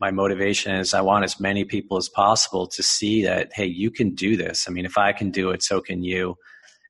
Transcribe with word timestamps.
my 0.00 0.10
motivation 0.10 0.74
is 0.74 0.94
I 0.94 1.02
want 1.02 1.24
as 1.24 1.38
many 1.38 1.64
people 1.64 1.98
as 1.98 2.08
possible 2.08 2.66
to 2.68 2.82
see 2.82 3.22
that, 3.24 3.50
hey, 3.54 3.66
you 3.66 3.90
can 3.90 4.14
do 4.14 4.36
this. 4.36 4.66
I 4.66 4.72
mean, 4.72 4.86
if 4.86 4.96
I 4.96 5.12
can 5.12 5.30
do 5.30 5.50
it, 5.50 5.62
so 5.62 5.80
can 5.80 6.02
you. 6.02 6.36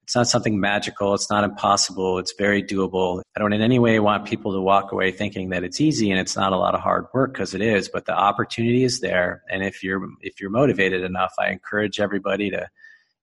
It's 0.05 0.17
not 0.17 0.29
something 0.29 0.59
magical. 0.59 1.15
It's 1.15 1.31
not 1.31 1.45
impossible. 1.45 2.19
It's 2.19 2.35
very 2.37 2.63
doable. 2.63 3.23
I 3.37 3.41
don't 3.41 3.53
in 3.53 3.63
any 3.63 3.79
way 3.79 4.01
want 4.01 4.27
people 4.27 4.53
to 4.53 4.61
walk 4.61 4.91
away 4.91 5.13
thinking 5.13 5.51
that 5.51 5.63
it's 5.63 5.81
easy 5.81 6.11
and 6.11 6.19
it's 6.19 6.35
not 6.35 6.53
a 6.53 6.57
lot 6.57 6.75
of 6.75 6.81
hard 6.81 7.07
work 7.15 7.33
because 7.33 7.55
it 7.55 7.63
is, 7.63 7.89
but 7.89 8.07
the 8.07 8.15
opportunity 8.15 8.83
is 8.83 9.01
there. 9.01 9.43
And 9.49 9.63
if 9.63 9.85
you're, 9.85 10.05
if 10.21 10.41
you're 10.41 10.51
motivated 10.51 11.05
enough, 11.05 11.33
I 11.39 11.51
encourage 11.51 12.01
everybody 12.01 12.51
to, 12.51 12.69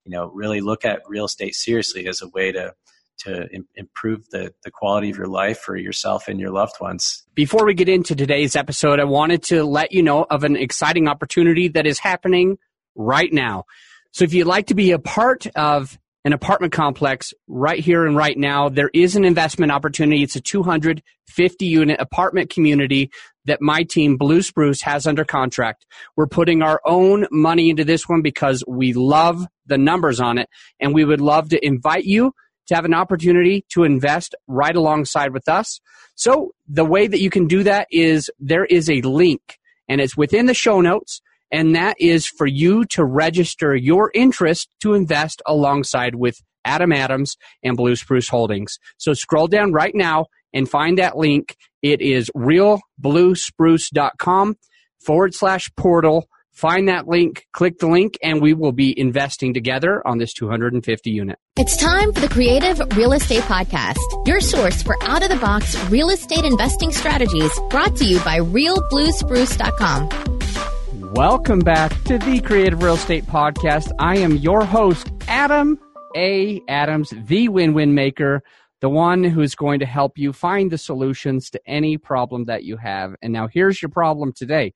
you 0.06 0.12
know, 0.12 0.32
really 0.34 0.62
look 0.62 0.86
at 0.86 1.02
real 1.08 1.26
estate 1.26 1.56
seriously 1.56 2.08
as 2.08 2.22
a 2.22 2.30
way 2.30 2.54
to, 2.54 2.74
to 3.20 3.47
Im- 3.54 3.68
improve 3.75 4.29
the, 4.29 4.54
the 4.63 4.71
quality 4.71 5.09
of 5.09 5.17
your 5.17 5.27
life 5.27 5.59
for 5.59 5.75
yourself 5.75 6.27
and 6.27 6.39
your 6.39 6.52
loved 6.52 6.79
ones. 6.79 7.23
Before 7.34 7.66
we 7.66 7.73
get 7.73 7.89
into 7.89 8.16
today's 8.16 8.55
episode, 8.55 8.99
I 8.99 9.05
wanted 9.05 9.43
to 9.43 9.63
let 9.63 9.91
you 9.91 10.04
know 10.04 10.25
of 10.29 10.43
an 10.43 10.55
exciting 10.55 11.07
opportunity 11.07 11.67
that 11.70 11.85
is 11.85 11.99
happening 11.99 12.58
right 12.95 13.31
now. 13.31 13.66
So 14.11 14.23
if 14.23 14.34
you'd 14.34 14.48
like 14.48 14.67
to 14.67 14.75
be 14.75 14.91
a 14.91 14.99
part 14.99 15.48
of 15.55 15.98
an 16.27 16.34
apartment 16.34 16.73
complex 16.73 17.34
right 17.48 17.80
here 17.80 18.05
and 18.05 18.13
right 18.13 18.38
now. 18.38 18.67
There 18.67 18.89
is 18.94 19.16
an 19.16 19.23
investment 19.23 19.72
opportunity. 19.72 20.23
It's 20.23 20.36
a 20.36 20.41
250 20.41 21.66
unit 21.66 22.02
apartment 22.02 22.49
community 22.49 23.11
that 23.45 23.61
my 23.61 23.84
team, 23.84 24.17
Blue 24.17 24.41
Spruce, 24.41 24.81
has 24.81 25.08
under 25.08 25.23
contract. 25.23 25.86
We're 26.17 26.27
putting 26.27 26.61
our 26.61 26.81
own 26.84 27.27
money 27.31 27.70
into 27.70 27.86
this 27.86 28.09
one 28.09 28.22
because 28.22 28.61
we 28.67 28.91
love 28.91 29.45
the 29.67 29.77
numbers 29.77 30.20
on 30.20 30.38
it 30.38 30.49
and 30.81 30.94
we 30.94 31.05
would 31.05 31.22
love 31.22 31.47
to 31.52 31.66
invite 31.66 32.03
you 32.03 32.34
to 32.67 32.76
have 32.76 32.85
an 32.85 32.94
opportunity 32.94 33.66
to 33.70 33.84
invest 33.84 34.35
right 34.48 34.75
alongside 34.75 35.34
with 35.34 35.48
us. 35.48 35.80
So 36.16 36.53
the 36.67 36.85
way 36.85 37.08
that 37.08 37.21
you 37.21 37.30
can 37.30 37.48
do 37.48 37.63
that 37.63 37.88
is 37.91 38.30
there 38.39 38.66
is 38.66 38.89
a 38.89 39.02
link 39.02 39.59
and 39.88 40.02
it's 40.02 40.17
within 40.17 40.45
the 40.45 40.53
show 40.53 40.81
notes 40.81 41.22
and 41.52 41.75
that 41.75 41.98
is 41.99 42.25
for 42.27 42.48
you 42.48 42.85
to 42.85 43.03
register 43.05 43.75
your 43.75 44.11
interest 44.14 44.69
to 44.81 44.94
invest 44.94 45.42
alongside 45.45 46.16
with 46.16 46.42
Adam 46.66 46.92
Adams 46.92 47.38
and 47.64 47.77
Blue 47.77 47.95
Spruce 47.95 48.27
Holdings. 48.27 48.80
So 48.97 49.14
scroll 49.14 49.47
down 49.47 49.72
right 49.72 49.95
now 49.95 50.25
and 50.53 50.70
find 50.70 50.97
that 50.97 51.16
link. 51.17 51.55
It 51.81 52.02
is 52.02 52.30
realbluespruce.com 52.36 54.58
forward 54.99 55.33
slash 55.33 55.72
portal. 55.77 56.27
Find 56.58 56.88
that 56.88 57.08
link, 57.08 57.45
click 57.53 57.77
the 57.77 57.86
link, 57.86 58.17
and 58.23 58.41
we 58.41 58.55
will 58.55 58.72
be 58.72 59.00
investing 59.00 59.53
together 59.53 60.02
on 60.08 60.17
this 60.17 60.33
250 60.33 61.11
unit. 61.11 61.38
It's 61.55 61.77
time 61.77 62.11
for 62.11 62.19
the 62.19 62.30
Creative 62.30 62.80
Real 62.97 63.14
Estate 63.14 63.44
Podcast, 63.44 63.99
your 64.25 64.41
source 64.41 64.81
for 64.81 64.95
out 65.03 65.22
of 65.22 65.30
the 65.30 65.36
box 65.36 65.77
real 65.91 66.09
estate 66.09 66.44
investing 66.44 66.91
strategies 66.91 67.52
brought 67.69 67.95
to 67.97 68.05
you 68.05 68.19
by 68.22 68.39
realbluespruce.com. 68.39 71.14
Welcome 71.14 71.59
back 71.59 71.91
to 72.05 72.17
the 72.17 72.39
Creative 72.39 72.81
Real 72.81 72.95
Estate 72.95 73.27
Podcast. 73.27 73.92
I 73.99 74.17
am 74.17 74.38
your 74.38 74.66
host, 74.66 75.11
Adam 75.27 75.80
A. 76.16 76.59
Adams, 76.67 77.14
the 77.27 77.49
win 77.49 77.75
win 77.75 77.94
maker, 77.94 78.42
the 78.81 78.89
one 78.89 79.23
who 79.23 79.42
is 79.42 79.53
going 79.53 79.81
to 79.81 79.86
help 79.86 80.17
you 80.17 80.33
find 80.33 80.71
the 80.71 80.80
solutions 80.80 81.52
to 81.52 81.61
any 81.67 81.99
problem 81.99 82.45
that 82.45 82.64
you 82.64 82.77
have. 82.77 83.14
And 83.21 83.31
now 83.31 83.47
here's 83.47 83.80
your 83.80 83.89
problem 83.89 84.33
today. 84.33 84.73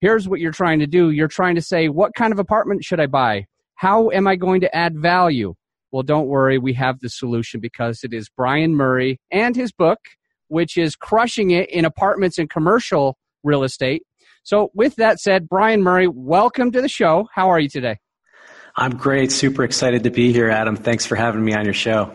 Here's 0.00 0.28
what 0.28 0.40
you're 0.40 0.52
trying 0.52 0.78
to 0.80 0.86
do. 0.86 1.10
You're 1.10 1.28
trying 1.28 1.54
to 1.54 1.62
say, 1.62 1.88
what 1.88 2.14
kind 2.14 2.32
of 2.32 2.38
apartment 2.38 2.84
should 2.84 3.00
I 3.00 3.06
buy? 3.06 3.46
How 3.74 4.10
am 4.10 4.26
I 4.26 4.36
going 4.36 4.60
to 4.60 4.76
add 4.76 4.98
value? 4.98 5.54
Well, 5.92 6.02
don't 6.02 6.26
worry. 6.26 6.58
We 6.58 6.72
have 6.74 7.00
the 7.00 7.08
solution 7.08 7.60
because 7.60 8.04
it 8.04 8.12
is 8.12 8.28
Brian 8.28 8.74
Murray 8.74 9.20
and 9.30 9.56
his 9.56 9.72
book, 9.72 10.00
which 10.48 10.76
is 10.76 10.96
crushing 10.96 11.50
it 11.50 11.70
in 11.70 11.84
apartments 11.84 12.38
and 12.38 12.50
commercial 12.50 13.16
real 13.42 13.62
estate 13.62 14.02
so, 14.46 14.70
with 14.74 14.94
that 14.94 15.18
said, 15.18 15.48
Brian 15.48 15.82
Murray, 15.82 16.06
welcome 16.06 16.70
to 16.70 16.80
the 16.80 16.88
show. 16.88 17.28
How 17.34 17.50
are 17.50 17.58
you 17.58 17.68
today? 17.68 17.98
I'm 18.76 18.96
great. 18.96 19.32
Super 19.32 19.64
excited 19.64 20.04
to 20.04 20.10
be 20.10 20.32
here, 20.32 20.48
Adam. 20.48 20.76
Thanks 20.76 21.04
for 21.04 21.16
having 21.16 21.44
me 21.44 21.52
on 21.52 21.64
your 21.64 21.74
show. 21.74 22.12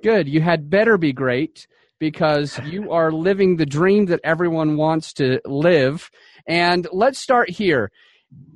Good. 0.00 0.28
You 0.28 0.40
had 0.40 0.70
better 0.70 0.96
be 0.96 1.12
great 1.12 1.66
because 2.02 2.58
you 2.64 2.90
are 2.90 3.12
living 3.12 3.58
the 3.58 3.64
dream 3.64 4.06
that 4.06 4.18
everyone 4.24 4.76
wants 4.76 5.12
to 5.12 5.40
live. 5.44 6.10
And 6.48 6.88
let's 6.90 7.20
start 7.20 7.48
here. 7.48 7.92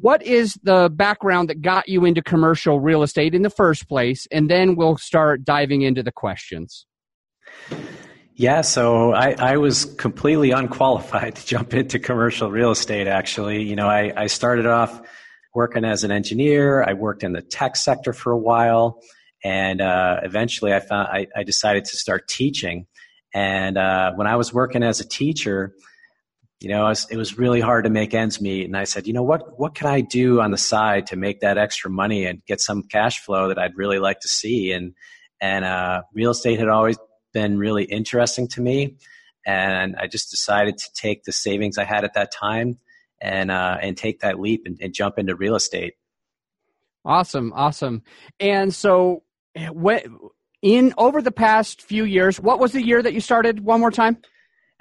What 0.00 0.20
is 0.24 0.58
the 0.64 0.90
background 0.92 1.48
that 1.48 1.62
got 1.62 1.88
you 1.88 2.04
into 2.04 2.22
commercial 2.22 2.80
real 2.80 3.04
estate 3.04 3.36
in 3.36 3.42
the 3.42 3.50
first 3.50 3.88
place? 3.88 4.26
And 4.32 4.50
then 4.50 4.74
we'll 4.74 4.96
start 4.96 5.44
diving 5.44 5.82
into 5.82 6.02
the 6.02 6.10
questions. 6.10 6.86
Yeah, 8.34 8.62
so 8.62 9.12
I, 9.12 9.36
I 9.38 9.56
was 9.58 9.84
completely 9.94 10.50
unqualified 10.50 11.36
to 11.36 11.46
jump 11.46 11.72
into 11.72 12.00
commercial 12.00 12.50
real 12.50 12.72
estate, 12.72 13.06
actually. 13.06 13.62
You 13.62 13.76
know, 13.76 13.86
I, 13.86 14.12
I 14.16 14.26
started 14.26 14.66
off 14.66 15.00
working 15.54 15.84
as 15.84 16.02
an 16.02 16.10
engineer, 16.10 16.82
I 16.82 16.94
worked 16.94 17.22
in 17.22 17.32
the 17.32 17.42
tech 17.42 17.76
sector 17.76 18.12
for 18.12 18.32
a 18.32 18.38
while, 18.38 19.00
and 19.44 19.80
uh, 19.80 20.16
eventually 20.24 20.74
I, 20.74 20.80
found, 20.80 21.08
I, 21.12 21.28
I, 21.36 21.44
decided 21.44 21.84
to 21.84 21.96
start 21.96 22.26
teaching. 22.26 22.86
And 23.36 23.76
uh, 23.76 24.12
when 24.14 24.26
I 24.26 24.36
was 24.36 24.50
working 24.54 24.82
as 24.82 24.98
a 25.00 25.06
teacher, 25.06 25.74
you 26.58 26.70
know, 26.70 26.86
it 26.86 26.88
was, 26.88 27.06
it 27.10 27.16
was, 27.18 27.36
really 27.36 27.60
hard 27.60 27.84
to 27.84 27.90
make 27.90 28.14
ends 28.14 28.40
meet. 28.40 28.64
And 28.64 28.74
I 28.74 28.84
said, 28.84 29.06
you 29.06 29.12
know, 29.12 29.22
what, 29.22 29.60
what 29.60 29.74
can 29.74 29.88
I 29.88 30.00
do 30.00 30.40
on 30.40 30.52
the 30.52 30.56
side 30.56 31.08
to 31.08 31.16
make 31.16 31.40
that 31.40 31.58
extra 31.58 31.90
money 31.90 32.24
and 32.24 32.42
get 32.46 32.62
some 32.62 32.82
cash 32.84 33.20
flow 33.20 33.48
that 33.48 33.58
I'd 33.58 33.76
really 33.76 33.98
like 33.98 34.20
to 34.20 34.28
see? 34.28 34.72
And, 34.72 34.94
and 35.38 35.66
uh, 35.66 36.04
real 36.14 36.30
estate 36.30 36.58
had 36.58 36.68
always 36.68 36.96
been 37.34 37.58
really 37.58 37.84
interesting 37.84 38.48
to 38.48 38.62
me. 38.62 38.96
And 39.44 39.96
I 39.96 40.06
just 40.06 40.30
decided 40.30 40.78
to 40.78 40.88
take 40.94 41.24
the 41.24 41.32
savings 41.32 41.76
I 41.76 41.84
had 41.84 42.04
at 42.04 42.14
that 42.14 42.32
time 42.32 42.78
and 43.20 43.50
uh, 43.50 43.76
and 43.82 43.98
take 43.98 44.20
that 44.20 44.40
leap 44.40 44.62
and, 44.64 44.78
and 44.80 44.94
jump 44.94 45.18
into 45.18 45.36
real 45.36 45.56
estate. 45.56 45.92
Awesome, 47.04 47.52
awesome. 47.54 48.02
And 48.40 48.74
so, 48.74 49.24
when, 49.72 50.00
in 50.66 50.92
over 50.98 51.22
the 51.22 51.30
past 51.30 51.80
few 51.80 52.04
years, 52.04 52.40
what 52.40 52.58
was 52.58 52.72
the 52.72 52.84
year 52.84 53.00
that 53.00 53.14
you 53.14 53.20
started? 53.20 53.60
One 53.60 53.78
more 53.78 53.92
time. 53.92 54.18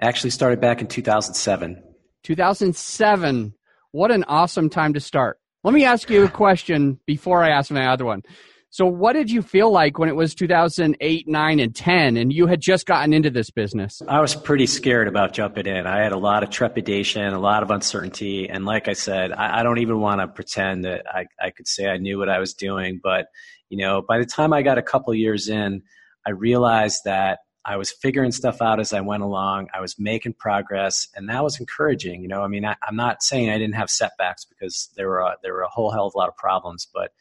Actually, 0.01 0.31
started 0.31 0.59
back 0.59 0.81
in 0.81 0.87
2007. 0.87 1.83
2007. 2.23 3.53
What 3.91 4.09
an 4.09 4.23
awesome 4.23 4.71
time 4.71 4.95
to 4.95 4.99
start. 4.99 5.39
Let 5.63 5.75
me 5.75 5.85
ask 5.85 6.09
you 6.09 6.23
a 6.23 6.29
question 6.29 6.99
before 7.05 7.43
I 7.43 7.51
ask 7.51 7.69
my 7.69 7.85
other 7.85 8.03
one. 8.03 8.23
So, 8.71 8.87
what 8.87 9.13
did 9.13 9.29
you 9.29 9.43
feel 9.43 9.71
like 9.71 9.99
when 9.99 10.09
it 10.09 10.15
was 10.15 10.33
2008, 10.33 11.27
9, 11.27 11.59
and 11.59 11.75
10, 11.75 12.17
and 12.17 12.33
you 12.33 12.47
had 12.47 12.61
just 12.61 12.87
gotten 12.87 13.13
into 13.13 13.29
this 13.29 13.51
business? 13.51 14.01
I 14.07 14.19
was 14.21 14.35
pretty 14.35 14.65
scared 14.65 15.07
about 15.07 15.33
jumping 15.33 15.67
in. 15.67 15.85
I 15.85 16.03
had 16.03 16.13
a 16.13 16.17
lot 16.17 16.41
of 16.41 16.49
trepidation, 16.49 17.31
a 17.31 17.39
lot 17.39 17.61
of 17.61 17.69
uncertainty. 17.69 18.49
And 18.49 18.65
like 18.65 18.87
I 18.87 18.93
said, 18.93 19.31
I, 19.31 19.59
I 19.59 19.63
don't 19.63 19.77
even 19.77 19.99
want 19.99 20.19
to 20.19 20.27
pretend 20.27 20.83
that 20.85 21.05
I, 21.07 21.27
I 21.39 21.51
could 21.51 21.67
say 21.67 21.87
I 21.87 21.97
knew 21.97 22.17
what 22.17 22.27
I 22.27 22.39
was 22.39 22.55
doing. 22.55 22.99
But, 23.01 23.27
you 23.69 23.77
know, 23.77 24.01
by 24.01 24.19
the 24.19 24.25
time 24.25 24.53
I 24.53 24.61
got 24.61 24.77
a 24.77 24.83
couple 24.83 25.13
years 25.13 25.49
in, 25.49 25.83
I 26.25 26.31
realized 26.31 27.01
that 27.05 27.39
I 27.65 27.77
was 27.77 27.91
figuring 27.91 28.31
stuff 28.31 28.61
out 28.61 28.79
as 28.79 28.93
I 28.93 29.01
went 29.01 29.23
along. 29.23 29.69
I 29.73 29.81
was 29.81 29.95
making 29.97 30.33
progress, 30.33 31.07
and 31.15 31.29
that 31.29 31.43
was 31.43 31.59
encouraging. 31.59 32.21
You 32.21 32.27
know, 32.27 32.43
I 32.43 32.47
mean, 32.47 32.63
I, 32.63 32.75
am 32.87 32.95
not 32.95 33.23
saying 33.23 33.49
I 33.49 33.57
didn't 33.57 33.75
have 33.75 33.89
setbacks 33.89 34.45
because 34.45 34.89
there 34.95 35.09
were 35.09 35.19
a, 35.19 35.35
there 35.41 35.53
were 35.53 35.63
a 35.63 35.67
whole 35.67 35.91
hell 35.91 36.05
of 36.05 36.13
a 36.13 36.17
lot 36.17 36.29
of 36.29 36.35
problems, 36.35 36.87
but 36.93 37.11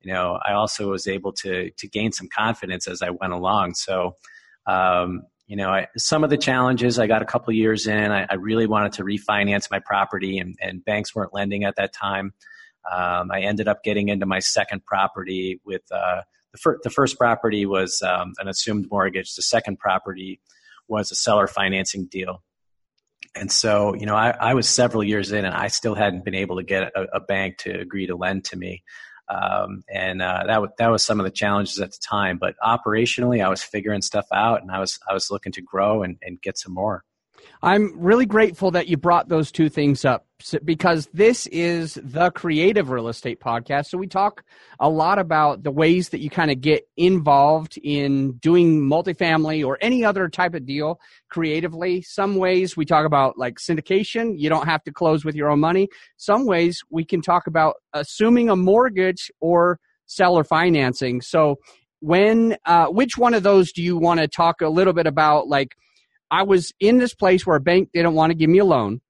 you 0.00 0.12
know, 0.12 0.38
I 0.46 0.52
also 0.52 0.90
was 0.90 1.08
able 1.08 1.32
to 1.32 1.70
to 1.70 1.88
gain 1.88 2.12
some 2.12 2.28
confidence 2.28 2.86
as 2.86 3.02
I 3.02 3.10
went 3.10 3.32
along. 3.32 3.74
So, 3.74 4.14
um, 4.66 5.22
you 5.48 5.56
know, 5.56 5.70
I, 5.70 5.88
some 5.96 6.22
of 6.22 6.30
the 6.30 6.36
challenges 6.36 6.98
I 6.98 7.08
got 7.08 7.22
a 7.22 7.26
couple 7.26 7.52
years 7.52 7.88
in, 7.88 8.12
I, 8.12 8.26
I, 8.30 8.34
really 8.34 8.66
wanted 8.66 8.92
to 8.94 9.02
refinance 9.02 9.70
my 9.70 9.80
property, 9.80 10.38
and, 10.38 10.56
and 10.60 10.84
banks 10.84 11.14
weren't 11.14 11.34
lending 11.34 11.64
at 11.64 11.76
that 11.76 11.92
time. 11.92 12.34
Um, 12.90 13.30
I 13.30 13.40
ended 13.40 13.68
up 13.68 13.82
getting 13.82 14.08
into 14.08 14.26
my 14.26 14.38
second 14.38 14.84
property 14.84 15.60
with 15.64 15.82
uh, 15.90 16.22
the, 16.52 16.58
fir- 16.58 16.80
the 16.82 16.90
first 16.90 17.18
property 17.18 17.66
was 17.66 18.02
um, 18.02 18.32
an 18.38 18.48
assumed 18.48 18.86
mortgage. 18.90 19.34
The 19.34 19.42
second 19.42 19.78
property 19.78 20.40
was 20.88 21.10
a 21.10 21.14
seller 21.14 21.46
financing 21.46 22.06
deal. 22.06 22.42
And 23.34 23.52
so, 23.52 23.94
you 23.94 24.06
know, 24.06 24.16
I, 24.16 24.30
I 24.30 24.54
was 24.54 24.68
several 24.68 25.04
years 25.04 25.32
in, 25.32 25.44
and 25.44 25.54
I 25.54 25.68
still 25.68 25.94
hadn't 25.94 26.24
been 26.24 26.34
able 26.34 26.56
to 26.56 26.62
get 26.62 26.84
a, 26.94 27.16
a 27.16 27.20
bank 27.20 27.58
to 27.58 27.70
agree 27.70 28.06
to 28.06 28.16
lend 28.16 28.44
to 28.46 28.56
me. 28.56 28.82
Um, 29.28 29.84
and 29.92 30.22
uh, 30.22 30.44
that 30.46 30.54
w- 30.54 30.72
that 30.78 30.88
was 30.88 31.04
some 31.04 31.20
of 31.20 31.24
the 31.24 31.30
challenges 31.30 31.78
at 31.80 31.90
the 31.92 31.98
time. 32.02 32.38
But 32.38 32.54
operationally, 32.64 33.44
I 33.44 33.50
was 33.50 33.62
figuring 33.62 34.00
stuff 34.00 34.26
out, 34.32 34.62
and 34.62 34.70
I 34.70 34.80
was 34.80 34.98
I 35.08 35.12
was 35.12 35.30
looking 35.30 35.52
to 35.52 35.60
grow 35.60 36.02
and, 36.02 36.16
and 36.22 36.40
get 36.40 36.56
some 36.58 36.72
more. 36.72 37.04
I'm 37.62 37.98
really 37.98 38.26
grateful 38.26 38.70
that 38.72 38.88
you 38.88 38.96
brought 38.96 39.28
those 39.28 39.50
two 39.50 39.68
things 39.68 40.04
up 40.04 40.26
because 40.64 41.08
this 41.12 41.46
is 41.48 41.98
the 42.02 42.30
creative 42.30 42.90
real 42.90 43.08
estate 43.08 43.40
podcast. 43.40 43.86
So 43.86 43.98
we 43.98 44.06
talk 44.06 44.44
a 44.78 44.88
lot 44.88 45.18
about 45.18 45.64
the 45.64 45.70
ways 45.70 46.10
that 46.10 46.20
you 46.20 46.30
kind 46.30 46.50
of 46.50 46.60
get 46.60 46.88
involved 46.96 47.78
in 47.82 48.32
doing 48.34 48.80
multifamily 48.80 49.66
or 49.66 49.78
any 49.80 50.04
other 50.04 50.28
type 50.28 50.54
of 50.54 50.64
deal 50.64 51.00
creatively. 51.28 52.02
Some 52.02 52.36
ways 52.36 52.76
we 52.76 52.84
talk 52.84 53.04
about 53.04 53.36
like 53.36 53.58
syndication. 53.58 54.38
You 54.38 54.48
don't 54.48 54.66
have 54.66 54.84
to 54.84 54.92
close 54.92 55.24
with 55.24 55.34
your 55.34 55.50
own 55.50 55.60
money. 55.60 55.88
Some 56.16 56.46
ways 56.46 56.82
we 56.90 57.04
can 57.04 57.20
talk 57.20 57.48
about 57.48 57.74
assuming 57.92 58.48
a 58.50 58.56
mortgage 58.56 59.32
or 59.40 59.80
seller 60.06 60.44
financing. 60.44 61.20
So 61.20 61.56
when, 62.00 62.56
uh, 62.64 62.86
which 62.86 63.18
one 63.18 63.34
of 63.34 63.42
those 63.42 63.72
do 63.72 63.82
you 63.82 63.96
want 63.96 64.20
to 64.20 64.28
talk 64.28 64.60
a 64.60 64.68
little 64.68 64.92
bit 64.92 65.08
about? 65.08 65.48
Like, 65.48 65.74
I 66.30 66.42
was 66.42 66.72
in 66.80 66.98
this 66.98 67.14
place 67.14 67.46
where 67.46 67.56
a 67.56 67.60
bank 67.60 67.90
didn't 67.92 68.14
want 68.14 68.30
to 68.30 68.34
give 68.34 68.50
me 68.50 68.58
a 68.58 68.64
loan. 68.64 69.00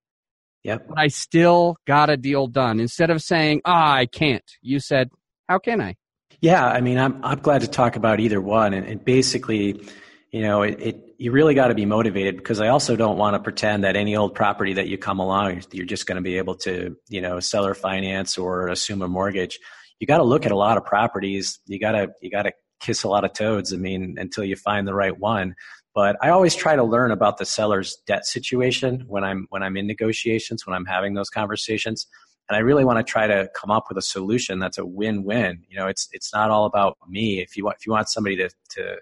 Yep. 0.65 0.89
But 0.89 0.99
I 0.99 1.09
still 1.09 1.77
got 1.87 2.11
a 2.11 2.17
deal 2.17 2.47
done. 2.47 2.81
Instead 2.81 3.11
of 3.11 3.23
saying, 3.23 3.63
ah, 3.65 3.95
I 3.95 4.07
can't, 4.07 4.45
you 4.61 4.81
said, 4.81 5.11
how 5.49 5.59
can 5.59 5.81
I? 5.81 5.97
Yeah, 6.41 6.67
I 6.67 6.81
mean, 6.81 6.99
I'm 6.99 7.25
I'm 7.25 7.41
glad 7.41 7.63
to 7.63 7.69
talk 7.69 7.97
about 7.97 8.21
either 8.21 8.41
one, 8.41 8.73
and, 8.73 8.87
and 8.87 9.05
basically, 9.05 9.89
you 10.31 10.43
know, 10.43 10.63
it, 10.63 10.81
it 10.81 11.15
you 11.19 11.33
really 11.33 11.55
got 11.55 11.69
to 11.69 11.75
be 11.75 11.85
motivated 11.85 12.37
because 12.37 12.61
I 12.61 12.69
also 12.69 12.95
don't 12.95 13.19
want 13.19 13.35
to 13.35 13.41
pretend 13.41 13.83
that 13.83 13.97
any 13.97 14.15
old 14.15 14.37
property 14.37 14.75
that 14.75 14.87
you 14.87 14.99
come 14.99 15.19
along, 15.19 15.63
you're 15.73 15.87
just 15.87 16.07
going 16.07 16.17
to 16.17 16.23
be 16.23 16.39
able 16.39 16.55
to, 16.59 16.97
you 17.09 17.21
know, 17.21 17.41
seller 17.41 17.75
finance 17.75 18.39
or 18.39 18.69
assume 18.69 19.03
a 19.03 19.09
mortgage. 19.09 19.59
You 19.99 20.07
got 20.07 20.19
to 20.19 20.23
look 20.25 20.47
at 20.47 20.53
a 20.53 20.57
lot 20.57 20.77
of 20.77 20.85
properties. 20.85 21.59
You 21.67 21.81
got 21.81 21.93
to 21.93 22.11
you 22.23 22.31
got 22.31 22.43
to 22.45 22.53
kiss 22.81 23.03
a 23.03 23.09
lot 23.09 23.25
of 23.25 23.33
toads. 23.33 23.73
I 23.73 23.77
mean, 23.77 24.15
until 24.19 24.45
you 24.45 24.55
find 24.55 24.87
the 24.87 24.95
right 24.95 25.19
one. 25.19 25.57
But 25.99 26.17
I 26.23 26.29
always 26.29 26.55
try 26.55 26.77
to 26.77 26.85
learn 26.85 27.11
about 27.11 27.39
the 27.39 27.45
seller's 27.45 27.97
debt 28.07 28.25
situation 28.25 29.03
when 29.09 29.25
I'm 29.25 29.49
when 29.51 29.65
I'm 29.65 29.77
in 29.77 29.89
negotiations, 29.89 30.65
when 30.65 30.77
I'm 30.77 30.85
having 30.85 31.15
those 31.15 31.29
conversations. 31.29 32.07
And 32.49 32.55
I 32.57 32.61
really 32.61 32.85
want 32.85 33.05
to 33.05 33.11
try 33.11 33.27
to 33.27 33.51
come 33.53 33.73
up 33.73 33.87
with 33.89 33.99
a 33.99 34.03
solution 34.03 34.61
that's 34.61 34.79
a 34.79 34.87
win-win. 34.87 35.65
You 35.69 35.77
know, 35.77 35.89
it's 35.89 36.09
it's 36.13 36.33
not 36.33 36.51
all 36.51 36.67
about 36.67 36.99
me. 37.09 37.41
If 37.41 37.57
you 37.57 37.65
want 37.65 37.79
if 37.81 37.87
you 37.87 37.91
want 37.91 38.09
somebody 38.09 38.37
to 38.37 38.49
to 38.77 38.97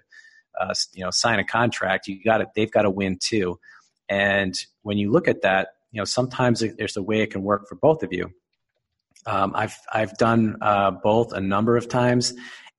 uh, 0.59 0.73
you 0.91 1.03
know 1.03 1.11
sign 1.11 1.37
a 1.37 1.43
contract, 1.43 2.07
you 2.07 2.17
got. 2.23 2.41
They've 2.55 2.71
got 2.71 2.81
to 2.81 2.89
win 2.89 3.19
too. 3.21 3.59
And 4.09 4.59
when 4.81 4.97
you 4.97 5.11
look 5.11 5.27
at 5.27 5.43
that, 5.43 5.67
you 5.91 6.01
know, 6.01 6.05
sometimes 6.05 6.63
there's 6.79 6.97
a 6.97 7.03
way 7.03 7.21
it 7.21 7.29
can 7.29 7.43
work 7.43 7.67
for 7.69 7.75
both 7.75 8.01
of 8.01 8.11
you. 8.11 8.31
Um, 9.27 9.51
I've 9.53 9.77
I've 9.93 10.17
done 10.17 10.57
uh, 10.61 10.89
both 10.89 11.31
a 11.31 11.41
number 11.41 11.77
of 11.77 11.89
times, 11.89 12.33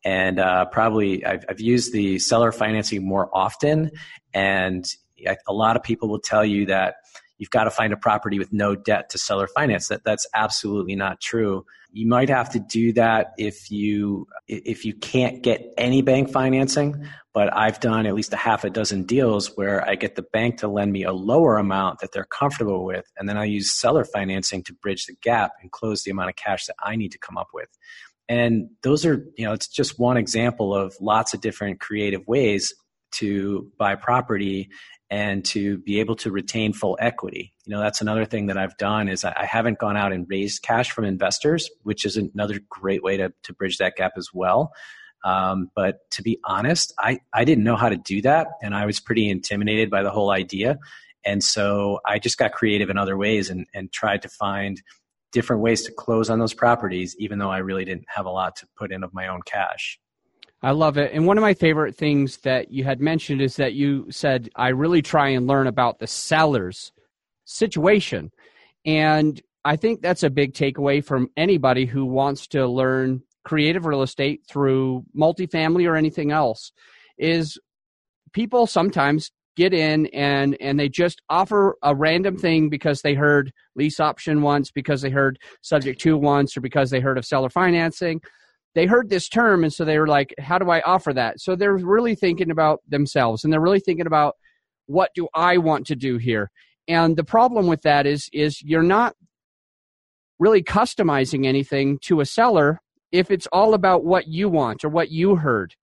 and 0.05 0.39
uh, 0.39 0.67
probably 0.67 1.25
I've, 1.25 1.45
I've, 1.49 1.61
used 1.61 1.93
the 1.93 2.19
seller 2.19 2.53
financing 2.53 3.07
more 3.07 3.29
often. 3.33 3.91
And 4.33 4.85
a 5.27 5.53
lot 5.53 5.77
of 5.77 5.83
people 5.83 6.09
will 6.09 6.21
tell 6.21 6.45
you 6.45 6.67
that 6.67 6.97
you've 7.39 7.51
got 7.51 7.65
to 7.65 7.71
find 7.71 7.93
a 7.93 7.97
property 7.97 8.39
with 8.39 8.53
no 8.53 8.75
debt 8.75 9.11
to 9.11 9.19
seller 9.19 9.47
finance. 9.47 9.89
That 9.89 10.05
that's 10.05 10.27
absolutely 10.35 10.97
not 10.97 11.21
true. 11.21 11.65
You 11.91 12.07
might 12.07 12.29
have 12.29 12.51
to 12.51 12.59
do 12.59 12.93
that 12.93 13.33
if 13.39 13.71
you 13.71 14.27
if 14.47 14.85
you 14.85 14.95
can't 14.95 15.43
get 15.43 15.73
any 15.79 16.03
bank 16.03 16.31
financing. 16.31 17.07
But 17.33 17.55
I've 17.57 17.79
done 17.79 18.07
at 18.07 18.15
least 18.15 18.33
a 18.33 18.37
half 18.37 18.65
a 18.65 18.71
dozen 18.71 19.05
deals 19.05 19.57
where 19.57 19.89
I 19.89 19.95
get 19.95 20.17
the 20.17 20.23
bank 20.23 20.59
to 20.59 20.69
lend 20.69 20.93
me 20.93 21.05
a 21.05 21.13
lower 21.13 21.57
amount 21.57 22.01
that 22.01 22.11
they're 22.13 22.25
comfortable 22.25 22.85
with, 22.85 23.05
and 23.17 23.29
then 23.29 23.37
I 23.37 23.45
use 23.45 23.73
seller 23.73 24.05
financing 24.05 24.65
to 24.65 24.75
bridge 24.75 25.07
the 25.07 25.15
gap 25.23 25.53
and 25.63 25.71
close 25.71 26.03
the 26.03 26.11
amount 26.11 26.31
of 26.31 26.37
cash 26.37 26.67
that 26.67 26.75
I 26.83 26.97
need 26.97 27.13
to 27.13 27.19
come 27.19 27.39
up 27.39 27.49
with. 27.55 27.69
And 28.29 28.69
those 28.83 29.07
are, 29.07 29.25
you 29.37 29.47
know, 29.47 29.53
it's 29.53 29.69
just 29.69 29.99
one 29.99 30.17
example 30.17 30.75
of 30.75 30.95
lots 31.01 31.35
of 31.35 31.41
different 31.41 31.81
creative 31.81 32.27
ways 32.27 32.75
to 33.13 33.71
buy 33.79 33.95
property 33.95 34.69
and 35.11 35.45
to 35.47 35.79
be 35.79 36.01
able 36.01 36.17
to 36.17 36.31
retain 36.31 36.75
full 36.75 36.99
equity. 37.01 37.55
You 37.65 37.75
know, 37.75 37.81
that's 37.81 38.03
another 38.03 38.27
thing 38.27 38.47
that 38.47 38.59
I've 38.59 38.77
done 38.77 39.09
is 39.09 39.25
I 39.25 39.47
haven't 39.47 39.79
gone 39.79 39.97
out 39.97 40.13
and 40.13 40.27
raised 40.29 40.63
cash 40.63 40.91
from 40.91 41.07
investors, 41.07 41.71
which 41.83 42.05
is 42.05 42.19
another 42.19 42.61
great 42.69 43.03
way 43.03 43.17
to, 43.17 43.33
to 43.45 43.55
bridge 43.55 43.79
that 43.79 43.97
gap 43.97 44.13
as 44.17 44.29
well. 44.35 44.73
Um, 45.25 45.71
but 45.75 46.11
to 46.13 46.23
be 46.23 46.39
honest, 46.45 46.93
I, 46.99 47.21
I 47.33 47.45
didn't 47.45 47.65
know 47.65 47.77
how 47.77 47.89
to 47.89 47.97
do 47.97 48.21
that. 48.23 48.49
And 48.63 48.75
I 48.75 48.85
was 48.85 49.01
pretty 49.01 49.31
intimidated 49.31 49.91
by 49.91 50.03
the 50.03 50.11
whole 50.11 50.31
idea. 50.31 50.79
And 51.25 51.43
so 51.43 52.01
I 52.07 52.19
just 52.19 52.39
got 52.39 52.53
creative 52.53 52.91
in 52.91 52.99
other 52.99 53.17
ways 53.17 53.51
and, 53.51 53.67
and 53.75 53.91
tried 53.91 54.23
to 54.23 54.29
find 54.29 54.81
different 55.33 55.63
ways 55.63 55.83
to 55.83 55.93
close 55.93 56.31
on 56.31 56.39
those 56.39 56.55
properties, 56.55 57.15
even 57.19 57.39
though 57.39 57.51
I 57.51 57.59
really 57.59 57.85
didn't 57.85 58.07
have 58.09 58.27
a 58.27 58.31
lot 58.31 58.57
to 58.57 58.67
put 58.77 58.93
in 58.93 59.05
of 59.05 59.13
my 59.13 59.29
own 59.29 59.43
cash. 59.43 59.99
I 60.63 60.73
love 60.73 60.99
it. 60.99 61.13
And 61.13 61.27
one 61.27 61.39
of 61.39 61.43
my 61.43 61.55
favorite 61.55 61.95
things 61.95 62.39
that 62.39 62.73
you 62.73 62.83
had 62.83 63.01
mentioned 63.01 63.41
is 63.41 63.57
that 63.57 63.75
you 63.75 64.07
said, 64.11 64.49
I 64.57 64.69
really 64.69 65.03
try 65.03 65.29
and 65.29 65.47
learn 65.47 65.69
about 65.69 65.99
the 65.99 66.07
seller's 66.07 66.93
situation. 67.45 68.33
And 68.85 69.41
I 69.65 69.77
think 69.77 70.03
that's 70.03 70.25
a 70.25 70.31
big 70.31 70.55
takeaway 70.55 71.05
from 71.05 71.31
anybody 71.37 71.87
who 71.87 72.05
wants 72.05 72.49
to 72.49 72.67
learn 72.67 73.23
creative 73.45 73.87
real 73.87 74.03
estate 74.03 74.43
through 74.49 75.05
multifamily 75.17 75.89
or 75.89 75.97
anything 75.97 76.33
else 76.33 76.73
is 77.19 77.59
people 78.33 78.67
sometimes 78.67 79.31
get 79.59 79.75
in 79.75 80.07
and 80.07 80.57
and 80.61 80.79
they 80.79 80.89
just 80.89 81.21
offer 81.29 81.77
a 81.83 81.93
random 81.93 82.37
thing 82.39 82.69
because 82.69 83.03
they 83.03 83.15
heard 83.15 83.53
lease 83.75 83.99
option 83.99 84.41
once 84.41 84.71
because 84.71 85.03
they 85.03 85.11
heard 85.11 85.37
subject 85.63 86.01
to 86.01 86.17
once 86.17 86.57
or 86.57 86.61
because 86.61 86.91
they 86.91 87.01
heard 87.01 87.19
of 87.19 87.25
seller 87.25 87.51
financing. 87.51 88.21
They 88.77 88.87
heard 88.87 89.11
this 89.11 89.29
term 89.29 89.65
and 89.65 89.73
so 89.73 89.85
they 89.85 89.99
were 89.99 90.07
like 90.07 90.33
how 90.39 90.59
do 90.59 90.71
i 90.71 90.81
offer 90.83 91.13
that? 91.13 91.41
So 91.41 91.57
they're 91.57 91.77
really 91.77 92.15
thinking 92.15 92.53
about 92.53 92.83
themselves 92.89 93.43
and 93.43 93.53
they're 93.53 93.61
really 93.61 93.81
thinking 93.81 94.07
about 94.07 94.37
what 94.87 95.11
do 95.17 95.27
i 95.35 95.59
want 95.59 95.89
to 95.89 95.97
do 95.97 96.19
here? 96.19 96.53
And 96.87 97.17
the 97.17 97.25
problem 97.25 97.67
with 97.67 97.83
that 97.83 98.07
is 98.07 98.31
is 98.33 98.63
you're 98.63 98.85
not 98.85 99.17
really 100.39 100.63
customizing 100.63 101.47
anything 101.47 101.99
to 102.03 102.21
a 102.21 102.25
seller 102.25 102.81
if 103.11 103.33
it's 103.33 103.49
all 103.49 103.75
about 103.75 104.05
what 104.05 104.29
you 104.29 104.49
want 104.49 104.85
or 104.85 104.89
what 104.89 105.11
you 105.11 105.35
heard 105.35 105.75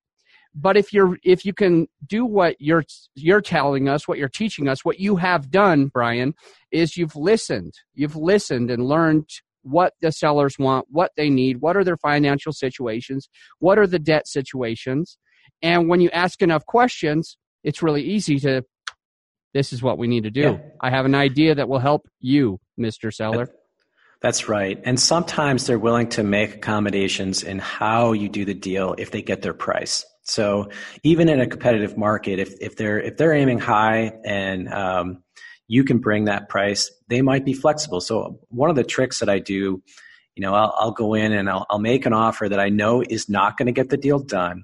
but 0.56 0.78
if 0.78 0.94
you're 0.94 1.18
if 1.24 1.46
you 1.46 1.54
can 1.54 1.88
do 2.08 2.26
what 2.26 2.56
you're 2.60 2.84
you're 3.14 3.42
telling 3.42 3.90
us 3.90 4.08
what 4.08 4.18
you're 4.18 4.30
teaching 4.30 4.68
us 4.68 4.86
what 4.86 5.00
you 5.00 5.18
have 5.18 5.52
done 5.52 5.88
brian 5.88 6.34
is 6.72 6.96
you've 6.98 7.16
listened 7.16 7.74
you've 7.94 8.16
listened 8.16 8.72
and 8.72 8.86
learned 8.86 9.30
what 9.64 9.94
the 10.02 10.12
sellers 10.12 10.58
want 10.58 10.86
what 10.90 11.12
they 11.18 11.30
need 11.30 11.62
what 11.62 11.76
are 11.76 11.84
their 11.84 11.98
financial 11.98 12.54
situations 12.54 13.30
what 13.60 13.78
are 13.78 13.88
the 13.88 14.00
debt 14.00 14.28
situations 14.28 15.18
and 15.62 15.90
when 15.90 16.00
you 16.00 16.10
ask 16.12 16.42
enough 16.42 16.66
questions 16.66 17.38
it's 17.64 17.84
really 17.84 18.04
easy 18.04 18.40
to 18.40 18.64
this 19.54 19.74
is 19.74 19.82
what 19.82 19.98
we 19.98 20.08
need 20.08 20.24
to 20.24 20.32
do 20.32 20.42
yeah. 20.42 20.58
i 20.82 20.90
have 20.90 21.06
an 21.06 21.16
idea 21.16 21.54
that 21.54 21.68
will 21.68 21.80
help 21.80 22.08
you 22.20 22.60
mr 22.80 23.14
seller 23.14 23.50
that's 24.22 24.48
right. 24.50 24.82
And 24.86 25.00
sometimes 25.00 25.68
they're 25.68 25.78
willing 25.78 26.08
to 26.12 26.24
make 26.24 26.56
accommodations 26.56 27.44
in 27.44 27.60
how 27.60 28.14
you 28.14 28.28
do 28.28 28.44
the 28.44 28.56
deal 28.56 28.96
if 28.98 29.12
they 29.12 29.22
get 29.22 29.44
their 29.44 29.54
price. 29.54 30.04
So 30.26 30.70
even 31.04 31.30
in 31.30 31.40
a 31.40 31.48
competitive 31.48 31.98
market, 31.98 32.40
if, 32.40 32.56
if 32.60 32.76
they're 32.76 33.00
if 33.00 33.18
they're 33.18 33.34
aiming 33.34 33.60
high 33.60 34.12
and 34.26 34.68
um, 34.74 35.24
you 35.68 35.84
can 35.84 36.00
bring 36.00 36.26
that 36.26 36.50
price, 36.50 36.92
they 37.10 37.22
might 37.22 37.46
be 37.46 37.54
flexible. 37.54 38.02
So 38.02 38.40
one 38.50 38.70
of 38.70 38.76
the 38.76 38.84
tricks 38.84 39.20
that 39.20 39.30
I 39.30 39.40
do, 39.40 39.82
you 40.36 40.42
know, 40.42 40.54
I'll, 40.54 40.76
I'll 40.78 40.92
go 40.92 41.14
in 41.14 41.32
and 41.32 41.50
I'll, 41.50 41.66
I'll 41.70 41.80
make 41.80 42.06
an 42.06 42.14
offer 42.14 42.50
that 42.50 42.60
I 42.60 42.70
know 42.70 43.04
is 43.08 43.30
not 43.30 43.58
going 43.58 43.68
to 43.68 43.72
get 43.72 43.90
the 43.90 43.98
deal 43.98 44.20
done, 44.20 44.64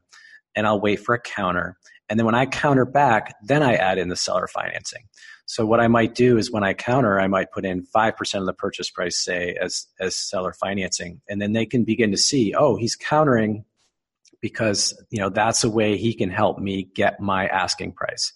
and 0.55 0.65
I'll 0.67 0.81
wait 0.81 0.99
for 0.99 1.15
a 1.15 1.21
counter. 1.21 1.77
And 2.09 2.19
then 2.19 2.25
when 2.25 2.35
I 2.35 2.45
counter 2.45 2.85
back, 2.85 3.35
then 3.43 3.63
I 3.63 3.75
add 3.75 3.97
in 3.97 4.09
the 4.09 4.17
seller 4.17 4.47
financing. 4.47 5.03
So 5.45 5.65
what 5.65 5.79
I 5.79 5.87
might 5.87 6.13
do 6.13 6.37
is 6.37 6.51
when 6.51 6.63
I 6.63 6.73
counter, 6.73 7.19
I 7.19 7.27
might 7.27 7.51
put 7.51 7.65
in 7.65 7.85
5% 7.95 8.39
of 8.39 8.45
the 8.45 8.53
purchase 8.53 8.89
price, 8.89 9.23
say, 9.23 9.55
as, 9.61 9.87
as 9.99 10.15
seller 10.15 10.53
financing. 10.53 11.21
And 11.29 11.41
then 11.41 11.53
they 11.53 11.65
can 11.65 11.83
begin 11.83 12.11
to 12.11 12.17
see, 12.17 12.53
oh, 12.53 12.75
he's 12.75 12.95
countering 12.95 13.63
because 14.41 14.99
you 15.09 15.19
know 15.19 15.29
that's 15.29 15.63
a 15.63 15.69
way 15.69 15.97
he 15.97 16.13
can 16.13 16.29
help 16.29 16.59
me 16.59 16.89
get 16.95 17.19
my 17.19 17.47
asking 17.47 17.93
price. 17.93 18.33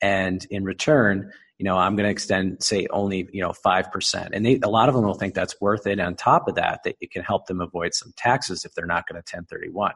And 0.00 0.46
in 0.50 0.64
return 0.64 1.32
you 1.58 1.64
know 1.64 1.76
i'm 1.76 1.96
going 1.96 2.04
to 2.04 2.10
extend 2.10 2.62
say 2.62 2.86
only 2.90 3.28
you 3.32 3.42
know 3.42 3.52
5% 3.66 4.28
and 4.32 4.46
they, 4.46 4.60
a 4.62 4.68
lot 4.68 4.88
of 4.88 4.94
them 4.94 5.04
will 5.04 5.14
think 5.14 5.34
that's 5.34 5.60
worth 5.60 5.88
it. 5.88 5.98
On 5.98 6.14
top 6.14 6.46
of 6.46 6.54
that 6.54 6.80
that 6.84 6.94
it 7.00 7.10
can 7.10 7.24
help 7.24 7.46
them 7.46 7.60
avoid 7.60 7.94
some 7.94 8.12
taxes 8.16 8.64
if 8.64 8.72
they're 8.74 8.86
not 8.86 9.08
going 9.08 9.20
to 9.20 9.36
1031 9.36 9.92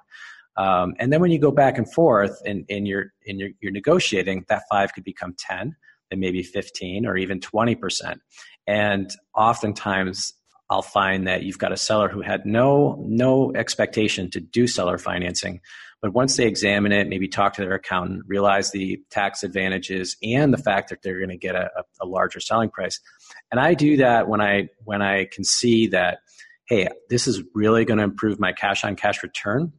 um, 0.56 0.94
and 0.98 1.12
then 1.12 1.20
when 1.20 1.30
you 1.30 1.38
go 1.38 1.50
back 1.50 1.78
and 1.78 1.90
forth 1.90 2.40
and, 2.44 2.64
and 2.68 2.86
you're, 2.86 3.12
and 3.26 3.40
you're, 3.40 3.50
you're 3.60 3.72
negotiating 3.72 4.44
that 4.48 4.64
5 4.70 4.92
could 4.92 5.04
become 5.04 5.34
10 5.38 5.74
and 6.10 6.20
maybe 6.20 6.42
15 6.42 7.06
or 7.06 7.16
even 7.16 7.40
20% 7.40 8.18
and 8.66 9.10
oftentimes 9.34 10.34
I'll 10.72 10.80
find 10.80 11.26
that 11.26 11.42
you've 11.42 11.58
got 11.58 11.70
a 11.70 11.76
seller 11.76 12.08
who 12.08 12.22
had 12.22 12.46
no 12.46 12.96
no 13.06 13.52
expectation 13.54 14.30
to 14.30 14.40
do 14.40 14.66
seller 14.66 14.96
financing, 14.96 15.60
but 16.00 16.14
once 16.14 16.36
they 16.36 16.46
examine 16.46 16.92
it, 16.92 17.08
maybe 17.08 17.28
talk 17.28 17.54
to 17.54 17.60
their 17.60 17.74
accountant, 17.74 18.22
realize 18.26 18.70
the 18.70 19.02
tax 19.10 19.42
advantages 19.42 20.16
and 20.22 20.50
the 20.50 20.58
fact 20.58 20.88
that 20.88 21.02
they're 21.02 21.18
going 21.18 21.28
to 21.28 21.36
get 21.36 21.54
a, 21.54 21.68
a 22.00 22.06
larger 22.06 22.40
selling 22.40 22.70
price. 22.70 22.98
And 23.50 23.60
I 23.60 23.74
do 23.74 23.98
that 23.98 24.28
when 24.28 24.40
I 24.40 24.68
when 24.82 25.02
I 25.02 25.26
can 25.26 25.44
see 25.44 25.88
that, 25.88 26.20
hey, 26.64 26.88
this 27.10 27.26
is 27.26 27.42
really 27.54 27.84
going 27.84 27.98
to 27.98 28.04
improve 28.04 28.40
my 28.40 28.52
cash 28.52 28.82
on 28.82 28.96
cash 28.96 29.22
return. 29.22 29.74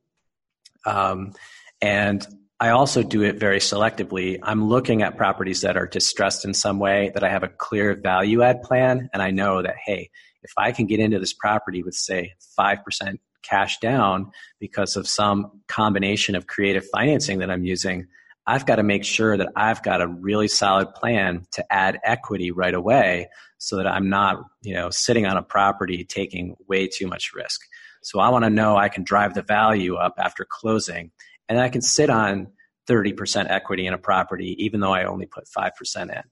Um, 0.86 1.34
and 1.82 2.24
I 2.60 2.70
also 2.70 3.02
do 3.02 3.24
it 3.24 3.38
very 3.40 3.60
selectively. 3.60 4.38
I'm 4.44 4.70
looking 4.70 5.02
at 5.02 5.18
properties 5.18 5.62
that 5.62 5.76
are 5.76 5.88
distressed 5.88 6.46
in 6.46 6.54
some 6.54 6.78
way, 6.78 7.12
that 7.16 7.24
I 7.24 7.30
have 7.30 7.42
a 7.42 7.50
clear 7.50 7.96
value 7.96 8.44
add 8.44 8.62
plan, 8.62 9.10
and 9.12 9.24
I 9.24 9.32
know 9.32 9.64
that, 9.64 9.76
hey, 9.84 10.12
if 10.44 10.52
I 10.58 10.72
can 10.72 10.86
get 10.86 11.00
into 11.00 11.20
this 11.20 11.34
property 11.34 11.84
with, 11.84 11.96
say, 11.96 12.34
5% 12.60 13.18
cash 13.44 13.80
down 13.80 14.32
because 14.60 14.96
of 14.96 15.08
some 15.08 15.62
combination 15.68 16.36
of 16.36 16.48
creative 16.48 16.86
financing 16.92 17.40
that 17.40 17.52
I'm 17.52 17.66
using, 17.66 18.08
I've 18.46 18.66
got 18.66 18.76
to 18.76 18.84
make 18.84 19.06
sure 19.06 19.38
that 19.38 19.50
I've 19.56 19.84
got 19.84 20.02
a 20.02 20.08
really 20.08 20.48
solid 20.48 20.94
plan 20.94 21.46
to 21.52 21.74
add 21.74 22.00
equity 22.04 22.52
right 22.52 22.74
away 22.74 23.30
so 23.58 23.78
that 23.78 23.88
I'm 23.88 24.10
not, 24.10 24.44
you 24.62 24.74
know, 24.74 24.90
sitting 24.90 25.26
on 25.26 25.38
a 25.38 25.44
property 25.44 26.04
taking 26.04 26.56
way 26.68 26.88
too 26.88 27.08
much 27.08 27.32
risk. 27.34 27.62
So 28.02 28.20
I 28.20 28.30
want 28.30 28.44
to 28.44 28.50
know 28.50 28.76
I 28.76 28.90
can 28.90 29.04
drive 29.04 29.34
the 29.34 29.44
value 29.44 29.96
up 29.96 30.16
after 30.18 30.46
closing 30.50 31.12
and 31.48 31.60
I 31.60 31.70
can 31.70 31.82
sit 31.82 32.10
on 32.10 32.48
30% 32.90 33.50
equity 33.50 33.88
in 33.88 33.94
a 33.94 33.98
property 33.98 34.58
even 34.60 34.82
though 34.82 34.94
I 34.94 35.06
only 35.06 35.26
put 35.26 35.46
5% 35.46 35.72
in. 36.14 36.24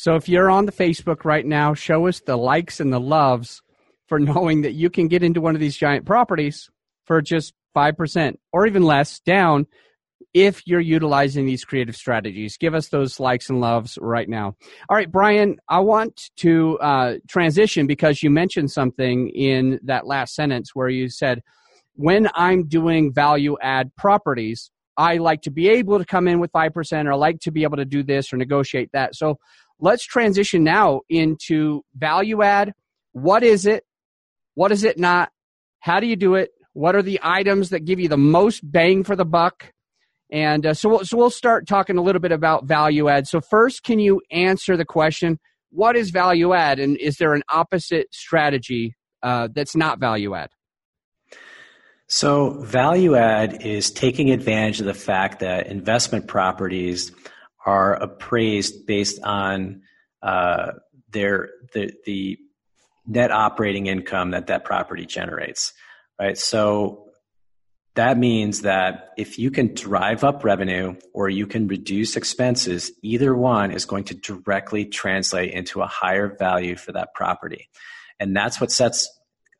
So 0.00 0.14
if 0.14 0.30
you're 0.30 0.50
on 0.50 0.64
the 0.64 0.72
Facebook 0.72 1.26
right 1.26 1.44
now, 1.44 1.74
show 1.74 2.06
us 2.06 2.22
the 2.24 2.38
likes 2.38 2.80
and 2.80 2.90
the 2.90 2.98
loves 2.98 3.60
for 4.08 4.18
knowing 4.18 4.62
that 4.62 4.72
you 4.72 4.88
can 4.88 5.08
get 5.08 5.22
into 5.22 5.42
one 5.42 5.54
of 5.54 5.60
these 5.60 5.76
giant 5.76 6.06
properties 6.06 6.70
for 7.04 7.20
just 7.20 7.52
5% 7.76 8.36
or 8.50 8.66
even 8.66 8.82
less 8.82 9.20
down 9.20 9.66
if 10.32 10.62
you're 10.66 10.80
utilizing 10.80 11.44
these 11.44 11.66
creative 11.66 11.96
strategies. 11.96 12.56
Give 12.56 12.74
us 12.74 12.88
those 12.88 13.20
likes 13.20 13.50
and 13.50 13.60
loves 13.60 13.98
right 14.00 14.26
now. 14.26 14.56
All 14.88 14.96
right, 14.96 15.12
Brian, 15.12 15.58
I 15.68 15.80
want 15.80 16.30
to 16.36 16.78
uh, 16.78 17.14
transition 17.28 17.86
because 17.86 18.22
you 18.22 18.30
mentioned 18.30 18.70
something 18.70 19.28
in 19.28 19.80
that 19.82 20.06
last 20.06 20.34
sentence 20.34 20.70
where 20.72 20.88
you 20.88 21.10
said, 21.10 21.42
when 21.92 22.26
I'm 22.34 22.68
doing 22.68 23.12
value 23.12 23.58
add 23.60 23.94
properties, 23.96 24.70
I 24.96 25.18
like 25.18 25.42
to 25.42 25.50
be 25.50 25.68
able 25.68 25.98
to 25.98 26.06
come 26.06 26.26
in 26.26 26.40
with 26.40 26.52
5% 26.52 27.06
or 27.06 27.12
I 27.12 27.16
like 27.16 27.40
to 27.40 27.50
be 27.50 27.64
able 27.64 27.76
to 27.76 27.84
do 27.84 28.02
this 28.02 28.32
or 28.32 28.38
negotiate 28.38 28.90
that. 28.92 29.14
So 29.14 29.38
let's 29.80 30.04
transition 30.04 30.64
now 30.64 31.00
into 31.08 31.82
value 31.96 32.42
add. 32.42 32.72
What 33.12 33.42
is 33.42 33.66
it? 33.66 33.84
What 34.54 34.72
is 34.72 34.84
it 34.84 34.98
not? 34.98 35.30
How 35.80 36.00
do 36.00 36.06
you 36.06 36.16
do 36.16 36.34
it? 36.34 36.50
What 36.72 36.94
are 36.94 37.02
the 37.02 37.20
items 37.22 37.70
that 37.70 37.84
give 37.84 37.98
you 37.98 38.08
the 38.08 38.16
most 38.16 38.60
bang 38.62 39.02
for 39.02 39.16
the 39.16 39.24
buck? 39.24 39.72
And 40.30 40.64
uh, 40.64 40.74
so, 40.74 40.88
we'll, 40.88 41.04
so 41.04 41.16
we'll 41.16 41.30
start 41.30 41.66
talking 41.66 41.96
a 41.96 42.02
little 42.02 42.20
bit 42.20 42.32
about 42.32 42.64
value 42.64 43.08
add. 43.08 43.26
So 43.26 43.40
first, 43.40 43.82
can 43.82 43.98
you 43.98 44.20
answer 44.30 44.76
the 44.76 44.84
question, 44.84 45.40
what 45.70 45.96
is 45.96 46.10
value 46.10 46.52
add? 46.52 46.78
And 46.78 46.96
is 46.98 47.16
there 47.16 47.34
an 47.34 47.42
opposite 47.48 48.14
strategy 48.14 48.94
uh, 49.22 49.48
that's 49.52 49.74
not 49.74 49.98
value 49.98 50.34
add? 50.34 50.50
So 52.06 52.60
value 52.62 53.16
add 53.16 53.62
is 53.64 53.90
taking 53.90 54.30
advantage 54.30 54.80
of 54.80 54.86
the 54.86 54.94
fact 54.94 55.40
that 55.40 55.68
investment 55.68 56.26
properties 56.26 57.12
are 57.64 57.94
appraised 57.94 58.86
based 58.86 59.22
on 59.22 59.82
uh, 60.22 60.72
their 61.10 61.50
the, 61.72 61.92
the 62.04 62.38
net 63.06 63.30
operating 63.30 63.86
income 63.86 64.30
that 64.30 64.46
that 64.46 64.64
property 64.64 65.06
generates, 65.06 65.72
right? 66.18 66.38
So 66.38 67.10
that 67.96 68.16
means 68.16 68.62
that 68.62 69.10
if 69.16 69.38
you 69.38 69.50
can 69.50 69.74
drive 69.74 70.22
up 70.22 70.44
revenue 70.44 70.94
or 71.12 71.28
you 71.28 71.46
can 71.46 71.66
reduce 71.66 72.16
expenses, 72.16 72.92
either 73.02 73.34
one 73.34 73.72
is 73.72 73.84
going 73.84 74.04
to 74.04 74.14
directly 74.14 74.84
translate 74.84 75.52
into 75.52 75.82
a 75.82 75.86
higher 75.86 76.36
value 76.38 76.76
for 76.76 76.92
that 76.92 77.14
property. 77.14 77.68
And 78.20 78.36
that's 78.36 78.60
what 78.60 78.70
sets 78.70 79.08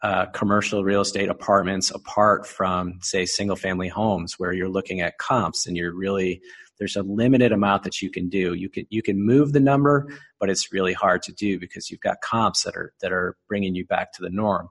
uh, 0.03 0.27
commercial 0.27 0.85
real 0.85 1.01
estate 1.01 1.29
apartments 1.29 1.91
apart 1.91 2.47
from, 2.47 2.99
say, 3.03 3.27
single 3.27 3.57
family 3.57 3.89
homes 3.89 4.39
where 4.39 4.53
you're 4.53 4.69
looking 4.69 5.01
at 5.01 5.19
comps 5.19 5.67
and 5.67 5.77
you're 5.77 5.95
really 5.95 6.41
there's 6.81 6.97
a 6.97 7.03
limited 7.03 7.53
amount 7.53 7.85
that 7.85 8.03
you 8.03 8.11
can 8.11 8.29
do. 8.29 8.55
You 8.55 8.69
can 8.69 8.87
you 8.91 9.03
can 9.03 9.25
move 9.25 9.53
the 9.53 9.61
number, 9.61 10.09
but 10.41 10.51
it's 10.51 10.73
really 10.73 10.95
hard 10.95 11.23
to 11.23 11.33
do 11.33 11.61
because 11.61 11.91
you've 11.91 12.01
got 12.01 12.23
comps 12.23 12.65
that 12.65 12.75
are 12.75 12.93
that 13.01 13.13
are 13.13 13.37
bringing 13.49 13.77
you 13.77 13.87
back 13.87 14.13
to 14.15 14.23
the 14.23 14.31
norm. 14.31 14.69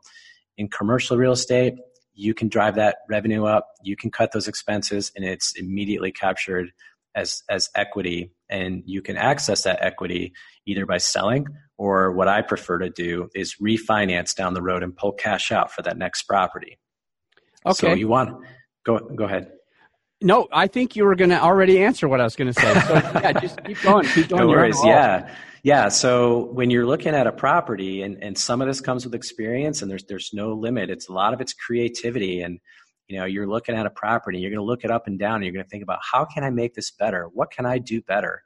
In 0.57 0.67
commercial 0.67 1.15
real 1.15 1.31
estate, 1.31 1.75
you 2.13 2.33
can 2.33 2.49
drive 2.49 2.75
that 2.75 2.97
revenue 3.07 3.45
up, 3.45 3.67
you 3.83 3.95
can 3.95 4.11
cut 4.11 4.33
those 4.33 4.47
expenses, 4.47 5.11
and 5.15 5.23
it's 5.23 5.53
immediately 5.55 6.11
captured 6.11 6.71
as 7.15 7.43
as 7.47 7.69
equity, 7.75 8.31
and 8.49 8.83
you 8.85 9.01
can 9.01 9.15
access 9.15 9.63
that 9.63 9.77
equity 9.81 10.33
either 10.65 10.85
by 10.85 10.97
selling 10.97 11.45
or 11.77 12.11
what 12.11 12.27
I 12.27 12.41
prefer 12.41 12.79
to 12.79 12.89
do 12.89 13.29
is 13.33 13.55
refinance 13.61 14.35
down 14.35 14.53
the 14.53 14.61
road 14.61 14.83
and 14.83 14.95
pull 14.95 15.13
cash 15.13 15.51
out 15.51 15.71
for 15.71 15.81
that 15.83 15.97
next 15.97 16.23
property. 16.23 16.77
Okay. 17.65 17.73
So 17.73 17.93
you 17.93 18.07
want 18.07 18.43
go 18.83 18.99
go 18.99 19.25
ahead. 19.25 19.51
No, 20.21 20.47
I 20.51 20.67
think 20.67 20.95
you 20.95 21.05
were 21.05 21.15
going 21.15 21.29
to 21.29 21.41
already 21.41 21.81
answer 21.81 22.07
what 22.07 22.19
I 22.19 22.25
was 22.25 22.35
going 22.35 22.51
to 22.51 22.59
say. 22.59 22.73
So 22.81 22.93
yeah, 22.93 23.31
just 23.33 23.63
keep 23.63 23.81
going. 23.81 24.05
Keep 24.05 24.29
going. 24.29 24.41
No 24.47 24.47
worries. 24.47 24.77
Yeah. 24.83 25.33
Yeah. 25.63 25.89
So 25.89 26.51
when 26.51 26.69
you're 26.69 26.85
looking 26.85 27.15
at 27.15 27.25
a 27.25 27.31
property, 27.31 28.01
and, 28.01 28.21
and 28.21 28.38
some 28.38 28.61
of 28.61 28.67
this 28.67 28.81
comes 28.81 29.05
with 29.05 29.15
experience, 29.15 29.81
and 29.81 29.89
there's 29.89 30.03
there's 30.05 30.31
no 30.33 30.53
limit. 30.53 30.89
It's 30.89 31.07
a 31.07 31.13
lot 31.13 31.33
of 31.33 31.39
it's 31.39 31.53
creativity, 31.53 32.41
and 32.41 32.59
you 33.07 33.17
know 33.17 33.25
you're 33.25 33.47
looking 33.47 33.75
at 33.75 33.85
a 33.85 33.89
property, 33.89 34.39
you're 34.39 34.51
going 34.51 34.59
to 34.59 34.65
look 34.65 34.83
it 34.83 34.91
up 34.91 35.07
and 35.07 35.17
down, 35.17 35.35
and 35.35 35.45
you're 35.45 35.53
going 35.53 35.65
to 35.65 35.69
think 35.69 35.83
about 35.83 35.99
how 36.11 36.25
can 36.25 36.43
I 36.43 36.49
make 36.49 36.73
this 36.73 36.91
better? 36.91 37.29
What 37.33 37.51
can 37.51 37.65
I 37.65 37.77
do 37.77 38.01
better? 38.01 38.41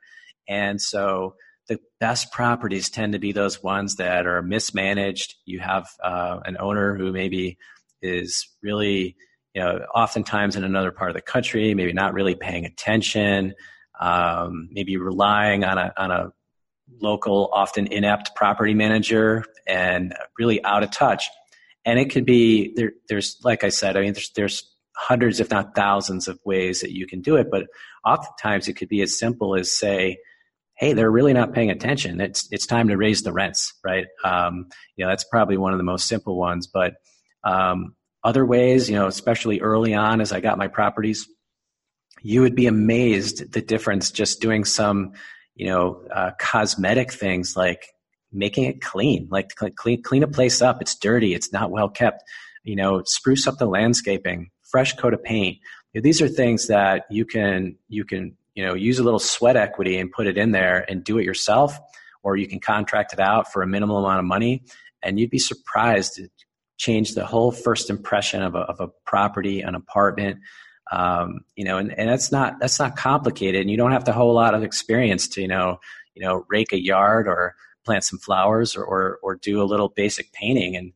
And 0.47 0.79
so 0.79 1.35
the 1.67 1.79
best 1.99 2.31
properties 2.31 2.89
tend 2.89 3.13
to 3.13 3.19
be 3.19 3.31
those 3.31 3.63
ones 3.63 3.95
that 3.95 4.27
are 4.27 4.41
mismanaged. 4.41 5.35
You 5.45 5.59
have 5.59 5.87
uh, 6.03 6.39
an 6.45 6.57
owner 6.59 6.95
who 6.95 7.11
maybe 7.11 7.57
is 8.01 8.47
really 8.61 9.15
you 9.53 9.61
know 9.61 9.85
oftentimes 9.93 10.55
in 10.55 10.63
another 10.63 10.91
part 10.91 11.09
of 11.09 11.15
the 11.15 11.21
country, 11.21 11.73
maybe 11.73 11.93
not 11.93 12.13
really 12.13 12.35
paying 12.35 12.65
attention. 12.65 13.53
Um, 13.99 14.69
maybe 14.71 14.97
relying 14.97 15.63
on 15.63 15.77
a 15.77 15.93
on 15.97 16.11
a 16.11 16.33
local, 17.01 17.49
often 17.53 17.87
inept 17.87 18.35
property 18.35 18.73
manager 18.73 19.45
and 19.67 20.15
really 20.37 20.63
out 20.63 20.83
of 20.83 20.91
touch. 20.91 21.29
And 21.85 21.99
it 21.99 22.11
could 22.11 22.25
be 22.25 22.73
there, 22.75 22.93
there's, 23.09 23.37
like 23.43 23.63
I 23.63 23.69
said, 23.69 23.97
I 23.97 24.01
mean, 24.01 24.13
there's, 24.13 24.31
there's 24.35 24.75
hundreds, 24.95 25.39
if 25.39 25.49
not 25.49 25.75
thousands 25.75 26.27
of 26.27 26.39
ways 26.45 26.81
that 26.81 26.93
you 26.93 27.07
can 27.07 27.21
do 27.21 27.35
it. 27.35 27.47
But 27.51 27.67
oftentimes 28.05 28.67
it 28.67 28.73
could 28.73 28.89
be 28.89 29.01
as 29.01 29.17
simple 29.17 29.55
as 29.55 29.71
say, 29.71 30.17
Hey, 30.75 30.93
they're 30.93 31.11
really 31.11 31.33
not 31.33 31.53
paying 31.53 31.69
attention. 31.69 32.19
It's, 32.19 32.47
it's 32.51 32.65
time 32.65 32.87
to 32.87 32.97
raise 32.97 33.21
the 33.21 33.31
rents, 33.31 33.73
right? 33.83 34.07
Um, 34.23 34.67
you 34.95 35.05
know, 35.05 35.09
that's 35.09 35.23
probably 35.23 35.55
one 35.55 35.71
of 35.71 35.77
the 35.77 35.83
most 35.83 36.07
simple 36.07 36.35
ones, 36.37 36.67
but, 36.67 36.95
um, 37.43 37.95
other 38.23 38.45
ways, 38.45 38.89
you 38.89 38.95
know, 38.95 39.07
especially 39.07 39.59
early 39.61 39.93
on 39.93 40.21
as 40.21 40.31
I 40.31 40.39
got 40.39 40.57
my 40.57 40.67
properties, 40.67 41.27
you 42.21 42.41
would 42.41 42.55
be 42.55 42.67
amazed 42.67 43.51
the 43.51 43.61
difference 43.61 44.11
just 44.11 44.39
doing 44.39 44.63
some 44.63 45.13
you 45.55 45.67
know, 45.67 46.01
uh, 46.13 46.31
cosmetic 46.39 47.11
things 47.11 47.55
like 47.55 47.89
making 48.31 48.63
it 48.63 48.81
clean, 48.81 49.27
like 49.29 49.53
clean, 49.75 50.01
clean 50.01 50.23
a 50.23 50.27
place 50.27 50.61
up. 50.61 50.81
It's 50.81 50.95
dirty. 50.95 51.33
It's 51.33 51.53
not 51.53 51.71
well 51.71 51.89
kept. 51.89 52.23
You 52.63 52.75
know, 52.75 53.03
spruce 53.05 53.45
up 53.45 53.57
the 53.57 53.65
landscaping, 53.65 54.49
fresh 54.63 54.95
coat 54.95 55.13
of 55.13 55.23
paint. 55.23 55.57
You 55.93 55.99
know, 55.99 56.03
these 56.03 56.21
are 56.21 56.27
things 56.27 56.67
that 56.67 57.05
you 57.09 57.25
can, 57.25 57.75
you 57.87 58.05
can, 58.05 58.35
you 58.55 58.65
know, 58.65 58.73
use 58.73 58.99
a 58.99 59.03
little 59.03 59.19
sweat 59.19 59.57
equity 59.57 59.99
and 59.99 60.11
put 60.11 60.27
it 60.27 60.37
in 60.37 60.51
there 60.51 60.85
and 60.89 61.03
do 61.03 61.17
it 61.17 61.25
yourself, 61.25 61.77
or 62.23 62.35
you 62.35 62.47
can 62.47 62.59
contract 62.59 63.13
it 63.13 63.19
out 63.19 63.51
for 63.51 63.61
a 63.61 63.67
minimal 63.67 63.97
amount 63.97 64.19
of 64.19 64.25
money. 64.25 64.63
And 65.03 65.19
you'd 65.19 65.29
be 65.29 65.39
surprised 65.39 66.21
change 66.77 67.13
the 67.13 67.25
whole 67.25 67.51
first 67.51 67.89
impression 67.89 68.41
of 68.41 68.55
a, 68.55 68.59
of 68.59 68.79
a 68.79 68.87
property, 69.05 69.61
an 69.61 69.75
apartment, 69.75 70.39
um, 70.91 71.41
you 71.55 71.63
know, 71.63 71.77
and, 71.77 71.97
and 71.97 72.09
that's 72.09 72.31
not 72.31 72.59
that's 72.59 72.79
not 72.79 72.95
complicated. 72.95 73.61
And 73.61 73.71
you 73.71 73.77
don't 73.77 73.91
have 73.91 74.03
to 74.05 74.13
whole 74.13 74.33
lot 74.33 74.53
of 74.53 74.63
experience 74.63 75.27
to 75.29 75.41
you 75.41 75.47
know 75.47 75.79
you 76.15 76.21
know 76.21 76.45
rake 76.49 76.73
a 76.73 76.81
yard 76.81 77.27
or 77.27 77.55
plant 77.85 78.03
some 78.03 78.19
flowers 78.19 78.75
or 78.75 78.83
or, 78.83 79.19
or 79.23 79.35
do 79.35 79.61
a 79.61 79.65
little 79.65 79.89
basic 79.89 80.31
painting. 80.33 80.75
And 80.75 80.93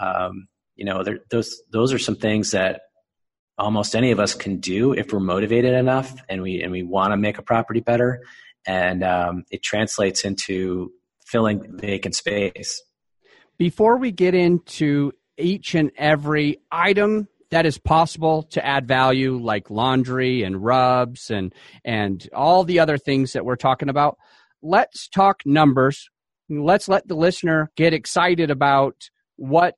um, 0.00 0.48
you 0.74 0.84
know, 0.84 1.04
those 1.30 1.62
those 1.70 1.92
are 1.92 1.98
some 1.98 2.16
things 2.16 2.50
that 2.52 2.82
almost 3.58 3.96
any 3.96 4.10
of 4.10 4.20
us 4.20 4.34
can 4.34 4.58
do 4.58 4.92
if 4.92 5.12
we're 5.12 5.20
motivated 5.20 5.74
enough 5.74 6.14
and 6.28 6.42
we 6.42 6.62
and 6.62 6.70
we 6.70 6.82
want 6.82 7.12
to 7.12 7.16
make 7.16 7.38
a 7.38 7.42
property 7.42 7.80
better. 7.80 8.22
And 8.66 9.04
um, 9.04 9.44
it 9.50 9.62
translates 9.62 10.24
into 10.24 10.92
filling 11.24 11.78
vacant 11.78 12.14
space. 12.14 12.82
Before 13.58 13.98
we 13.98 14.12
get 14.12 14.34
into 14.34 15.12
each 15.38 15.74
and 15.74 15.90
every 15.96 16.58
item 16.70 17.28
that 17.50 17.66
is 17.66 17.78
possible 17.78 18.42
to 18.42 18.64
add 18.64 18.88
value 18.88 19.38
like 19.38 19.70
laundry 19.70 20.42
and 20.42 20.62
rubs 20.62 21.30
and 21.30 21.54
and 21.84 22.28
all 22.34 22.64
the 22.64 22.80
other 22.80 22.98
things 22.98 23.32
that 23.32 23.44
we're 23.44 23.56
talking 23.56 23.88
about 23.88 24.18
let's 24.62 25.08
talk 25.08 25.42
numbers. 25.44 26.08
Let's 26.48 26.88
let 26.88 27.08
the 27.08 27.14
listener 27.14 27.70
get 27.76 27.92
excited 27.92 28.50
about 28.50 29.10
what 29.36 29.74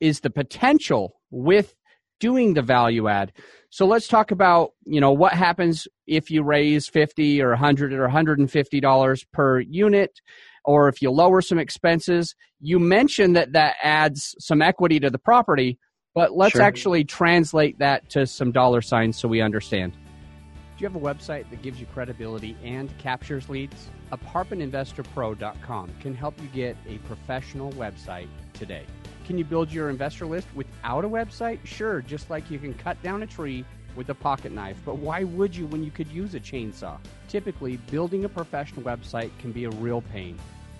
is 0.00 0.20
the 0.20 0.30
potential 0.30 1.20
with 1.30 1.74
doing 2.20 2.54
the 2.54 2.62
value 2.62 3.08
add. 3.08 3.32
So 3.70 3.86
let's 3.86 4.08
talk 4.08 4.30
about 4.30 4.72
you 4.84 5.00
know 5.00 5.12
what 5.12 5.32
happens 5.32 5.86
if 6.06 6.30
you 6.30 6.42
raise 6.42 6.88
50 6.88 7.42
or 7.42 7.50
100 7.50 7.92
or 7.92 8.02
150 8.02 8.80
dollars 8.80 9.24
per 9.32 9.60
unit 9.60 10.20
or 10.68 10.88
if 10.88 11.02
you 11.02 11.10
lower 11.10 11.40
some 11.40 11.58
expenses 11.58 12.34
you 12.60 12.78
mentioned 12.78 13.34
that 13.34 13.52
that 13.52 13.76
adds 13.82 14.34
some 14.38 14.62
equity 14.62 15.00
to 15.00 15.10
the 15.10 15.18
property 15.18 15.78
but 16.18 16.32
let's 16.36 16.54
sure. 16.54 16.62
actually 16.62 17.04
translate 17.04 17.78
that 17.78 18.10
to 18.10 18.26
some 18.26 18.50
dollar 18.50 18.82
signs 18.82 19.16
so 19.16 19.28
we 19.28 19.40
understand. 19.40 19.92
Do 19.92 20.82
you 20.82 20.88
have 20.88 20.96
a 20.96 21.00
website 21.00 21.48
that 21.50 21.62
gives 21.62 21.78
you 21.78 21.86
credibility 21.86 22.56
and 22.64 22.90
captures 22.98 23.48
leads? 23.48 23.88
ApartmentInvestorPro.com 24.10 25.90
can 26.00 26.14
help 26.16 26.34
you 26.42 26.48
get 26.48 26.76
a 26.88 26.98
professional 27.06 27.70
website 27.74 28.26
today. 28.52 28.84
Can 29.26 29.38
you 29.38 29.44
build 29.44 29.72
your 29.72 29.90
investor 29.90 30.26
list 30.26 30.48
without 30.56 31.04
a 31.04 31.08
website? 31.08 31.64
Sure, 31.64 32.00
just 32.00 32.30
like 32.30 32.50
you 32.50 32.58
can 32.58 32.74
cut 32.74 33.00
down 33.00 33.22
a 33.22 33.26
tree 33.26 33.64
with 33.94 34.08
a 34.08 34.14
pocket 34.14 34.50
knife, 34.50 34.80
but 34.84 34.96
why 34.96 35.22
would 35.22 35.54
you 35.54 35.66
when 35.66 35.84
you 35.84 35.92
could 35.92 36.08
use 36.08 36.34
a 36.34 36.40
chainsaw? 36.40 36.98
Typically, 37.28 37.76
building 37.92 38.24
a 38.24 38.28
professional 38.28 38.82
website 38.82 39.30
can 39.38 39.52
be 39.52 39.66
a 39.66 39.70
real 39.70 40.00
pain 40.00 40.36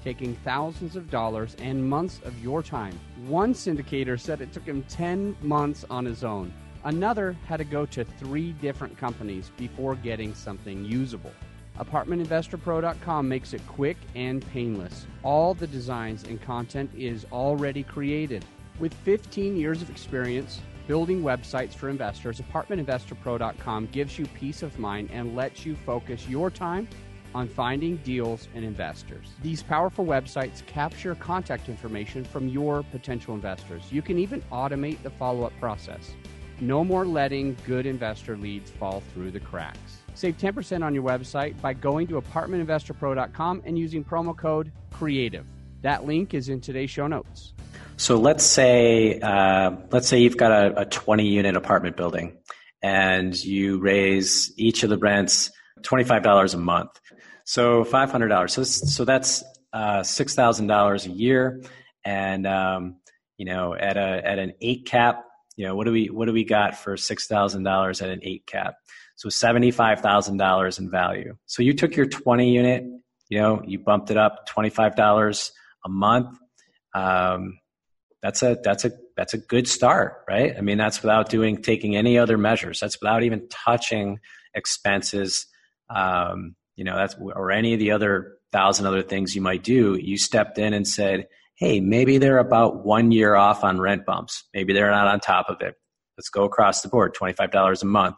taking 0.08 0.34
thousands 0.36 0.96
of 0.96 1.10
dollars 1.10 1.54
and 1.60 1.86
months 1.86 2.18
of 2.24 2.42
your 2.42 2.62
time. 2.62 2.98
One 3.26 3.52
syndicator 3.52 4.18
said 4.18 4.40
it 4.40 4.54
took 4.54 4.64
him 4.64 4.82
10 4.88 5.36
months 5.42 5.84
on 5.90 6.06
his 6.06 6.24
own. 6.24 6.50
Another 6.84 7.36
had 7.46 7.58
to 7.58 7.64
go 7.64 7.84
to 7.84 8.04
three 8.04 8.52
different 8.52 8.96
companies 8.96 9.50
before 9.58 9.96
getting 9.96 10.34
something 10.34 10.82
usable. 10.82 11.30
ApartmentInvestorPro.com 11.78 13.28
makes 13.28 13.52
it 13.52 13.60
quick 13.66 13.98
and 14.14 14.46
painless. 14.50 15.06
All 15.22 15.52
the 15.52 15.66
designs 15.66 16.24
and 16.24 16.40
content 16.40 16.90
is 16.96 17.26
already 17.30 17.82
created. 17.82 18.46
With 18.78 18.94
15 18.94 19.58
years 19.58 19.82
of 19.82 19.90
experience 19.90 20.62
building 20.86 21.22
websites 21.22 21.74
for 21.74 21.90
investors, 21.90 22.40
ApartmentInvestorPro.com 22.40 23.88
gives 23.92 24.18
you 24.18 24.24
peace 24.28 24.62
of 24.62 24.78
mind 24.78 25.10
and 25.12 25.36
lets 25.36 25.66
you 25.66 25.76
focus 25.84 26.26
your 26.26 26.48
time 26.48 26.88
on 27.38 27.46
finding 27.46 27.98
deals 27.98 28.48
and 28.52 28.64
investors. 28.64 29.28
These 29.42 29.62
powerful 29.62 30.04
websites 30.04 30.66
capture 30.66 31.14
contact 31.14 31.68
information 31.68 32.24
from 32.24 32.48
your 32.48 32.82
potential 32.82 33.32
investors. 33.32 33.84
You 33.92 34.02
can 34.02 34.18
even 34.18 34.42
automate 34.50 35.00
the 35.04 35.10
follow 35.10 35.44
up 35.44 35.52
process. 35.60 36.16
No 36.60 36.82
more 36.82 37.06
letting 37.06 37.56
good 37.64 37.86
investor 37.86 38.36
leads 38.36 38.72
fall 38.72 39.04
through 39.14 39.30
the 39.30 39.38
cracks. 39.38 39.98
Save 40.14 40.36
10% 40.38 40.84
on 40.84 40.92
your 40.92 41.04
website 41.04 41.60
by 41.60 41.74
going 41.74 42.08
to 42.08 42.20
apartmentinvestorpro.com 42.20 43.62
and 43.64 43.78
using 43.78 44.02
promo 44.02 44.36
code 44.36 44.72
CREATIVE. 44.90 45.46
That 45.82 46.06
link 46.06 46.34
is 46.34 46.48
in 46.48 46.60
today's 46.60 46.90
show 46.90 47.06
notes. 47.06 47.52
So 47.98 48.16
let's 48.16 48.42
say 48.42 49.20
uh, 49.20 49.76
let's 49.92 50.08
say 50.08 50.18
you've 50.18 50.36
got 50.36 50.50
a, 50.50 50.80
a 50.80 50.84
20 50.86 51.24
unit 51.24 51.54
apartment 51.54 51.96
building, 51.96 52.38
and 52.82 53.32
you 53.44 53.78
raise 53.78 54.52
each 54.56 54.82
of 54.82 54.90
the 54.90 54.98
rents 54.98 55.52
$25 55.82 56.54
a 56.54 56.56
month. 56.56 57.00
So 57.48 57.82
$500. 57.82 58.50
So 58.50 58.62
so 58.62 59.06
that's 59.06 59.42
uh, 59.72 60.00
$6,000 60.00 61.06
a 61.06 61.10
year, 61.10 61.62
and 62.04 62.46
um, 62.46 62.96
you 63.38 63.46
know 63.46 63.74
at 63.74 63.96
a 63.96 64.20
at 64.22 64.38
an 64.38 64.52
eight 64.60 64.84
cap, 64.84 65.24
you 65.56 65.64
know 65.64 65.74
what 65.74 65.86
do 65.86 65.92
we 65.92 66.10
what 66.10 66.26
do 66.26 66.34
we 66.34 66.44
got 66.44 66.76
for 66.76 66.96
$6,000 66.96 68.02
at 68.02 68.08
an 68.10 68.20
eight 68.22 68.44
cap? 68.46 68.74
So 69.16 69.30
$75,000 69.30 70.78
in 70.78 70.90
value. 70.90 71.36
So 71.46 71.62
you 71.62 71.72
took 71.72 71.96
your 71.96 72.04
20 72.04 72.52
unit, 72.52 72.84
you 73.30 73.38
know, 73.38 73.62
you 73.66 73.78
bumped 73.78 74.10
it 74.10 74.18
up 74.18 74.46
$25 74.50 75.50
a 75.86 75.88
month. 75.88 76.38
Um, 76.94 77.58
that's 78.20 78.42
a 78.42 78.58
that's 78.62 78.84
a 78.84 78.90
that's 79.16 79.32
a 79.32 79.38
good 79.38 79.66
start, 79.66 80.18
right? 80.28 80.54
I 80.54 80.60
mean, 80.60 80.76
that's 80.76 81.02
without 81.02 81.30
doing 81.30 81.62
taking 81.62 81.96
any 81.96 82.18
other 82.18 82.36
measures. 82.36 82.78
That's 82.78 83.00
without 83.00 83.22
even 83.22 83.48
touching 83.48 84.18
expenses, 84.52 85.46
um, 85.88 86.54
you 86.78 86.84
know, 86.84 86.96
that's 86.96 87.16
or 87.20 87.50
any 87.50 87.74
of 87.74 87.80
the 87.80 87.90
other 87.90 88.36
thousand 88.52 88.86
other 88.86 89.02
things 89.02 89.34
you 89.34 89.42
might 89.42 89.64
do. 89.64 89.98
You 90.00 90.16
stepped 90.16 90.58
in 90.58 90.72
and 90.72 90.86
said, 90.86 91.26
"Hey, 91.56 91.80
maybe 91.80 92.18
they're 92.18 92.38
about 92.38 92.84
one 92.86 93.10
year 93.10 93.34
off 93.34 93.64
on 93.64 93.80
rent 93.80 94.06
bumps. 94.06 94.44
Maybe 94.54 94.72
they're 94.72 94.92
not 94.92 95.08
on 95.08 95.18
top 95.18 95.46
of 95.50 95.60
it. 95.60 95.74
Let's 96.16 96.28
go 96.28 96.44
across 96.44 96.80
the 96.80 96.88
board, 96.88 97.14
twenty 97.14 97.32
five 97.32 97.50
dollars 97.50 97.82
a 97.82 97.86
month." 97.86 98.14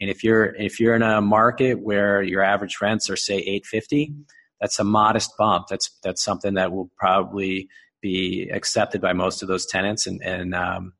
And 0.00 0.10
if 0.10 0.24
you're 0.24 0.46
if 0.56 0.80
you're 0.80 0.96
in 0.96 1.02
a 1.02 1.20
market 1.20 1.74
where 1.74 2.20
your 2.24 2.42
average 2.42 2.78
rents 2.82 3.08
are 3.08 3.14
say 3.14 3.36
850, 3.36 4.12
that's 4.60 4.80
a 4.80 4.84
modest 4.84 5.30
bump. 5.38 5.68
That's 5.68 5.88
that's 6.02 6.24
something 6.24 6.54
that 6.54 6.72
will 6.72 6.90
probably 6.98 7.68
be 8.00 8.50
accepted 8.52 9.00
by 9.00 9.12
most 9.12 9.42
of 9.42 9.48
those 9.48 9.64
tenants, 9.64 10.08
and 10.08 10.20
and 10.24 10.56
um, 10.56 10.94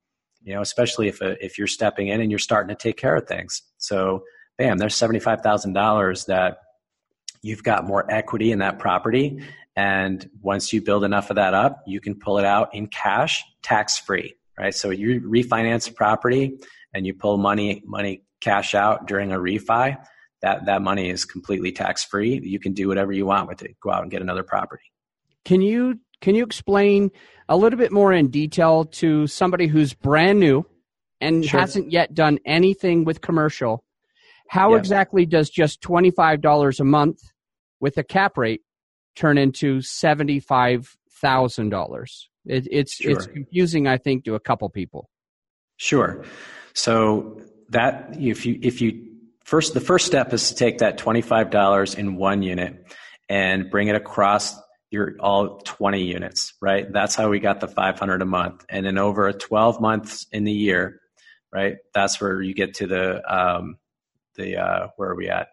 you 0.45 0.55
know 0.55 0.61
especially 0.61 1.09
if 1.09 1.21
a, 1.21 1.45
if 1.45 1.59
you're 1.59 1.67
stepping 1.67 2.07
in 2.07 2.21
and 2.21 2.31
you're 2.31 2.39
starting 2.39 2.69
to 2.69 2.81
take 2.81 2.97
care 2.97 3.17
of 3.17 3.27
things. 3.27 3.61
So 3.79 4.23
bam, 4.57 4.79
there's 4.79 4.95
seventy 4.95 5.19
five 5.19 5.41
thousand 5.41 5.73
dollars 5.73 6.27
that 6.27 6.59
you've 7.43 7.63
got 7.63 7.85
more 7.85 8.11
equity 8.11 8.53
in 8.53 8.61
that 8.61 8.79
property, 8.79 9.43
and 9.77 10.29
once 10.41 10.73
you 10.73 10.81
build 10.81 11.05
enough 11.05 11.31
of 11.31 11.37
that 11.37 11.55
up, 11.55 11.83
you 11.87 12.01
can 12.01 12.15
pull 12.15 12.39
it 12.39 12.45
out 12.45 12.75
in 12.75 12.87
cash, 12.87 13.45
tax 13.63 13.99
free. 13.99 14.35
Right, 14.59 14.75
so 14.75 14.91
you 14.91 15.21
refinance 15.23 15.89
a 15.89 15.95
property 15.95 16.59
and 16.93 17.07
you 17.07 17.15
pull 17.15 17.39
money 17.39 17.83
money 17.87 18.25
cash 18.43 18.75
out 18.75 19.07
during 19.07 19.33
a 19.33 19.39
refi, 19.39 19.97
that 20.43 20.67
that 20.67 20.83
money 20.83 21.09
is 21.09 21.25
completely 21.25 21.73
tax 21.73 22.05
free. 22.05 22.41
You 22.43 22.59
can 22.59 22.73
do 22.75 22.89
whatever 22.89 23.13
you 23.13 23.25
want 23.25 23.49
with 23.49 23.63
it. 23.63 23.77
Go 23.81 23.91
out 23.91 24.03
and 24.03 24.11
get 24.11 24.21
another 24.21 24.43
property. 24.43 24.85
Can 25.45 25.63
you 25.63 26.01
can 26.21 26.35
you 26.35 26.45
explain 26.45 27.11
a 27.49 27.57
little 27.57 27.79
bit 27.79 27.93
more 27.93 28.13
in 28.13 28.29
detail 28.29 28.85
to 28.85 29.27
somebody 29.27 29.67
who's 29.67 29.95
brand 29.95 30.39
new 30.39 30.67
and 31.21 31.45
sure. 31.45 31.61
hasn't 31.61 31.91
yet 31.91 32.15
done 32.15 32.39
anything 32.45 33.05
with 33.05 33.21
commercial? 33.21 33.85
How 34.49 34.75
exactly 34.75 35.25
does 35.25 35.49
just 35.49 35.81
twenty 35.81 36.11
five 36.11 36.43
dollars 36.43 36.79
a 36.79 36.85
month 36.85 37.23
with 37.83 37.99
a 37.99 38.03
cap 38.03 38.39
rate 38.39 38.63
turn 39.15 39.37
into 39.37 39.83
seventy 39.83 40.41
five 40.41 40.97
thousand 41.21 41.69
dollars? 41.69 42.31
It, 42.47 42.67
it's 42.71 42.95
sure. 42.95 43.11
it's 43.11 43.27
confusing, 43.27 43.87
I 43.87 43.99
think, 43.99 44.25
to 44.25 44.35
a 44.35 44.41
couple 44.41 44.71
people. 44.71 45.11
Sure. 45.77 46.25
So 46.73 47.43
that 47.69 48.17
if 48.19 48.47
you 48.47 48.59
if 48.63 48.81
you 48.81 49.13
first 49.45 49.75
the 49.75 49.81
first 49.81 50.07
step 50.07 50.33
is 50.33 50.51
to 50.51 50.55
take 50.55 50.79
that 50.79 50.99
$25 50.99 51.99
in 51.99 52.17
one 52.17 52.43
unit 52.43 52.87
and 53.29 53.71
bring 53.71 53.89
it 53.89 53.97
across 53.97 54.55
your 54.91 55.17
all 55.21 55.59
20 55.59 56.03
units 56.03 56.53
right 56.61 56.93
that's 56.93 57.15
how 57.15 57.31
we 57.31 57.41
got 57.41 57.61
the 57.61 57.69
500 57.69 58.21
a 58.21 58.27
month 58.27 58.65
and 58.69 58.85
then 58.85 58.99
over 58.99 59.33
12 59.33 59.81
months 59.81 60.27
in 60.33 60.45
the 60.45 60.53
year 60.53 61.01
right 61.51 61.77
that's 61.95 62.21
where 62.21 62.43
you 62.43 62.55
get 62.55 62.75
to 62.75 62.87
the 62.87 63.23
um 63.35 63.79
the 64.37 64.59
uh 64.59 64.89
where 64.97 65.11
are 65.11 65.17
we 65.17 65.29
at 65.31 65.49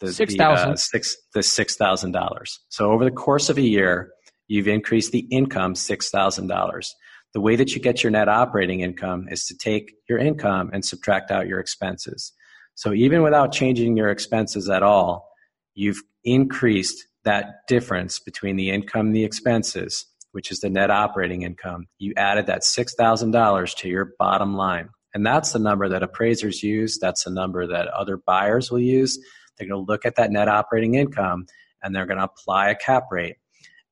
the 0.00 0.12
six 0.12 0.34
thousand 0.36 0.70
uh, 0.70 0.76
six 0.76 1.16
the 1.34 1.42
six 1.42 1.76
thousand 1.76 2.12
dollars 2.12 2.60
so 2.68 2.90
over 2.92 3.04
the 3.04 3.10
course 3.10 3.48
of 3.48 3.58
a 3.58 3.62
year 3.62 4.10
you've 4.46 4.68
increased 4.68 5.12
the 5.12 5.26
income 5.30 5.74
six 5.74 6.10
thousand 6.10 6.46
dollars 6.46 6.94
the 7.34 7.40
way 7.40 7.56
that 7.56 7.74
you 7.74 7.80
get 7.80 8.02
your 8.02 8.10
net 8.10 8.28
operating 8.28 8.80
income 8.80 9.28
is 9.30 9.44
to 9.46 9.56
take 9.56 9.92
your 10.08 10.18
income 10.18 10.70
and 10.72 10.84
subtract 10.84 11.30
out 11.30 11.46
your 11.46 11.60
expenses. 11.60 12.32
So 12.74 12.92
even 12.94 13.22
without 13.22 13.52
changing 13.52 13.96
your 13.96 14.08
expenses 14.08 14.70
at 14.70 14.82
all, 14.82 15.28
you've 15.74 16.02
increased 16.24 17.06
that 17.24 17.66
difference 17.68 18.18
between 18.18 18.56
the 18.56 18.70
income 18.70 19.08
and 19.08 19.14
the 19.14 19.24
expenses, 19.24 20.06
which 20.32 20.50
is 20.50 20.60
the 20.60 20.70
net 20.70 20.90
operating 20.90 21.42
income. 21.42 21.86
You 21.98 22.14
added 22.16 22.46
that 22.46 22.62
$6,000 22.62 23.76
to 23.76 23.88
your 23.88 24.12
bottom 24.18 24.56
line. 24.56 24.88
And 25.12 25.26
that's 25.26 25.52
the 25.52 25.58
number 25.58 25.88
that 25.88 26.02
appraisers 26.02 26.62
use. 26.62 26.98
That's 27.00 27.24
the 27.24 27.30
number 27.30 27.66
that 27.66 27.88
other 27.88 28.16
buyers 28.16 28.70
will 28.70 28.80
use. 28.80 29.18
They're 29.58 29.68
going 29.68 29.84
to 29.84 29.90
look 29.90 30.06
at 30.06 30.16
that 30.16 30.30
net 30.30 30.48
operating 30.48 30.94
income 30.94 31.46
and 31.82 31.94
they're 31.94 32.06
going 32.06 32.18
to 32.18 32.24
apply 32.24 32.70
a 32.70 32.74
cap 32.74 33.04
rate. 33.10 33.36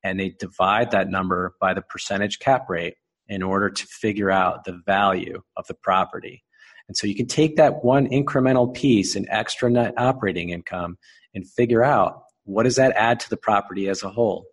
And 0.03 0.19
they 0.19 0.29
divide 0.29 0.91
that 0.91 1.09
number 1.09 1.55
by 1.59 1.73
the 1.73 1.81
percentage 1.81 2.39
cap 2.39 2.69
rate 2.69 2.95
in 3.27 3.43
order 3.43 3.69
to 3.69 3.85
figure 3.87 4.31
out 4.31 4.63
the 4.63 4.79
value 4.85 5.41
of 5.57 5.67
the 5.67 5.73
property. 5.73 6.43
And 6.87 6.95
so 6.95 7.07
you 7.07 7.15
can 7.15 7.27
take 7.27 7.57
that 7.57 7.83
one 7.83 8.07
incremental 8.07 8.73
piece 8.73 9.15
in 9.15 9.27
extra 9.29 9.69
net 9.69 9.93
operating 9.97 10.51
income 10.51 10.97
and 11.33 11.45
figure 11.47 11.83
out 11.83 12.23
what 12.45 12.63
does 12.63 12.77
that 12.77 12.95
add 12.95 13.19
to 13.21 13.29
the 13.29 13.37
property 13.37 13.89
as 13.89 14.03
a 14.03 14.09
whole. 14.09 14.45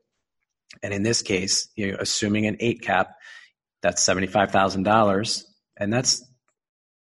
And 0.82 0.92
in 0.92 1.04
this 1.04 1.22
case, 1.22 1.68
you 1.76 1.92
know, 1.92 1.98
assuming 2.00 2.46
an 2.46 2.56
eight 2.58 2.82
cap, 2.82 3.14
that's 3.82 4.02
seventy-five 4.02 4.50
thousand 4.50 4.82
dollars, 4.82 5.46
and 5.76 5.92
that's 5.92 6.24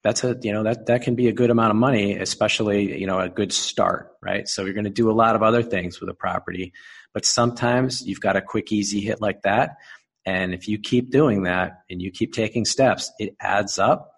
that's 0.04 0.24
a 0.24 0.38
you 0.42 0.52
know 0.52 0.64
that 0.64 0.86
that 0.88 1.02
can 1.04 1.16
be 1.16 1.28
a 1.28 1.34
good 1.34 1.50
amount 1.50 1.72
of 1.72 1.78
money, 1.78 2.18
especially 2.18 3.00
you 3.00 3.08
know 3.08 3.20
a 3.20 3.30
good 3.30 3.54
start, 3.54 4.12
right? 4.22 4.48
So 4.48 4.64
you're 4.64 4.74
going 4.74 4.84
to 4.84 4.90
do 4.90 5.10
a 5.10 5.14
lot 5.14 5.36
of 5.36 5.44
other 5.44 5.64
things 5.64 6.00
with 6.00 6.10
a 6.10 6.14
property, 6.14 6.74
but 7.14 7.26
sometimes 7.26 8.02
you've 8.02 8.20
got 8.20 8.36
a 8.36 8.42
quick, 8.42 8.72
easy 8.72 9.02
hit 9.02 9.22
like 9.22 9.44
that 9.44 9.78
and 10.26 10.54
if 10.54 10.68
you 10.68 10.80
keep 10.80 11.12
doing 11.12 11.44
that 11.44 11.82
and 11.90 12.02
you 12.02 12.12
keep 12.12 12.34
taking 12.34 12.66
steps, 12.66 13.12
it 13.20 13.36
adds 13.40 13.78
up. 13.78 14.16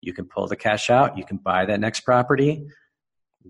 You 0.00 0.12
can 0.12 0.26
pull 0.26 0.46
the 0.46 0.56
cash 0.56 0.90
out, 0.90 1.16
you 1.16 1.24
can 1.24 1.36
buy 1.36 1.66
that 1.66 1.80
next 1.80 2.00
property. 2.00 2.66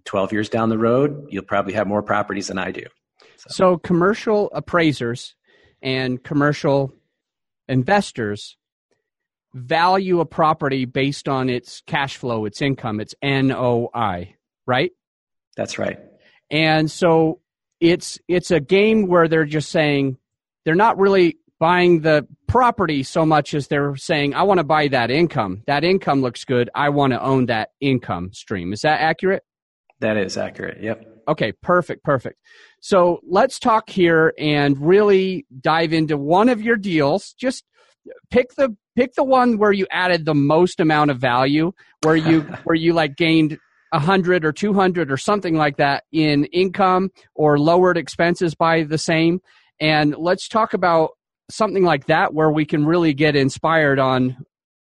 12 0.04 0.32
years 0.32 0.48
down 0.50 0.68
the 0.68 0.78
road, 0.78 1.26
you'll 1.30 1.42
probably 1.42 1.72
have 1.72 1.86
more 1.86 2.02
properties 2.02 2.48
than 2.48 2.58
I 2.58 2.70
do. 2.70 2.84
So, 3.36 3.48
so 3.48 3.78
commercial 3.78 4.50
appraisers 4.52 5.34
and 5.80 6.22
commercial 6.22 6.94
investors 7.66 8.58
value 9.57 10.21
a 10.21 10.27
property 10.27 10.85
based 10.85 11.29
on 11.29 11.49
its 11.49 11.83
cash 11.87 12.16
flow, 12.16 12.45
its 12.45 12.61
income, 12.61 13.01
its 13.01 13.14
NOI, 13.23 14.35
right? 14.66 14.92
That's 15.57 15.79
right. 15.79 15.99
And 16.51 16.90
so 16.90 17.40
it's 17.81 18.19
it's 18.29 18.51
a 18.51 18.61
game 18.61 19.07
where 19.07 19.29
they're 19.29 19.45
just 19.45 19.71
saying 19.71 20.19
they're 20.64 20.75
not 20.75 20.99
really 20.99 21.38
buying 21.59 22.03
the 22.03 22.27
property 22.47 23.03
so 23.03 23.25
much 23.25 23.55
as 23.55 23.69
they're 23.69 23.97
saying, 23.97 24.35
I 24.35 24.42
want 24.42 24.59
to 24.59 24.64
buy 24.64 24.88
that 24.88 25.11
income. 25.11 25.62
That 25.66 25.85
income 25.85 26.21
looks 26.21 26.45
good. 26.45 26.69
I 26.75 26.90
want 26.90 27.14
to 27.14 27.23
own 27.23 27.47
that 27.47 27.71
income 27.81 28.33
stream. 28.33 28.75
Is 28.75 28.83
that 28.83 29.01
accurate? 29.01 29.42
That 30.01 30.19
is 30.19 30.37
accurate. 30.37 30.83
Yep. 30.83 31.23
Okay, 31.29 31.53
perfect, 31.53 32.05
perfect. 32.05 32.38
So 32.81 33.21
let's 33.27 33.59
talk 33.59 33.88
here 33.88 34.35
and 34.38 34.79
really 34.79 35.47
dive 35.61 35.95
into 35.95 36.19
one 36.19 36.51
of 36.51 36.61
your 36.61 36.77
deals. 36.77 37.33
Just 37.33 37.64
pick 38.31 38.55
the 38.57 38.77
pick 38.97 39.14
the 39.14 39.25
one 39.25 39.59
where 39.59 39.73
you 39.73 39.87
added 39.90 40.25
the 40.25 40.35
most 40.35 40.81
amount 40.81 41.11
of 41.11 41.19
value, 41.19 41.73
where 42.03 42.16
you 42.16 42.40
where 42.64 42.77
you 42.77 42.92
like 42.92 43.16
gained 43.16 43.59
a 43.92 43.99
hundred 43.99 44.45
or 44.45 44.53
two 44.53 44.73
hundred 44.73 45.11
or 45.11 45.16
something 45.16 45.55
like 45.55 45.77
that 45.77 46.05
in 46.12 46.45
income 46.47 47.11
or 47.35 47.59
lowered 47.59 47.97
expenses 47.97 48.55
by 48.55 48.83
the 48.83 48.99
same. 48.99 49.40
And 49.81 50.14
let's 50.16 50.49
talk 50.49 50.75
about 50.75 51.11
something 51.51 51.85
like 51.85 52.07
that 52.07 52.35
where 52.35 52.51
we 52.51 52.64
can 52.64 52.85
really 52.85 53.14
get 53.14 53.37
inspired 53.37 53.99
on 53.99 54.37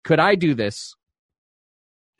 could 0.04 0.20
I 0.20 0.34
do 0.34 0.54
this? 0.54 0.94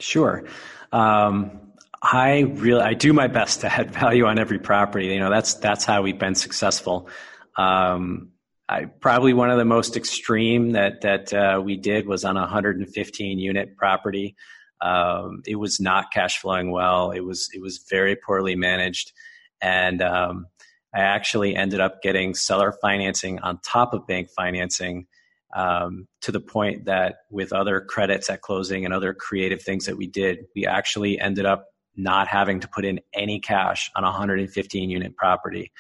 Sure. 0.00 0.44
Um, 0.90 1.60
I 2.02 2.40
really 2.40 2.82
I 2.82 2.94
do 2.94 3.12
my 3.12 3.28
best 3.28 3.60
to 3.60 3.72
add 3.72 3.90
value 3.90 4.26
on 4.26 4.38
every 4.38 4.58
property. 4.58 5.06
You 5.06 5.20
know, 5.20 5.30
that's 5.30 5.54
that's 5.54 5.84
how 5.84 6.02
we've 6.02 6.18
been 6.18 6.34
successful. 6.34 7.08
Um, 7.56 8.30
I, 8.68 8.86
probably 8.86 9.34
one 9.34 9.50
of 9.50 9.58
the 9.58 9.64
most 9.64 9.96
extreme 9.96 10.72
that 10.72 11.02
that 11.02 11.32
uh, 11.32 11.60
we 11.62 11.76
did 11.76 12.06
was 12.06 12.24
on 12.24 12.36
a 12.36 12.40
115 12.40 13.38
unit 13.38 13.76
property. 13.76 14.36
Um, 14.80 15.42
it 15.46 15.56
was 15.56 15.80
not 15.80 16.12
cash 16.12 16.38
flowing 16.38 16.70
well. 16.70 17.10
It 17.10 17.20
was 17.20 17.48
it 17.52 17.60
was 17.60 17.84
very 17.90 18.16
poorly 18.16 18.56
managed, 18.56 19.12
and 19.60 20.00
um, 20.00 20.46
I 20.94 21.00
actually 21.00 21.56
ended 21.56 21.80
up 21.80 22.02
getting 22.02 22.34
seller 22.34 22.72
financing 22.80 23.38
on 23.40 23.58
top 23.58 23.92
of 23.92 24.06
bank 24.06 24.30
financing 24.34 25.06
um, 25.54 26.08
to 26.22 26.32
the 26.32 26.40
point 26.40 26.86
that 26.86 27.16
with 27.30 27.52
other 27.52 27.80
credits 27.80 28.30
at 28.30 28.42
closing 28.42 28.84
and 28.84 28.94
other 28.94 29.12
creative 29.12 29.62
things 29.62 29.86
that 29.86 29.96
we 29.96 30.06
did, 30.06 30.46
we 30.54 30.66
actually 30.66 31.18
ended 31.20 31.46
up 31.46 31.66
not 31.96 32.28
having 32.28 32.60
to 32.60 32.68
put 32.68 32.84
in 32.84 33.00
any 33.12 33.40
cash 33.40 33.90
on 33.94 34.04
a 34.04 34.08
115 34.08 34.90
unit 34.90 35.16
property. 35.16 35.72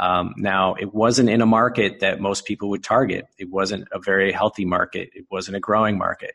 Um, 0.00 0.34
now, 0.36 0.74
it 0.74 0.94
wasn't 0.94 1.28
in 1.28 1.40
a 1.40 1.46
market 1.46 2.00
that 2.00 2.20
most 2.20 2.46
people 2.46 2.68
would 2.70 2.84
target. 2.84 3.26
It 3.38 3.50
wasn't 3.50 3.88
a 3.92 3.98
very 3.98 4.30
healthy 4.30 4.64
market. 4.64 5.10
It 5.12 5.26
wasn't 5.30 5.56
a 5.56 5.60
growing 5.60 5.98
market. 5.98 6.34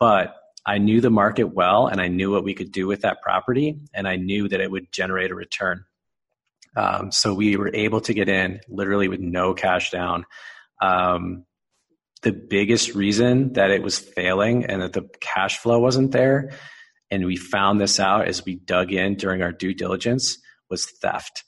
But 0.00 0.34
I 0.66 0.78
knew 0.78 1.00
the 1.00 1.10
market 1.10 1.54
well 1.54 1.86
and 1.86 2.00
I 2.00 2.08
knew 2.08 2.32
what 2.32 2.44
we 2.44 2.54
could 2.54 2.72
do 2.72 2.86
with 2.86 3.02
that 3.02 3.20
property 3.20 3.76
and 3.92 4.08
I 4.08 4.16
knew 4.16 4.48
that 4.48 4.60
it 4.60 4.70
would 4.70 4.90
generate 4.90 5.30
a 5.30 5.34
return. 5.34 5.84
Um, 6.76 7.12
so 7.12 7.34
we 7.34 7.56
were 7.56 7.70
able 7.74 8.00
to 8.02 8.14
get 8.14 8.28
in 8.28 8.60
literally 8.68 9.08
with 9.08 9.20
no 9.20 9.54
cash 9.54 9.90
down. 9.90 10.24
Um, 10.80 11.44
the 12.22 12.32
biggest 12.32 12.94
reason 12.94 13.52
that 13.52 13.70
it 13.70 13.82
was 13.82 13.98
failing 13.98 14.64
and 14.64 14.80
that 14.80 14.94
the 14.94 15.08
cash 15.20 15.58
flow 15.58 15.78
wasn't 15.78 16.10
there, 16.12 16.52
and 17.10 17.26
we 17.26 17.36
found 17.36 17.80
this 17.80 18.00
out 18.00 18.26
as 18.26 18.44
we 18.44 18.56
dug 18.56 18.92
in 18.92 19.14
during 19.14 19.42
our 19.42 19.52
due 19.52 19.74
diligence, 19.74 20.38
was 20.70 20.86
theft. 20.86 21.44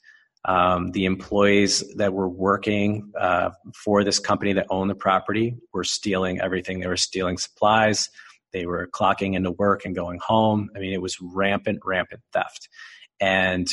Um, 0.47 0.91
the 0.91 1.05
employees 1.05 1.83
that 1.97 2.13
were 2.13 2.29
working 2.29 3.11
uh, 3.19 3.49
for 3.75 4.03
this 4.03 4.17
company 4.17 4.53
that 4.53 4.67
owned 4.69 4.89
the 4.89 4.95
property 4.95 5.57
were 5.73 5.83
stealing 5.83 6.39
everything. 6.39 6.79
They 6.79 6.87
were 6.87 6.95
stealing 6.95 7.37
supplies. 7.37 8.09
They 8.53 8.65
were 8.65 8.87
clocking 8.87 9.35
into 9.35 9.51
work 9.51 9.83
and 9.83 9.93
going 9.93 10.19
home. 10.25 10.69
I 10.75 10.79
mean, 10.79 10.93
it 10.93 11.01
was 11.01 11.17
rampant, 11.21 11.79
rampant 11.83 12.21
theft. 12.31 12.69
And 13.19 13.67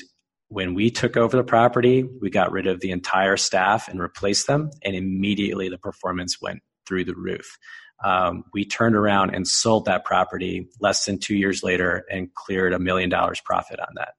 when 0.48 0.74
we 0.74 0.90
took 0.90 1.16
over 1.16 1.36
the 1.36 1.44
property, 1.44 2.02
we 2.20 2.28
got 2.28 2.52
rid 2.52 2.66
of 2.66 2.80
the 2.80 2.90
entire 2.90 3.36
staff 3.36 3.88
and 3.88 4.00
replaced 4.00 4.46
them, 4.46 4.70
and 4.82 4.96
immediately 4.96 5.68
the 5.68 5.78
performance 5.78 6.40
went 6.40 6.60
through 6.86 7.04
the 7.04 7.14
roof. 7.14 7.56
Um, 8.04 8.44
we 8.52 8.64
turned 8.64 8.96
around 8.96 9.30
and 9.30 9.46
sold 9.46 9.86
that 9.86 10.04
property 10.04 10.68
less 10.80 11.04
than 11.04 11.18
two 11.18 11.36
years 11.36 11.62
later 11.62 12.04
and 12.10 12.34
cleared 12.34 12.72
a 12.72 12.78
million 12.78 13.08
dollars 13.08 13.40
profit 13.40 13.80
on 13.80 13.88
that. 13.94 14.14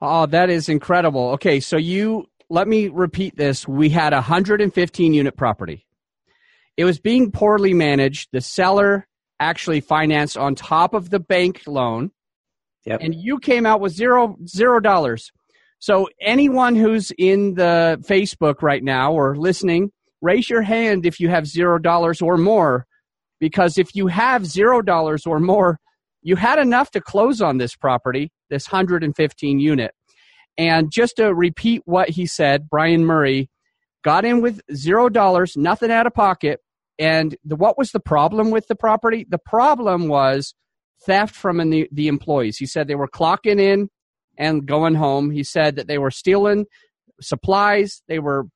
Oh, 0.00 0.26
that 0.26 0.50
is 0.50 0.68
incredible. 0.68 1.30
Okay, 1.30 1.60
so 1.60 1.76
you 1.76 2.26
let 2.50 2.68
me 2.68 2.88
repeat 2.88 3.36
this. 3.36 3.66
We 3.66 3.90
had 3.90 4.12
a 4.12 4.16
115 4.16 5.12
unit 5.12 5.36
property. 5.36 5.86
It 6.76 6.84
was 6.84 7.00
being 7.00 7.32
poorly 7.32 7.74
managed. 7.74 8.28
The 8.32 8.40
seller 8.40 9.06
actually 9.40 9.80
financed 9.80 10.36
on 10.36 10.54
top 10.54 10.94
of 10.94 11.10
the 11.10 11.20
bank 11.20 11.62
loan. 11.66 12.10
Yep. 12.86 13.00
And 13.02 13.14
you 13.14 13.38
came 13.38 13.66
out 13.66 13.80
with 13.80 13.92
zero 13.92 14.36
zero 14.46 14.80
dollars. 14.80 15.30
So 15.80 16.08
anyone 16.20 16.74
who's 16.74 17.12
in 17.18 17.54
the 17.54 18.02
Facebook 18.08 18.62
right 18.62 18.82
now 18.82 19.12
or 19.12 19.36
listening, 19.36 19.92
raise 20.22 20.48
your 20.48 20.62
hand 20.62 21.06
if 21.06 21.20
you 21.20 21.28
have 21.28 21.46
zero 21.46 21.78
dollars 21.78 22.22
or 22.22 22.36
more. 22.36 22.86
Because 23.40 23.78
if 23.78 23.94
you 23.94 24.06
have 24.08 24.46
zero 24.46 24.82
dollars 24.82 25.26
or 25.26 25.38
more, 25.38 25.78
you 26.22 26.36
had 26.36 26.58
enough 26.58 26.90
to 26.92 27.00
close 27.00 27.40
on 27.40 27.58
this 27.58 27.76
property, 27.76 28.32
this 28.50 28.70
115 28.70 29.60
unit. 29.60 29.92
And 30.56 30.90
just 30.90 31.16
to 31.16 31.32
repeat 31.32 31.82
what 31.84 32.10
he 32.10 32.26
said, 32.26 32.68
Brian 32.68 33.04
Murray 33.04 33.48
got 34.02 34.24
in 34.24 34.40
with 34.40 34.60
zero 34.74 35.08
dollars, 35.08 35.56
nothing 35.56 35.90
out 35.90 36.06
of 36.06 36.14
pocket. 36.14 36.60
And 36.98 37.36
the, 37.44 37.54
what 37.54 37.78
was 37.78 37.92
the 37.92 38.00
problem 38.00 38.50
with 38.50 38.66
the 38.66 38.74
property? 38.74 39.24
The 39.28 39.38
problem 39.38 40.08
was 40.08 40.54
theft 41.04 41.34
from 41.34 41.58
the, 41.70 41.88
the 41.92 42.08
employees. 42.08 42.56
He 42.56 42.66
said 42.66 42.88
they 42.88 42.96
were 42.96 43.08
clocking 43.08 43.60
in 43.60 43.88
and 44.36 44.66
going 44.66 44.94
home. 44.96 45.30
He 45.30 45.44
said 45.44 45.76
that 45.76 45.86
they 45.86 45.98
were 45.98 46.10
stealing 46.10 46.66
supplies. 47.20 48.02
They 48.08 48.18
were, 48.18 48.46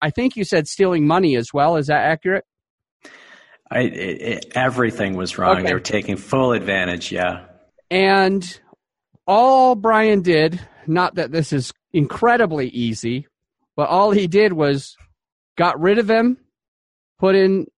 I 0.00 0.10
think 0.10 0.36
you 0.36 0.44
said 0.44 0.66
stealing 0.66 1.06
money 1.06 1.36
as 1.36 1.52
well. 1.52 1.76
Is 1.76 1.88
that 1.88 2.02
accurate? 2.04 2.44
I, 3.70 3.80
it, 3.80 4.22
it, 4.22 4.52
everything 4.54 5.14
was 5.14 5.38
wrong. 5.38 5.58
Okay. 5.58 5.66
They 5.66 5.74
were 5.74 5.80
taking 5.80 6.16
full 6.16 6.52
advantage. 6.52 7.12
Yeah. 7.12 7.44
And 7.90 8.60
all 9.30 9.76
Brian 9.76 10.22
did, 10.22 10.60
not 10.88 11.14
that 11.14 11.30
this 11.30 11.52
is 11.52 11.72
incredibly 11.92 12.66
easy, 12.68 13.28
but 13.76 13.88
all 13.88 14.10
he 14.10 14.26
did 14.26 14.52
was 14.52 14.96
got 15.56 15.80
rid 15.80 15.98
of 15.98 16.10
him, 16.10 16.36
put 17.16 17.36
in 17.36 17.68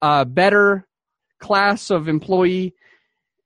a 0.00 0.24
better 0.24 0.86
class 1.40 1.90
of 1.90 2.06
employee, 2.06 2.74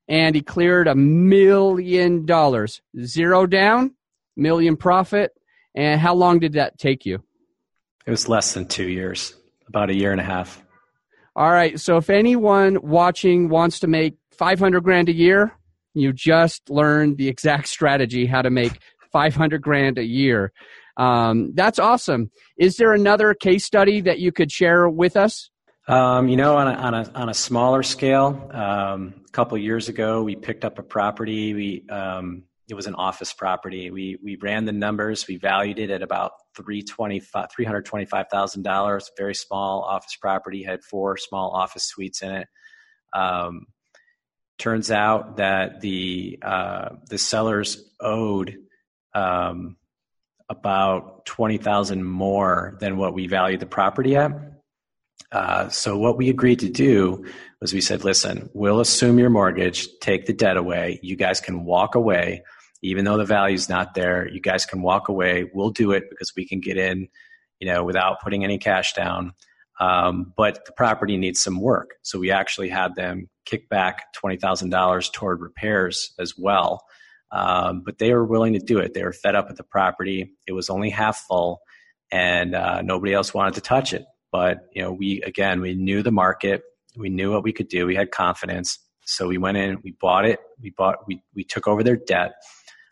and 0.08 0.34
he 0.34 0.42
cleared 0.42 0.88
a 0.88 0.94
million 0.94 2.26
dollars. 2.26 2.82
Zero 3.02 3.46
down, 3.46 3.94
million 4.36 4.76
profit. 4.76 5.32
And 5.74 5.98
how 5.98 6.14
long 6.14 6.40
did 6.40 6.52
that 6.52 6.78
take 6.78 7.06
you? 7.06 7.22
It 8.06 8.10
was 8.10 8.28
less 8.28 8.52
than 8.52 8.66
two 8.66 8.88
years, 8.88 9.34
about 9.66 9.88
a 9.88 9.94
year 9.94 10.12
and 10.12 10.20
a 10.20 10.24
half. 10.24 10.62
All 11.34 11.50
right. 11.50 11.80
So 11.80 11.96
if 11.96 12.10
anyone 12.10 12.78
watching 12.82 13.48
wants 13.48 13.80
to 13.80 13.86
make 13.86 14.18
500 14.32 14.82
grand 14.82 15.08
a 15.08 15.14
year, 15.14 15.57
you 16.00 16.12
just 16.12 16.68
learned 16.70 17.16
the 17.16 17.28
exact 17.28 17.68
strategy 17.68 18.26
how 18.26 18.42
to 18.42 18.50
make 18.50 18.80
500 19.12 19.62
grand 19.62 19.98
a 19.98 20.04
year. 20.04 20.52
Um, 20.96 21.52
that's 21.54 21.78
awesome. 21.78 22.30
Is 22.56 22.76
there 22.76 22.92
another 22.92 23.34
case 23.34 23.64
study 23.64 24.00
that 24.02 24.18
you 24.18 24.32
could 24.32 24.50
share 24.50 24.88
with 24.88 25.16
us? 25.16 25.50
Um, 25.86 26.28
you 26.28 26.36
know, 26.36 26.56
on 26.56 26.68
a, 26.68 26.72
on 26.72 26.94
a, 26.94 27.10
on 27.14 27.28
a 27.28 27.34
smaller 27.34 27.82
scale, 27.82 28.50
um, 28.52 29.14
a 29.26 29.30
couple 29.32 29.56
years 29.56 29.88
ago, 29.88 30.22
we 30.22 30.36
picked 30.36 30.64
up 30.64 30.78
a 30.78 30.82
property. 30.82 31.54
We 31.54 31.88
um, 31.88 32.42
it 32.68 32.74
was 32.74 32.86
an 32.86 32.94
office 32.96 33.32
property. 33.32 33.90
We 33.90 34.18
we 34.22 34.36
ran 34.36 34.66
the 34.66 34.72
numbers. 34.72 35.26
We 35.26 35.36
valued 35.36 35.78
it 35.78 35.90
at 35.90 36.02
about 36.02 36.32
three 36.54 36.82
twenty 36.82 37.20
five 37.20 37.48
three 37.54 37.64
hundred 37.64 37.86
twenty 37.86 38.04
five 38.04 38.26
thousand 38.30 38.64
dollars. 38.64 39.10
Very 39.16 39.34
small 39.34 39.82
office 39.82 40.16
property 40.20 40.62
had 40.62 40.84
four 40.84 41.16
small 41.16 41.50
office 41.52 41.84
suites 41.84 42.20
in 42.20 42.32
it. 42.32 42.48
Um, 43.14 43.66
turns 44.58 44.90
out 44.90 45.36
that 45.36 45.80
the 45.80 46.38
uh, 46.42 46.90
the 47.08 47.18
sellers 47.18 47.82
owed 48.00 48.56
um, 49.14 49.76
about 50.48 51.24
twenty 51.24 51.58
thousand 51.58 52.04
more 52.04 52.76
than 52.80 52.96
what 52.96 53.14
we 53.14 53.26
valued 53.26 53.60
the 53.60 53.66
property 53.66 54.16
at. 54.16 54.32
Uh, 55.30 55.68
so 55.68 55.98
what 55.98 56.16
we 56.16 56.30
agreed 56.30 56.60
to 56.60 56.70
do 56.70 57.24
was 57.60 57.74
we 57.74 57.80
said, 57.80 58.02
listen, 58.04 58.48
we'll 58.54 58.80
assume 58.80 59.18
your 59.18 59.28
mortgage, 59.28 59.88
take 60.00 60.26
the 60.26 60.32
debt 60.32 60.56
away. 60.56 60.98
You 61.02 61.16
guys 61.16 61.40
can 61.40 61.64
walk 61.64 61.96
away 61.96 62.42
even 62.82 63.04
though 63.04 63.16
the 63.16 63.24
value's 63.24 63.68
not 63.68 63.94
there, 63.94 64.28
you 64.28 64.40
guys 64.40 64.64
can 64.64 64.82
walk 64.82 65.08
away. 65.08 65.50
We'll 65.52 65.70
do 65.70 65.92
it 65.92 66.04
because 66.10 66.32
we 66.36 66.46
can 66.46 66.60
get 66.60 66.76
in, 66.76 67.08
you 67.60 67.72
know, 67.72 67.84
without 67.84 68.20
putting 68.20 68.44
any 68.44 68.58
cash 68.58 68.92
down. 68.92 69.32
Um, 69.80 70.32
but 70.36 70.64
the 70.66 70.72
property 70.72 71.16
needs 71.16 71.40
some 71.40 71.60
work. 71.60 71.94
So 72.02 72.18
we 72.18 72.30
actually 72.30 72.68
had 72.68 72.94
them 72.96 73.28
kick 73.44 73.68
back 73.68 74.06
$20,000 74.22 75.12
toward 75.12 75.40
repairs 75.40 76.12
as 76.18 76.34
well. 76.36 76.82
Um, 77.30 77.82
but 77.84 77.98
they 77.98 78.12
were 78.12 78.24
willing 78.24 78.54
to 78.54 78.58
do 78.58 78.78
it. 78.78 78.94
They 78.94 79.04
were 79.04 79.12
fed 79.12 79.34
up 79.34 79.48
with 79.48 79.56
the 79.56 79.64
property. 79.64 80.32
It 80.46 80.52
was 80.52 80.70
only 80.70 80.90
half 80.90 81.18
full 81.28 81.60
and 82.10 82.54
uh, 82.54 82.82
nobody 82.82 83.12
else 83.12 83.34
wanted 83.34 83.54
to 83.54 83.60
touch 83.60 83.92
it. 83.92 84.04
But, 84.32 84.60
you 84.72 84.82
know, 84.82 84.92
we, 84.92 85.22
again, 85.22 85.60
we 85.60 85.74
knew 85.74 86.02
the 86.02 86.10
market. 86.10 86.62
We 86.96 87.08
knew 87.08 87.32
what 87.32 87.44
we 87.44 87.52
could 87.52 87.68
do. 87.68 87.86
We 87.86 87.94
had 87.94 88.10
confidence. 88.10 88.78
So 89.04 89.28
we 89.28 89.38
went 89.38 89.58
in, 89.58 89.78
we 89.84 89.94
bought 90.00 90.24
it. 90.24 90.40
We 90.60 90.70
bought, 90.70 91.06
we, 91.06 91.22
we 91.34 91.44
took 91.44 91.68
over 91.68 91.82
their 91.82 91.96
debt 91.96 92.32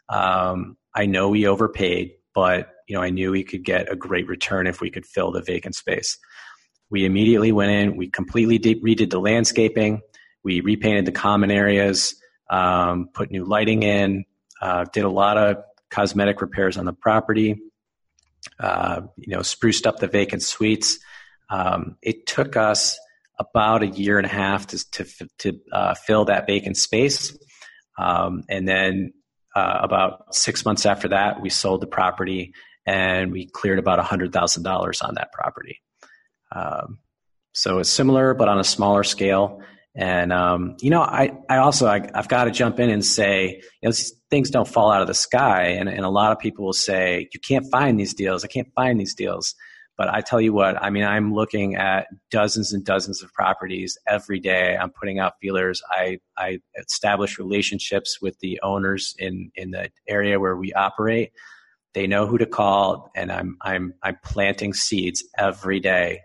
um, 0.09 0.77
I 0.94 1.07
know 1.07 1.29
we 1.29 1.46
overpaid, 1.46 2.12
but 2.35 2.70
you 2.88 2.94
know 2.94 3.03
I 3.03 3.11
knew 3.11 3.33
we 3.33 3.44
could 3.44 3.64
get 3.64 3.90
a 3.90 3.96
great 3.96 4.29
return 4.29 4.66
if 4.66 4.81
we 4.81 4.90
could 4.90 5.07
fill 5.07 5.33
the 5.33 5.42
vacant 5.42 5.75
space. 5.75 6.18
We 6.90 7.05
immediately 7.05 7.53
went 7.53 7.70
in. 7.70 7.96
We 7.96 8.09
completely 8.09 8.59
de- 8.59 8.81
redid 8.81 9.11
the 9.11 9.20
landscaping. 9.20 10.01
We 10.42 10.61
repainted 10.61 11.07
the 11.07 11.12
common 11.12 11.51
areas, 11.51 12.14
um, 12.49 13.09
put 13.12 13.31
new 13.31 13.44
lighting 13.44 13.83
in, 13.83 14.25
uh, 14.61 14.85
did 14.92 15.05
a 15.05 15.11
lot 15.11 15.37
of 15.37 15.57
cosmetic 15.90 16.40
repairs 16.40 16.77
on 16.77 16.85
the 16.85 16.92
property. 16.92 17.57
Uh, 18.61 19.03
you 19.16 19.35
know, 19.35 19.42
spruced 19.42 19.87
up 19.87 19.99
the 19.99 20.07
vacant 20.07 20.42
suites. 20.42 20.99
Um, 21.51 21.96
it 22.01 22.27
took 22.27 22.57
us 22.57 22.99
about 23.38 23.83
a 23.83 23.87
year 23.87 24.18
and 24.18 24.27
a 24.27 24.31
half 24.31 24.68
to 24.68 24.90
to, 24.92 25.29
to 25.38 25.61
uh, 25.72 25.94
fill 25.94 26.27
that 26.27 26.46
vacant 26.46 26.77
space, 26.77 27.37
um, 27.99 28.44
and 28.49 28.68
then 28.68 29.12
uh, 29.57 29.79
about 29.83 30.35
six 30.35 30.64
months 30.64 30.85
after 30.85 31.09
that, 31.09 31.40
we 31.40 31.49
sold 31.49 31.81
the 31.81 31.87
property 31.87 32.53
and 32.85 33.33
we 33.33 33.46
cleared 33.46 33.79
about 33.79 33.99
$100,000 33.99 35.05
on 35.05 35.14
that 35.14 35.33
property. 35.33 35.81
Um, 36.57 36.99
so 37.53 37.79
it's 37.79 37.90
similar, 37.90 38.35
but 38.35 38.49
on 38.49 38.59
a 38.59 38.64
smaller 38.64 39.03
scale. 39.03 39.61
And 39.95 40.33
um, 40.33 40.77
you 40.81 40.90
know, 40.90 41.01
I, 41.01 41.33
I 41.49 41.57
also 41.57 41.87
I, 41.87 42.09
have 42.14 42.29
got 42.29 42.45
to 42.45 42.51
jump 42.51 42.79
in 42.79 42.90
and 42.90 43.05
say, 43.05 43.62
you 43.83 43.88
know, 43.88 43.95
things 44.29 44.51
don't 44.51 44.69
fall 44.69 44.90
out 44.90 45.01
of 45.01 45.07
the 45.07 45.14
sky, 45.14 45.69
and, 45.69 45.88
and 45.88 46.05
a 46.05 46.11
lot 46.11 46.33
of 46.33 46.38
people 46.38 46.66
will 46.66 46.75
say, 46.75 47.29
you 47.33 47.40
can't 47.40 47.66
find 47.71 47.99
these 47.99 48.12
deals. 48.12 48.45
I 48.45 48.49
can't 48.49 48.69
find 48.75 49.01
these 49.01 49.14
deals. 49.14 49.55
But 49.97 50.12
I 50.12 50.21
tell 50.21 50.42
you 50.42 50.53
what, 50.53 50.83
I 50.83 50.90
mean, 50.90 51.05
I'm 51.05 51.33
looking 51.33 51.77
at 51.77 52.09
dozens 52.31 52.75
and 52.75 52.85
dozens 52.85 53.23
of 53.23 53.33
properties 53.33 53.97
every 54.07 54.40
day. 54.40 54.77
I'm 54.77 54.90
putting 54.90 55.19
out 55.19 55.35
feelers. 55.40 55.81
I, 55.88 56.19
I 56.37 56.59
establish 56.79 57.38
relationships 57.38 58.19
with 58.21 58.38
the 58.40 58.61
owners 58.62 59.14
in, 59.19 59.51
in 59.55 59.71
the 59.71 59.90
area 60.07 60.38
where 60.38 60.55
we 60.55 60.75
operate. 60.75 61.33
They 61.95 62.07
know 62.07 62.27
who 62.27 62.37
to 62.37 62.45
call, 62.45 63.11
and 63.16 63.33
I'm, 63.33 63.57
I'm, 63.62 63.95
I'm 64.03 64.19
planting 64.23 64.75
seeds 64.75 65.25
every 65.38 65.81
day. 65.81 66.21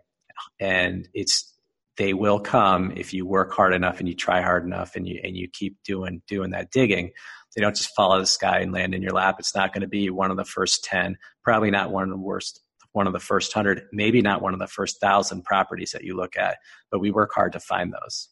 And 0.59 1.07
it's, 1.13 1.53
they 1.97 2.13
will 2.13 2.39
come 2.39 2.93
if 2.95 3.13
you 3.13 3.25
work 3.25 3.53
hard 3.53 3.73
enough 3.73 3.99
and 3.99 4.07
you 4.07 4.15
try 4.15 4.41
hard 4.41 4.65
enough 4.65 4.95
and 4.95 5.07
you, 5.07 5.19
and 5.23 5.35
you 5.35 5.47
keep 5.51 5.77
doing, 5.83 6.21
doing 6.27 6.51
that 6.51 6.71
digging. 6.71 7.11
They 7.55 7.61
don't 7.61 7.75
just 7.75 7.91
of 7.97 8.19
the 8.19 8.25
sky 8.25 8.59
and 8.59 8.71
land 8.71 8.95
in 8.95 9.01
your 9.01 9.11
lap. 9.11 9.35
It's 9.39 9.55
not 9.55 9.73
going 9.73 9.81
to 9.81 9.87
be 9.87 10.09
one 10.09 10.31
of 10.31 10.37
the 10.37 10.45
first 10.45 10.85
10, 10.85 11.17
probably 11.43 11.69
not 11.69 11.91
one 11.91 12.03
of 12.03 12.09
the 12.09 12.17
worst 12.17 12.61
one 12.93 13.07
of 13.07 13.13
the 13.13 13.19
first 13.19 13.53
hundred, 13.53 13.83
maybe 13.91 14.21
not 14.21 14.41
one 14.41 14.53
of 14.53 14.59
the 14.59 14.67
first 14.67 14.99
thousand 14.99 15.43
properties 15.43 15.91
that 15.91 16.03
you 16.03 16.15
look 16.15 16.37
at, 16.37 16.57
but 16.91 16.99
we 16.99 17.11
work 17.11 17.31
hard 17.33 17.53
to 17.53 17.59
find 17.59 17.93
those. 17.93 18.29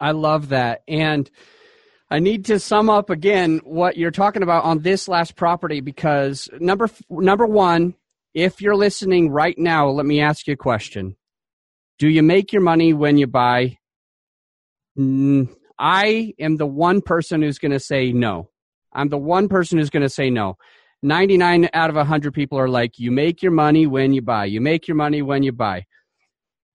I 0.00 0.10
love 0.10 0.50
that. 0.50 0.82
And 0.86 1.30
I 2.10 2.18
need 2.18 2.46
to 2.46 2.58
sum 2.58 2.90
up 2.90 3.08
again 3.08 3.60
what 3.64 3.96
you're 3.96 4.10
talking 4.10 4.42
about 4.42 4.64
on 4.64 4.80
this 4.80 5.08
last 5.08 5.36
property 5.36 5.80
because 5.80 6.48
number 6.60 6.90
number 7.08 7.46
1, 7.46 7.94
if 8.34 8.60
you're 8.60 8.76
listening 8.76 9.30
right 9.30 9.56
now, 9.56 9.88
let 9.88 10.04
me 10.04 10.20
ask 10.20 10.46
you 10.46 10.54
a 10.54 10.56
question. 10.56 11.16
Do 12.02 12.08
you 12.08 12.24
make 12.24 12.52
your 12.52 12.62
money 12.62 12.92
when 12.92 13.16
you 13.16 13.28
buy? 13.28 13.78
Mm, 14.98 15.54
I 15.78 16.34
am 16.40 16.56
the 16.56 16.66
one 16.66 17.00
person 17.00 17.42
who's 17.42 17.60
going 17.60 17.70
to 17.70 17.78
say 17.78 18.10
no. 18.10 18.50
I'm 18.92 19.08
the 19.08 19.18
one 19.18 19.48
person 19.48 19.78
who's 19.78 19.88
going 19.88 20.02
to 20.02 20.08
say 20.08 20.28
no. 20.28 20.56
99 21.04 21.68
out 21.72 21.90
of 21.90 21.94
100 21.94 22.34
people 22.34 22.58
are 22.58 22.66
like, 22.66 22.98
you 22.98 23.12
make 23.12 23.40
your 23.40 23.52
money 23.52 23.86
when 23.86 24.12
you 24.12 24.20
buy. 24.20 24.46
You 24.46 24.60
make 24.60 24.88
your 24.88 24.96
money 24.96 25.22
when 25.22 25.44
you 25.44 25.52
buy. 25.52 25.84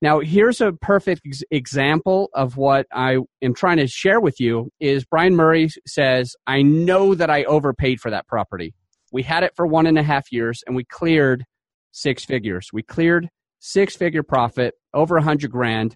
Now, 0.01 0.21
here's 0.21 0.61
a 0.61 0.71
perfect 0.71 1.23
ex- 1.25 1.43
example 1.51 2.29
of 2.33 2.55
what 2.55 2.87
I 2.93 3.17
am 3.41 3.53
trying 3.53 3.79
to 3.79 3.87
share 3.87 4.21
with 4.21 4.39
you 4.39 4.71
is 4.79 5.03
Brian 5.03 5.35
Murray 5.35 5.67
says, 5.85 6.37
I 6.47 6.61
know 6.61 7.15
that 7.15 7.29
I 7.29 7.43
overpaid 7.43 7.99
for 7.99 8.11
that 8.11 8.27
property. 8.27 8.73
We 9.11 9.23
had 9.23 9.43
it 9.43 9.51
for 9.57 9.67
one 9.67 9.87
and 9.87 9.99
a 9.99 10.03
half 10.03 10.31
years 10.31 10.63
and 10.65 10.73
we 10.73 10.85
cleared 10.85 11.43
six 11.91 12.23
figures. 12.23 12.69
We 12.71 12.81
cleared 12.81 13.27
six 13.59 13.95
figure 13.95 14.23
profit, 14.23 14.75
over 14.97 15.17
a 15.17 15.23
hundred 15.23 15.51
grand. 15.51 15.95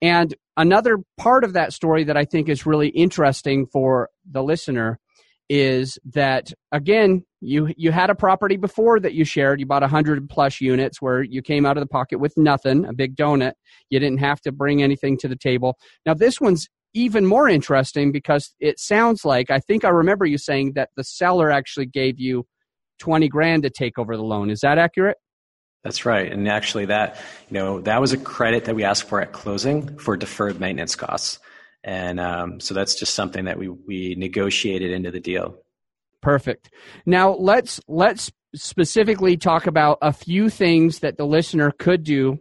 And 0.00 0.34
another 0.56 0.98
part 1.16 1.44
of 1.44 1.54
that 1.54 1.72
story 1.72 2.04
that 2.04 2.16
I 2.16 2.24
think 2.24 2.48
is 2.48 2.66
really 2.66 2.88
interesting 2.88 3.66
for 3.66 4.10
the 4.30 4.42
listener 4.42 4.98
is 5.50 5.98
that 6.12 6.52
again 6.72 7.24
you 7.40 7.72
you 7.76 7.90
had 7.90 8.10
a 8.10 8.14
property 8.14 8.56
before 8.56 9.00
that 9.00 9.14
you 9.14 9.24
shared. 9.24 9.60
You 9.60 9.66
bought 9.66 9.82
a 9.82 9.86
100 9.86 10.28
plus 10.28 10.60
units 10.60 11.00
where 11.00 11.22
you 11.22 11.40
came 11.40 11.64
out 11.64 11.76
of 11.76 11.80
the 11.80 11.88
pocket 11.88 12.18
with 12.18 12.34
nothing 12.36 12.84
a 12.84 12.92
big 12.92 13.16
donut. 13.16 13.52
You 13.88 13.98
didn't 13.98 14.20
have 14.20 14.40
to 14.42 14.52
bring 14.52 14.82
anything 14.82 15.16
to 15.18 15.28
the 15.28 15.36
table. 15.36 15.78
Now 16.04 16.14
this 16.14 16.40
one's 16.40 16.68
even 16.94 17.26
more 17.26 17.48
interesting 17.48 18.12
because 18.12 18.54
it 18.60 18.80
sounds 18.80 19.22
like 19.22 19.50
i 19.50 19.60
think 19.60 19.84
i 19.84 19.90
remember 19.90 20.24
you 20.24 20.38
saying 20.38 20.72
that 20.74 20.88
the 20.96 21.04
seller 21.04 21.50
actually 21.50 21.84
gave 21.84 22.18
you 22.18 22.46
20 22.98 23.28
grand 23.28 23.62
to 23.62 23.70
take 23.70 23.98
over 23.98 24.16
the 24.16 24.22
loan. 24.22 24.50
Is 24.50 24.60
that 24.60 24.78
accurate 24.78 25.16
that's 25.88 26.04
right 26.04 26.30
and 26.30 26.48
actually 26.48 26.84
that 26.84 27.16
you 27.48 27.54
know 27.54 27.80
that 27.80 28.00
was 28.00 28.12
a 28.12 28.18
credit 28.18 28.66
that 28.66 28.74
we 28.74 28.84
asked 28.84 29.08
for 29.08 29.20
at 29.20 29.32
closing 29.32 29.98
for 29.98 30.16
deferred 30.16 30.60
maintenance 30.60 30.94
costs 30.94 31.38
and 31.84 32.18
um, 32.20 32.60
so 32.60 32.74
that's 32.74 32.94
just 32.94 33.14
something 33.14 33.44
that 33.46 33.58
we 33.58 33.68
we 33.68 34.14
negotiated 34.16 34.90
into 34.90 35.10
the 35.10 35.20
deal. 35.20 35.56
Perfect. 36.20 36.70
Now 37.06 37.34
let's 37.34 37.80
let's 37.88 38.30
specifically 38.54 39.36
talk 39.36 39.66
about 39.66 39.98
a 40.02 40.12
few 40.12 40.50
things 40.50 41.00
that 41.00 41.16
the 41.16 41.26
listener 41.26 41.70
could 41.70 42.02
do. 42.02 42.40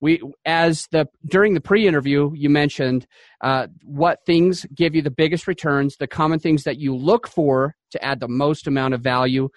We 0.00 0.22
as 0.44 0.86
the 0.90 1.06
during 1.26 1.54
the 1.54 1.60
pre-interview 1.60 2.32
you 2.34 2.48
mentioned 2.48 3.06
uh, 3.40 3.66
what 3.82 4.20
things 4.24 4.64
give 4.74 4.94
you 4.94 5.02
the 5.02 5.10
biggest 5.10 5.46
returns, 5.46 5.96
the 5.96 6.06
common 6.06 6.38
things 6.38 6.64
that 6.64 6.78
you 6.78 6.96
look 6.96 7.28
for 7.28 7.76
to 7.90 8.04
add 8.04 8.20
the 8.20 8.28
most 8.28 8.66
amount 8.66 8.94
of 8.94 9.00
value. 9.00 9.48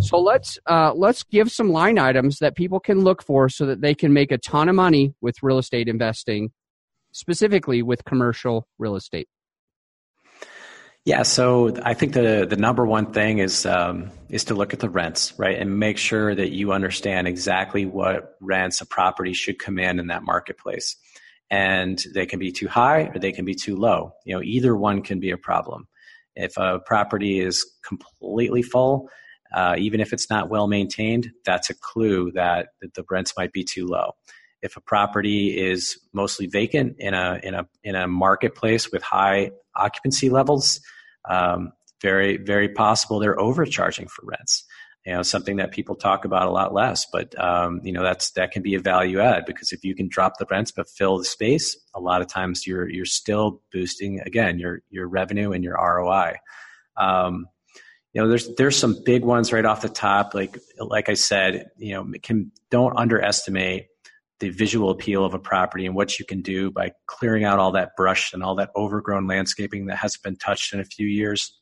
So 0.00 0.18
let's 0.20 0.58
uh, 0.66 0.92
let's 0.94 1.22
give 1.24 1.50
some 1.50 1.70
line 1.70 1.98
items 1.98 2.38
that 2.38 2.56
people 2.56 2.80
can 2.80 3.00
look 3.00 3.22
for 3.22 3.48
so 3.48 3.66
that 3.66 3.80
they 3.80 3.94
can 3.94 4.12
make 4.12 4.30
a 4.30 4.38
ton 4.38 4.68
of 4.68 4.74
money 4.74 5.14
with 5.20 5.36
real 5.42 5.58
estate 5.58 5.88
investing 5.88 6.50
specifically 7.12 7.82
with 7.82 8.04
commercial 8.04 8.66
real 8.78 8.96
estate? 8.96 9.28
Yeah, 11.04 11.22
so 11.22 11.74
I 11.82 11.94
think 11.94 12.12
the 12.12 12.46
the 12.48 12.56
number 12.56 12.84
one 12.84 13.12
thing 13.12 13.38
is 13.38 13.64
um, 13.64 14.10
is 14.28 14.44
to 14.44 14.54
look 14.54 14.74
at 14.74 14.80
the 14.80 14.90
rents, 14.90 15.32
right, 15.38 15.58
and 15.58 15.78
make 15.78 15.96
sure 15.96 16.34
that 16.34 16.50
you 16.50 16.72
understand 16.72 17.26
exactly 17.26 17.86
what 17.86 18.36
rents 18.40 18.80
a 18.82 18.86
property 18.86 19.32
should 19.32 19.58
command 19.58 20.00
in 20.00 20.08
that 20.08 20.22
marketplace. 20.22 20.96
And 21.50 21.98
they 22.14 22.26
can 22.26 22.38
be 22.38 22.52
too 22.52 22.68
high 22.68 23.10
or 23.14 23.18
they 23.18 23.32
can 23.32 23.46
be 23.46 23.54
too 23.54 23.76
low. 23.76 24.12
You 24.26 24.34
know, 24.34 24.42
either 24.42 24.76
one 24.76 25.00
can 25.00 25.18
be 25.18 25.30
a 25.30 25.38
problem. 25.38 25.88
If 26.36 26.58
a 26.58 26.78
property 26.78 27.40
is 27.40 27.64
completely 27.82 28.60
full, 28.60 29.08
uh, 29.52 29.74
even 29.78 30.00
if 30.00 30.12
it's 30.12 30.30
not 30.30 30.48
well 30.48 30.66
maintained, 30.66 31.30
that's 31.44 31.70
a 31.70 31.74
clue 31.74 32.32
that, 32.32 32.68
the 32.94 33.04
rents 33.10 33.34
might 33.36 33.52
be 33.52 33.64
too 33.64 33.86
low 33.86 34.12
if 34.62 34.76
a 34.76 34.80
property 34.80 35.56
is 35.56 35.98
mostly 36.12 36.46
vacant 36.46 36.96
in 36.98 37.14
a 37.14 37.40
in 37.42 37.54
a 37.54 37.68
in 37.84 37.94
a 37.94 38.08
marketplace 38.08 38.90
with 38.90 39.02
high 39.02 39.50
occupancy 39.76 40.30
levels, 40.30 40.80
um, 41.28 41.72
very 42.02 42.36
very 42.36 42.68
possible 42.68 43.18
they're 43.18 43.40
overcharging 43.40 44.08
for 44.08 44.24
rents. 44.26 44.64
You 45.06 45.14
know, 45.14 45.22
something 45.22 45.56
that 45.56 45.70
people 45.70 45.94
talk 45.94 46.24
about 46.24 46.48
a 46.48 46.50
lot 46.50 46.74
less, 46.74 47.06
but 47.10 47.38
um, 47.42 47.80
you 47.84 47.92
know 47.92 48.02
that's 48.02 48.32
that 48.32 48.50
can 48.50 48.62
be 48.62 48.74
a 48.74 48.80
value 48.80 49.20
add 49.20 49.46
because 49.46 49.72
if 49.72 49.84
you 49.84 49.94
can 49.94 50.08
drop 50.08 50.34
the 50.38 50.46
rents 50.50 50.72
but 50.72 50.90
fill 50.90 51.18
the 51.18 51.24
space, 51.24 51.76
a 51.94 52.00
lot 52.00 52.20
of 52.20 52.26
times 52.26 52.66
you're 52.66 52.88
you're 52.88 53.06
still 53.06 53.62
boosting 53.72 54.20
again 54.20 54.58
your 54.58 54.82
your 54.90 55.06
revenue 55.06 55.52
and 55.52 55.62
your 55.62 55.76
ROI. 55.76 56.34
Um, 56.96 57.46
you 58.12 58.22
know, 58.22 58.28
there's 58.28 58.54
there's 58.56 58.76
some 58.76 58.96
big 59.04 59.24
ones 59.24 59.52
right 59.52 59.64
off 59.64 59.82
the 59.82 59.88
top. 59.88 60.34
Like 60.34 60.58
like 60.78 61.08
I 61.08 61.14
said, 61.14 61.70
you 61.76 61.94
know, 61.94 62.06
can 62.22 62.52
don't 62.70 62.96
underestimate 62.96 63.86
the 64.40 64.50
visual 64.50 64.90
appeal 64.90 65.24
of 65.24 65.34
a 65.34 65.38
property 65.38 65.84
and 65.84 65.94
what 65.94 66.18
you 66.18 66.24
can 66.24 66.42
do 66.42 66.70
by 66.70 66.92
clearing 67.06 67.44
out 67.44 67.58
all 67.58 67.72
that 67.72 67.96
brush 67.96 68.32
and 68.32 68.42
all 68.42 68.54
that 68.54 68.70
overgrown 68.76 69.26
landscaping 69.26 69.86
that 69.86 69.96
hasn't 69.96 70.22
been 70.22 70.36
touched 70.36 70.72
in 70.72 70.80
a 70.80 70.84
few 70.84 71.06
years. 71.06 71.58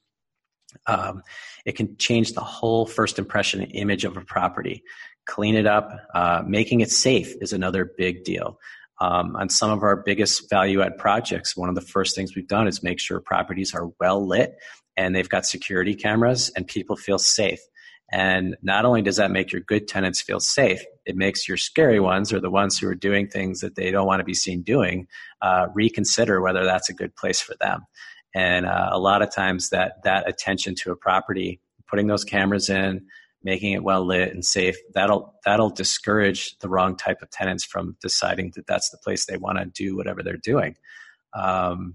Um, 0.86 1.22
it 1.64 1.72
can 1.72 1.96
change 1.96 2.32
the 2.32 2.42
whole 2.42 2.84
first 2.84 3.18
impression 3.18 3.62
image 3.62 4.04
of 4.04 4.16
a 4.16 4.20
property. 4.20 4.82
Clean 5.26 5.56
it 5.56 5.66
up, 5.66 5.90
uh, 6.14 6.42
making 6.46 6.80
it 6.80 6.90
safe 6.90 7.34
is 7.40 7.52
another 7.52 7.90
big 7.96 8.24
deal. 8.24 8.58
Um, 9.00 9.36
on 9.36 9.48
some 9.48 9.70
of 9.70 9.82
our 9.82 9.96
biggest 9.96 10.48
value 10.48 10.82
add 10.82 10.98
projects, 10.98 11.56
one 11.56 11.68
of 11.68 11.74
the 11.74 11.80
first 11.80 12.14
things 12.14 12.34
we've 12.36 12.48
done 12.48 12.68
is 12.68 12.82
make 12.82 13.00
sure 13.00 13.20
properties 13.20 13.74
are 13.74 13.90
well 14.00 14.26
lit 14.26 14.56
and 14.96 15.14
they've 15.14 15.28
got 15.28 15.46
security 15.46 15.94
cameras 15.94 16.50
and 16.56 16.66
people 16.66 16.96
feel 16.96 17.18
safe. 17.18 17.60
And 18.10 18.56
not 18.62 18.84
only 18.84 19.02
does 19.02 19.16
that 19.16 19.32
make 19.32 19.50
your 19.50 19.62
good 19.62 19.88
tenants 19.88 20.20
feel 20.22 20.38
safe, 20.38 20.84
it 21.04 21.16
makes 21.16 21.48
your 21.48 21.56
scary 21.56 21.98
ones 21.98 22.32
or 22.32 22.40
the 22.40 22.50
ones 22.50 22.78
who 22.78 22.88
are 22.88 22.94
doing 22.94 23.26
things 23.28 23.60
that 23.60 23.74
they 23.74 23.90
don't 23.90 24.06
want 24.06 24.20
to 24.20 24.24
be 24.24 24.34
seen 24.34 24.62
doing 24.62 25.08
uh, 25.42 25.66
reconsider 25.74 26.40
whether 26.40 26.64
that's 26.64 26.88
a 26.88 26.94
good 26.94 27.16
place 27.16 27.40
for 27.40 27.54
them. 27.60 27.84
And 28.34 28.66
uh, 28.66 28.90
a 28.92 28.98
lot 28.98 29.22
of 29.22 29.34
times 29.34 29.70
that 29.70 30.02
that 30.04 30.28
attention 30.28 30.74
to 30.76 30.92
a 30.92 30.96
property, 30.96 31.60
putting 31.88 32.06
those 32.06 32.22
cameras 32.22 32.68
in, 32.68 33.06
making 33.42 33.72
it 33.72 33.82
well 33.82 34.04
lit 34.04 34.32
and 34.32 34.44
safe, 34.44 34.76
that'll 34.94 35.34
that'll 35.44 35.70
discourage 35.70 36.56
the 36.58 36.68
wrong 36.68 36.96
type 36.96 37.22
of 37.22 37.30
tenants 37.30 37.64
from 37.64 37.96
deciding 38.00 38.52
that 38.54 38.66
that's 38.66 38.90
the 38.90 38.98
place 38.98 39.24
they 39.26 39.36
want 39.36 39.58
to 39.58 39.64
do 39.64 39.96
whatever 39.96 40.22
they're 40.22 40.36
doing. 40.36 40.76
Um, 41.32 41.94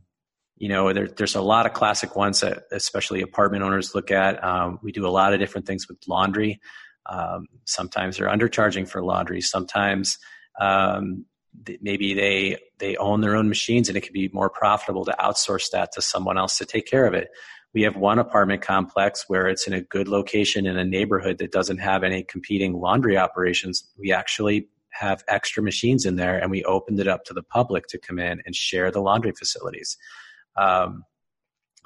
you 0.61 0.69
know, 0.69 0.93
there, 0.93 1.07
there's 1.07 1.33
a 1.33 1.41
lot 1.41 1.65
of 1.65 1.73
classic 1.73 2.15
ones 2.15 2.41
that 2.41 2.65
especially 2.71 3.23
apartment 3.23 3.63
owners 3.63 3.95
look 3.95 4.11
at. 4.11 4.41
Um, 4.43 4.77
we 4.83 4.91
do 4.91 5.07
a 5.07 5.09
lot 5.09 5.33
of 5.33 5.39
different 5.39 5.65
things 5.65 5.87
with 5.87 5.97
laundry. 6.07 6.61
Um, 7.07 7.47
sometimes 7.65 8.17
they're 8.17 8.29
undercharging 8.29 8.87
for 8.87 9.03
laundry. 9.03 9.41
Sometimes 9.41 10.19
um, 10.59 11.25
maybe 11.81 12.13
they 12.13 12.59
they 12.77 12.95
own 12.97 13.21
their 13.21 13.35
own 13.35 13.49
machines, 13.49 13.87
and 13.87 13.97
it 13.97 14.01
can 14.01 14.13
be 14.13 14.29
more 14.33 14.51
profitable 14.51 15.03
to 15.05 15.15
outsource 15.19 15.71
that 15.71 15.93
to 15.93 16.01
someone 16.01 16.37
else 16.37 16.59
to 16.59 16.65
take 16.65 16.85
care 16.85 17.07
of 17.07 17.15
it. 17.15 17.29
We 17.73 17.81
have 17.81 17.95
one 17.95 18.19
apartment 18.19 18.61
complex 18.61 19.25
where 19.27 19.47
it's 19.47 19.65
in 19.65 19.73
a 19.73 19.81
good 19.81 20.07
location 20.07 20.67
in 20.67 20.77
a 20.77 20.85
neighborhood 20.85 21.39
that 21.39 21.51
doesn't 21.51 21.79
have 21.79 22.03
any 22.03 22.21
competing 22.21 22.73
laundry 22.73 23.17
operations. 23.17 23.83
We 23.97 24.11
actually 24.11 24.67
have 24.91 25.23
extra 25.27 25.63
machines 25.63 26.05
in 26.05 26.17
there, 26.17 26.37
and 26.37 26.51
we 26.51 26.63
opened 26.65 26.99
it 26.99 27.07
up 27.07 27.23
to 27.25 27.33
the 27.33 27.41
public 27.41 27.87
to 27.87 27.97
come 27.97 28.19
in 28.19 28.43
and 28.45 28.55
share 28.55 28.91
the 28.91 29.01
laundry 29.01 29.31
facilities. 29.31 29.97
Um, 30.55 31.03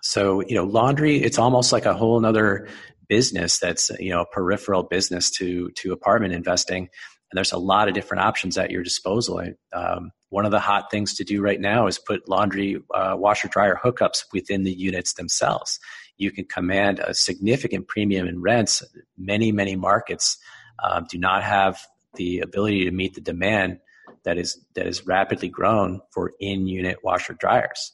so 0.01 0.41
you 0.41 0.55
know, 0.55 0.65
laundry 0.65 1.21
it's 1.21 1.39
almost 1.39 1.71
like 1.71 1.85
a 1.85 1.93
whole 1.93 2.23
other 2.25 2.67
business 3.07 3.59
that's 3.59 3.89
you 3.99 4.09
know 4.09 4.21
a 4.21 4.25
peripheral 4.25 4.83
business 4.83 5.29
to 5.31 5.69
to 5.71 5.93
apartment 5.93 6.33
investing. 6.33 6.83
and 6.83 7.37
there's 7.37 7.51
a 7.51 7.57
lot 7.57 7.87
of 7.87 7.93
different 7.93 8.23
options 8.23 8.57
at 8.57 8.71
your 8.71 8.83
disposal. 8.83 9.41
Um, 9.73 10.11
one 10.29 10.45
of 10.45 10.51
the 10.51 10.59
hot 10.59 10.91
things 10.91 11.15
to 11.15 11.23
do 11.23 11.41
right 11.41 11.59
now 11.59 11.87
is 11.87 11.97
put 11.97 12.27
laundry 12.27 12.77
uh, 12.93 13.15
washer 13.17 13.47
dryer 13.47 13.79
hookups 13.81 14.25
within 14.33 14.63
the 14.63 14.73
units 14.73 15.13
themselves. 15.13 15.79
You 16.17 16.31
can 16.31 16.45
command 16.45 16.99
a 16.99 17.13
significant 17.13 17.87
premium 17.87 18.27
in 18.27 18.41
rents. 18.41 18.83
Many, 19.17 19.51
many 19.51 19.75
markets 19.75 20.37
um, 20.83 21.05
do 21.09 21.17
not 21.17 21.43
have 21.43 21.79
the 22.15 22.39
ability 22.39 22.85
to 22.85 22.91
meet 22.91 23.13
the 23.15 23.21
demand 23.21 23.79
that 24.23 24.37
is 24.37 24.59
that 24.75 24.87
is 24.87 25.05
rapidly 25.05 25.49
grown 25.49 26.01
for 26.11 26.33
in-unit 26.39 27.03
washer 27.03 27.33
dryers. 27.33 27.91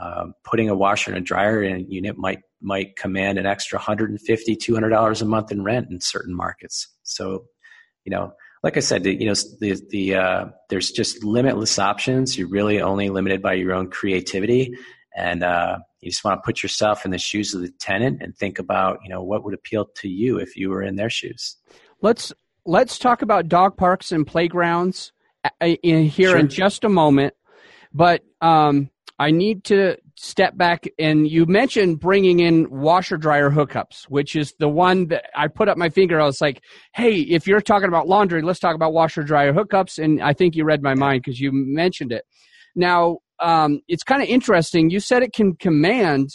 Um, 0.00 0.34
putting 0.42 0.68
a 0.68 0.74
washer 0.74 1.10
and 1.10 1.18
a 1.18 1.20
dryer 1.20 1.62
in 1.62 1.76
a 1.76 1.80
unit 1.80 2.16
might 2.16 2.40
might 2.60 2.96
command 2.96 3.38
an 3.38 3.46
extra 3.46 3.76
150 3.76 4.56
200 4.56 4.88
dollars 4.88 5.20
a 5.20 5.26
month 5.26 5.52
in 5.52 5.62
rent 5.62 5.88
in 5.90 6.00
certain 6.00 6.34
markets. 6.34 6.88
So 7.02 7.44
you 8.04 8.10
know 8.10 8.32
like 8.62 8.76
i 8.76 8.80
said 8.80 9.04
you 9.04 9.26
know 9.26 9.34
the 9.60 9.80
the 9.90 10.14
uh, 10.14 10.44
there's 10.70 10.90
just 10.90 11.24
limitless 11.24 11.78
options. 11.78 12.38
You're 12.38 12.48
really 12.48 12.80
only 12.80 13.10
limited 13.10 13.42
by 13.42 13.54
your 13.54 13.74
own 13.74 13.90
creativity. 13.90 14.74
And 15.14 15.42
uh, 15.42 15.78
you 16.00 16.10
just 16.10 16.24
want 16.24 16.38
to 16.38 16.44
put 16.44 16.62
yourself 16.62 17.04
in 17.04 17.10
the 17.10 17.18
shoes 17.18 17.54
of 17.54 17.60
the 17.60 17.70
tenant 17.80 18.22
and 18.22 18.36
think 18.36 18.58
about 18.58 19.00
you 19.02 19.10
know 19.10 19.22
what 19.22 19.44
would 19.44 19.54
appeal 19.54 19.86
to 19.96 20.08
you 20.08 20.38
if 20.38 20.56
you 20.56 20.70
were 20.70 20.82
in 20.82 20.96
their 20.96 21.10
shoes. 21.10 21.56
Let's 22.00 22.32
let's 22.64 22.98
talk 22.98 23.22
about 23.22 23.48
dog 23.48 23.76
parks 23.76 24.12
and 24.12 24.26
playgrounds 24.26 25.12
uh, 25.44 25.48
in 25.82 26.04
here 26.04 26.30
sure. 26.30 26.38
in 26.38 26.48
just 26.48 26.84
a 26.84 26.88
moment. 26.88 27.34
But 27.92 28.22
um, 28.40 28.90
I 29.22 29.30
need 29.30 29.62
to 29.64 29.96
step 30.16 30.56
back 30.56 30.84
and 30.98 31.28
you 31.28 31.46
mentioned 31.46 32.00
bringing 32.00 32.40
in 32.40 32.68
washer 32.70 33.16
dryer 33.16 33.50
hookups, 33.50 34.06
which 34.08 34.34
is 34.34 34.52
the 34.58 34.68
one 34.68 35.06
that 35.08 35.26
I 35.36 35.46
put 35.46 35.68
up 35.68 35.78
my 35.78 35.90
finger. 35.90 36.20
I 36.20 36.24
was 36.24 36.40
like, 36.40 36.60
Hey, 36.92 37.20
if 37.20 37.46
you're 37.46 37.60
talking 37.60 37.86
about 37.86 38.08
laundry, 38.08 38.42
let's 38.42 38.58
talk 38.58 38.74
about 38.74 38.92
washer 38.92 39.22
dryer 39.22 39.52
hookups. 39.52 40.02
And 40.02 40.20
I 40.20 40.32
think 40.32 40.56
you 40.56 40.64
read 40.64 40.82
my 40.82 40.94
mind 40.94 41.22
because 41.22 41.38
you 41.38 41.50
mentioned 41.52 42.10
it. 42.10 42.24
Now, 42.74 43.18
um, 43.38 43.80
it's 43.86 44.02
kind 44.02 44.22
of 44.22 44.28
interesting. 44.28 44.90
You 44.90 44.98
said 44.98 45.22
it 45.22 45.32
can 45.32 45.54
command 45.54 46.30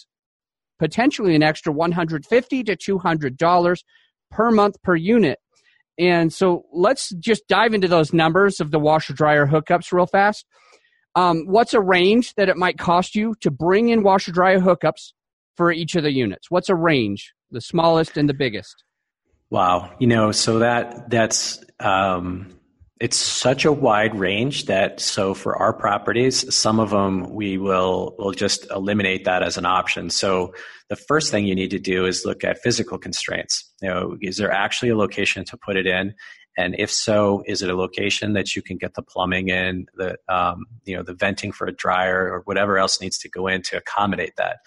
potentially 0.79 1.35
an 1.35 1.43
extra 1.43 1.73
150 1.73 2.63
to 2.63 2.75
200 2.77 3.37
dollars 3.37 3.83
per 4.31 4.49
month 4.49 4.81
per 4.81 4.95
unit. 4.95 5.39
And 5.99 6.31
so 6.31 6.63
let's 6.71 7.09
just 7.19 7.49
dive 7.49 7.73
into 7.73 7.89
those 7.89 8.13
numbers 8.13 8.61
of 8.61 8.71
the 8.71 8.79
washer 8.79 9.11
dryer 9.11 9.45
hookups 9.45 9.91
real 9.91 10.05
fast. 10.05 10.45
Um, 11.15 11.45
what's 11.47 11.73
a 11.73 11.81
range 11.81 12.33
that 12.35 12.49
it 12.49 12.57
might 12.57 12.77
cost 12.77 13.15
you 13.15 13.35
to 13.41 13.51
bring 13.51 13.89
in 13.89 14.03
washer 14.03 14.31
dryer 14.31 14.59
hookups 14.59 15.13
for 15.55 15.71
each 15.71 15.95
of 15.95 16.03
the 16.03 16.11
units? 16.11 16.51
What's 16.51 16.69
a 16.69 16.75
range, 16.75 17.33
the 17.51 17.61
smallest 17.61 18.17
and 18.17 18.29
the 18.29 18.33
biggest? 18.33 18.83
Wow, 19.49 19.91
you 19.99 20.07
know, 20.07 20.31
so 20.31 20.59
that 20.59 21.09
that's 21.09 21.63
um, 21.79 22.57
it's 22.99 23.17
such 23.17 23.63
a 23.65 23.71
wide 23.71 24.15
range 24.15 24.65
that 24.65 24.99
so 24.99 25.33
for 25.33 25.55
our 25.55 25.73
properties, 25.73 26.53
some 26.53 26.79
of 26.79 26.89
them 26.89 27.33
we 27.33 27.57
will 27.57 28.15
will 28.17 28.31
just 28.31 28.69
eliminate 28.71 29.25
that 29.25 29.43
as 29.43 29.57
an 29.57 29.65
option. 29.65 30.09
So 30.09 30.53
the 30.89 30.95
first 30.95 31.31
thing 31.31 31.45
you 31.45 31.55
need 31.55 31.71
to 31.71 31.79
do 31.79 32.05
is 32.05 32.25
look 32.25 32.43
at 32.43 32.61
physical 32.61 32.97
constraints. 32.97 33.71
You 33.81 33.89
know, 33.89 34.17
is 34.21 34.37
there 34.37 34.51
actually 34.51 34.89
a 34.89 34.97
location 34.97 35.45
to 35.45 35.57
put 35.57 35.77
it 35.77 35.85
in? 35.85 36.13
And 36.57 36.75
if 36.79 36.91
so, 36.91 37.43
is 37.45 37.61
it 37.61 37.69
a 37.69 37.75
location 37.75 38.33
that 38.33 38.55
you 38.55 38.63
can 38.63 38.77
get 38.77 38.95
the 38.95 39.03
plumbing 39.03 39.49
in, 39.49 39.85
the 39.95 40.17
um, 40.27 40.65
you 40.85 40.95
know 40.95 41.03
the 41.03 41.13
venting 41.13 41.51
for 41.51 41.67
a 41.67 41.71
dryer 41.71 42.31
or 42.31 42.41
whatever 42.45 42.79
else 42.79 42.99
needs 42.99 43.19
to 43.19 43.29
go 43.29 43.47
in 43.47 43.61
to 43.63 43.77
accommodate 43.77 44.35
that? 44.37 44.57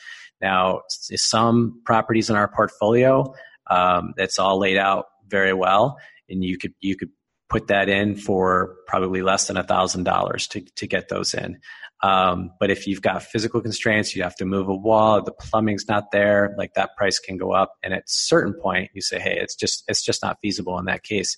Now, 0.41 0.83
some 0.89 1.83
properties 1.85 2.31
in 2.31 2.37
our 2.37 2.49
portfolio, 2.49 3.35
um, 3.69 4.15
it's 4.17 4.39
all 4.39 4.59
laid 4.59 4.77
out 4.77 5.07
very 5.29 5.53
well, 5.53 5.99
and 6.29 6.45
you 6.45 6.57
could 6.57 6.75
you 6.81 6.97
could 6.97 7.11
put 7.49 7.67
that 7.67 7.89
in 7.89 8.15
for 8.15 8.77
probably 8.87 9.23
less 9.23 9.49
than 9.49 9.57
a 9.57 9.65
thousand 9.65 10.05
dollars 10.05 10.47
to 10.49 10.61
to 10.77 10.87
get 10.87 11.09
those 11.09 11.35
in. 11.35 11.59
Um, 12.03 12.53
but 12.59 12.71
if 12.71 12.87
you've 12.87 13.03
got 13.03 13.23
physical 13.23 13.61
constraints, 13.61 14.17
you 14.17 14.23
have 14.23 14.37
to 14.37 14.47
move 14.47 14.69
a 14.69 14.75
wall, 14.75 15.23
the 15.23 15.33
plumbing's 15.33 15.87
not 15.87 16.13
there, 16.13 16.55
like 16.57 16.73
that 16.75 16.97
price 16.97 17.19
can 17.19 17.37
go 17.37 17.53
up. 17.53 17.75
And 17.83 17.93
at 17.93 18.09
certain 18.09 18.55
point, 18.55 18.91
you 18.95 19.03
say, 19.03 19.19
hey, 19.19 19.39
it's 19.39 19.55
just 19.55 19.85
it's 19.89 20.03
just 20.03 20.23
not 20.23 20.39
feasible 20.41 20.79
in 20.79 20.87
that 20.87 21.03
case. 21.03 21.37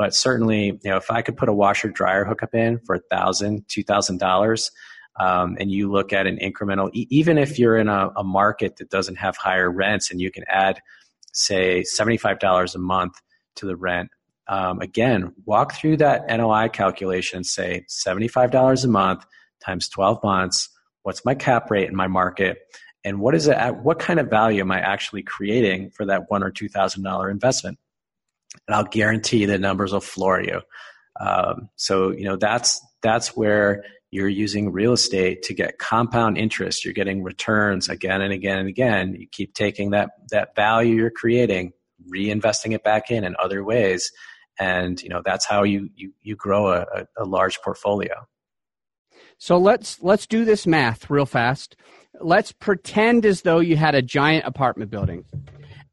But 0.00 0.14
certainly, 0.14 0.68
you 0.82 0.90
know, 0.90 0.96
if 0.96 1.10
I 1.10 1.20
could 1.20 1.36
put 1.36 1.50
a 1.50 1.52
washer 1.52 1.90
dryer 1.90 2.24
hookup 2.24 2.54
in 2.54 2.78
for 2.86 2.94
a 2.94 3.00
thousand, 3.10 3.68
two 3.68 3.82
thousand 3.82 4.16
dollars, 4.16 4.70
um, 5.20 5.58
and 5.60 5.70
you 5.70 5.92
look 5.92 6.14
at 6.14 6.26
an 6.26 6.38
incremental, 6.38 6.88
e- 6.94 7.06
even 7.10 7.36
if 7.36 7.58
you're 7.58 7.76
in 7.76 7.90
a, 7.90 8.10
a 8.16 8.24
market 8.24 8.76
that 8.76 8.88
doesn't 8.88 9.16
have 9.16 9.36
higher 9.36 9.70
rents, 9.70 10.10
and 10.10 10.18
you 10.18 10.30
can 10.30 10.44
add, 10.48 10.80
say, 11.34 11.84
seventy-five 11.84 12.38
dollars 12.38 12.74
a 12.74 12.78
month 12.78 13.12
to 13.56 13.66
the 13.66 13.76
rent. 13.76 14.08
Um, 14.48 14.80
again, 14.80 15.34
walk 15.44 15.74
through 15.74 15.98
that 15.98 16.26
NOI 16.28 16.70
calculation. 16.70 17.44
Say 17.44 17.84
seventy-five 17.86 18.50
dollars 18.50 18.84
a 18.84 18.88
month 18.88 19.26
times 19.62 19.86
twelve 19.86 20.24
months. 20.24 20.70
What's 21.02 21.26
my 21.26 21.34
cap 21.34 21.70
rate 21.70 21.90
in 21.90 21.94
my 21.94 22.06
market? 22.06 22.56
And 23.04 23.20
what 23.20 23.34
is 23.34 23.48
it? 23.48 23.56
At, 23.58 23.84
what 23.84 23.98
kind 23.98 24.18
of 24.18 24.30
value 24.30 24.62
am 24.62 24.72
I 24.72 24.80
actually 24.80 25.24
creating 25.24 25.90
for 25.90 26.06
that 26.06 26.30
one 26.30 26.42
or 26.42 26.50
two 26.50 26.70
thousand 26.70 27.02
dollar 27.02 27.28
investment? 27.28 27.78
And 28.66 28.74
I'll 28.74 28.84
guarantee 28.84 29.44
the 29.44 29.58
numbers 29.58 29.92
will 29.92 30.00
floor 30.00 30.40
you. 30.40 30.60
Um, 31.20 31.68
so 31.76 32.10
you 32.10 32.24
know 32.24 32.36
that's 32.36 32.80
that's 33.02 33.36
where 33.36 33.84
you're 34.10 34.28
using 34.28 34.72
real 34.72 34.92
estate 34.92 35.42
to 35.42 35.54
get 35.54 35.78
compound 35.78 36.36
interest. 36.36 36.84
You're 36.84 36.94
getting 36.94 37.22
returns 37.22 37.88
again 37.88 38.20
and 38.20 38.32
again 38.32 38.58
and 38.58 38.68
again. 38.68 39.14
You 39.14 39.26
keep 39.30 39.54
taking 39.54 39.90
that 39.90 40.10
that 40.30 40.54
value 40.56 40.96
you're 40.96 41.10
creating, 41.10 41.72
reinvesting 42.12 42.74
it 42.74 42.82
back 42.82 43.10
in 43.10 43.24
in 43.24 43.36
other 43.38 43.62
ways, 43.64 44.10
and 44.58 45.00
you 45.02 45.08
know 45.08 45.22
that's 45.24 45.46
how 45.46 45.62
you 45.62 45.90
you 45.94 46.12
you 46.22 46.36
grow 46.36 46.72
a, 46.72 46.80
a, 46.94 47.06
a 47.18 47.24
large 47.24 47.60
portfolio. 47.62 48.14
So 49.38 49.58
let's 49.58 50.02
let's 50.02 50.26
do 50.26 50.44
this 50.44 50.66
math 50.66 51.08
real 51.10 51.26
fast. 51.26 51.76
Let's 52.20 52.52
pretend 52.52 53.24
as 53.24 53.42
though 53.42 53.60
you 53.60 53.76
had 53.76 53.94
a 53.94 54.02
giant 54.02 54.44
apartment 54.44 54.90
building 54.90 55.24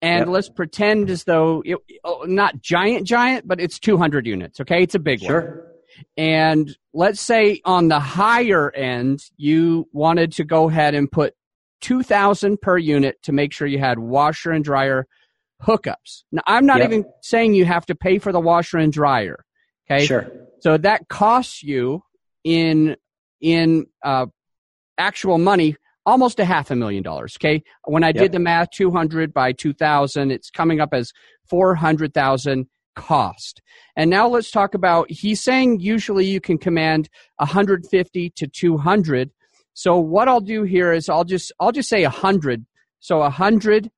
and 0.01 0.21
yep. 0.21 0.27
let's 0.27 0.49
pretend 0.49 1.09
as 1.09 1.23
though 1.23 1.61
it, 1.65 1.77
oh, 2.03 2.23
not 2.27 2.61
giant 2.61 3.05
giant 3.05 3.47
but 3.47 3.59
it's 3.59 3.79
200 3.79 4.25
units 4.25 4.59
okay 4.59 4.83
it's 4.83 4.95
a 4.95 4.99
big 4.99 5.19
sure. 5.19 5.41
one 5.41 6.05
and 6.15 6.77
let's 6.93 7.21
say 7.21 7.61
on 7.65 7.87
the 7.87 7.99
higher 7.99 8.71
end 8.71 9.19
you 9.37 9.87
wanted 9.91 10.31
to 10.33 10.43
go 10.43 10.69
ahead 10.69 10.93
and 10.93 11.11
put 11.11 11.33
2000 11.81 12.59
per 12.61 12.77
unit 12.77 13.21
to 13.23 13.31
make 13.31 13.53
sure 13.53 13.67
you 13.67 13.79
had 13.79 13.99
washer 13.99 14.51
and 14.51 14.63
dryer 14.63 15.07
hookups 15.63 16.23
now 16.31 16.41
i'm 16.45 16.65
not 16.65 16.79
yep. 16.79 16.89
even 16.89 17.05
saying 17.21 17.53
you 17.53 17.65
have 17.65 17.85
to 17.85 17.95
pay 17.95 18.19
for 18.19 18.31
the 18.31 18.39
washer 18.39 18.77
and 18.77 18.93
dryer 18.93 19.43
okay 19.89 20.05
sure 20.05 20.31
so 20.59 20.77
that 20.77 21.07
costs 21.07 21.63
you 21.63 22.01
in 22.43 22.95
in 23.41 23.85
uh, 24.03 24.25
actual 24.97 25.37
money 25.37 25.75
almost 26.07 26.39
a 26.39 26.45
half 26.45 26.71
a 26.71 26.75
million 26.75 27.03
dollars. 27.03 27.37
Okay. 27.37 27.61
When 27.83 28.03
I 28.03 28.07
yep. 28.07 28.15
did 28.15 28.31
the 28.31 28.39
math, 28.39 28.71
200 28.71 29.33
by 29.33 29.51
2000, 29.51 30.31
it's 30.31 30.49
coming 30.49 30.79
up 30.79 30.93
as 30.93 31.11
400,000 31.49 32.65
cost. 32.95 33.61
And 33.95 34.09
now 34.09 34.27
let's 34.27 34.49
talk 34.49 34.73
about, 34.73 35.11
he's 35.11 35.43
saying 35.43 35.81
usually 35.81 36.25
you 36.25 36.39
can 36.39 36.57
command 36.57 37.09
150 37.35 38.29
to 38.37 38.47
200. 38.47 39.29
So 39.73 39.99
what 39.99 40.29
I'll 40.29 40.41
do 40.41 40.63
here 40.63 40.93
is 40.93 41.09
I'll 41.09 41.25
just, 41.25 41.51
I'll 41.59 41.73
just 41.73 41.89
say 41.89 42.03
100. 42.03 42.65
So 42.99 43.19
$100 43.19 43.89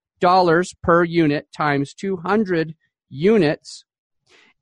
per 0.83 1.03
unit 1.03 1.47
times 1.55 1.93
200 1.93 2.75
units 3.09 3.85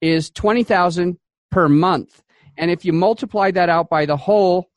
is 0.01 0.29
20,000 0.31 1.17
per 1.49 1.69
month. 1.69 2.21
And 2.57 2.69
if 2.69 2.83
you 2.83 2.91
multiply 2.91 3.51
that 3.51 3.69
out 3.69 3.89
by 3.89 4.05
the 4.05 4.17
whole 4.17 4.69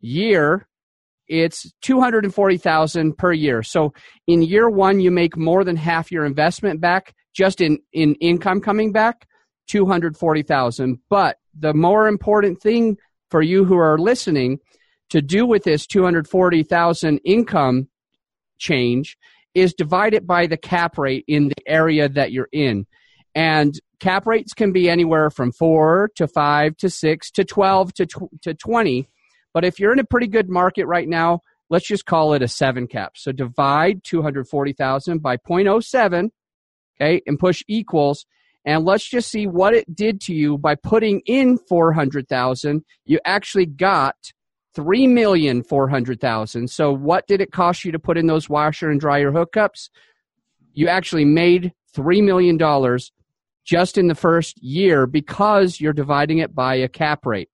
year, 0.00 0.68
it's 1.28 1.72
240,000 1.82 3.16
per 3.16 3.32
year. 3.32 3.62
So 3.62 3.92
in 4.26 4.42
year 4.42 4.68
1 4.68 5.00
you 5.00 5.10
make 5.10 5.36
more 5.36 5.64
than 5.64 5.76
half 5.76 6.10
your 6.10 6.24
investment 6.24 6.80
back 6.80 7.14
just 7.34 7.60
in 7.60 7.78
in 7.92 8.14
income 8.16 8.60
coming 8.60 8.92
back, 8.92 9.26
240,000. 9.68 10.98
But 11.08 11.38
the 11.58 11.74
more 11.74 12.06
important 12.06 12.60
thing 12.60 12.96
for 13.30 13.42
you 13.42 13.64
who 13.64 13.76
are 13.76 13.98
listening 13.98 14.58
to 15.10 15.22
do 15.22 15.46
with 15.46 15.64
this 15.64 15.86
240,000 15.86 17.20
income 17.24 17.88
change 18.58 19.16
is 19.54 19.74
divide 19.74 20.14
it 20.14 20.26
by 20.26 20.46
the 20.46 20.56
cap 20.56 20.96
rate 20.96 21.24
in 21.28 21.48
the 21.48 21.54
area 21.66 22.08
that 22.08 22.32
you're 22.32 22.48
in. 22.52 22.86
And 23.34 23.74
cap 24.00 24.26
rates 24.26 24.52
can 24.52 24.72
be 24.72 24.88
anywhere 24.88 25.30
from 25.30 25.52
4 25.52 26.10
to 26.16 26.26
5 26.26 26.76
to 26.78 26.90
6 26.90 27.30
to 27.32 27.44
12 27.44 27.94
to 27.94 28.06
tw- 28.06 28.42
to 28.42 28.54
20 28.54 29.08
but 29.52 29.64
if 29.64 29.78
you're 29.78 29.92
in 29.92 29.98
a 29.98 30.04
pretty 30.04 30.26
good 30.26 30.48
market 30.48 30.86
right 30.86 31.08
now, 31.08 31.40
let's 31.70 31.86
just 31.86 32.06
call 32.06 32.34
it 32.34 32.42
a 32.42 32.48
seven 32.48 32.86
cap. 32.86 33.12
So 33.16 33.32
divide 33.32 34.02
240,000 34.04 35.22
by 35.22 35.36
0.07, 35.36 36.30
okay, 37.00 37.22
and 37.26 37.38
push 37.38 37.62
equals. 37.68 38.26
And 38.64 38.84
let's 38.84 39.08
just 39.08 39.30
see 39.30 39.46
what 39.46 39.74
it 39.74 39.92
did 39.92 40.20
to 40.22 40.34
you 40.34 40.56
by 40.56 40.76
putting 40.76 41.20
in 41.26 41.58
400,000. 41.58 42.84
You 43.04 43.18
actually 43.24 43.66
got 43.66 44.14
3,400,000. 44.76 46.70
So 46.70 46.92
what 46.92 47.26
did 47.26 47.40
it 47.40 47.50
cost 47.52 47.84
you 47.84 47.92
to 47.92 47.98
put 47.98 48.16
in 48.16 48.26
those 48.26 48.48
washer 48.48 48.88
and 48.90 49.00
dryer 49.00 49.32
hookups? 49.32 49.90
You 50.74 50.88
actually 50.88 51.24
made 51.24 51.72
$3 51.94 52.22
million 52.22 52.58
just 53.64 53.98
in 53.98 54.08
the 54.08 54.14
first 54.14 54.62
year 54.62 55.06
because 55.06 55.80
you're 55.80 55.92
dividing 55.92 56.38
it 56.38 56.54
by 56.54 56.76
a 56.76 56.88
cap 56.88 57.26
rate. 57.26 57.50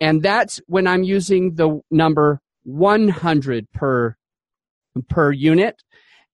And 0.00 0.22
that's 0.22 0.60
when 0.66 0.86
I'm 0.86 1.02
using 1.02 1.54
the 1.54 1.80
number 1.90 2.40
100 2.64 3.70
per 3.72 4.16
per 5.08 5.32
unit. 5.32 5.82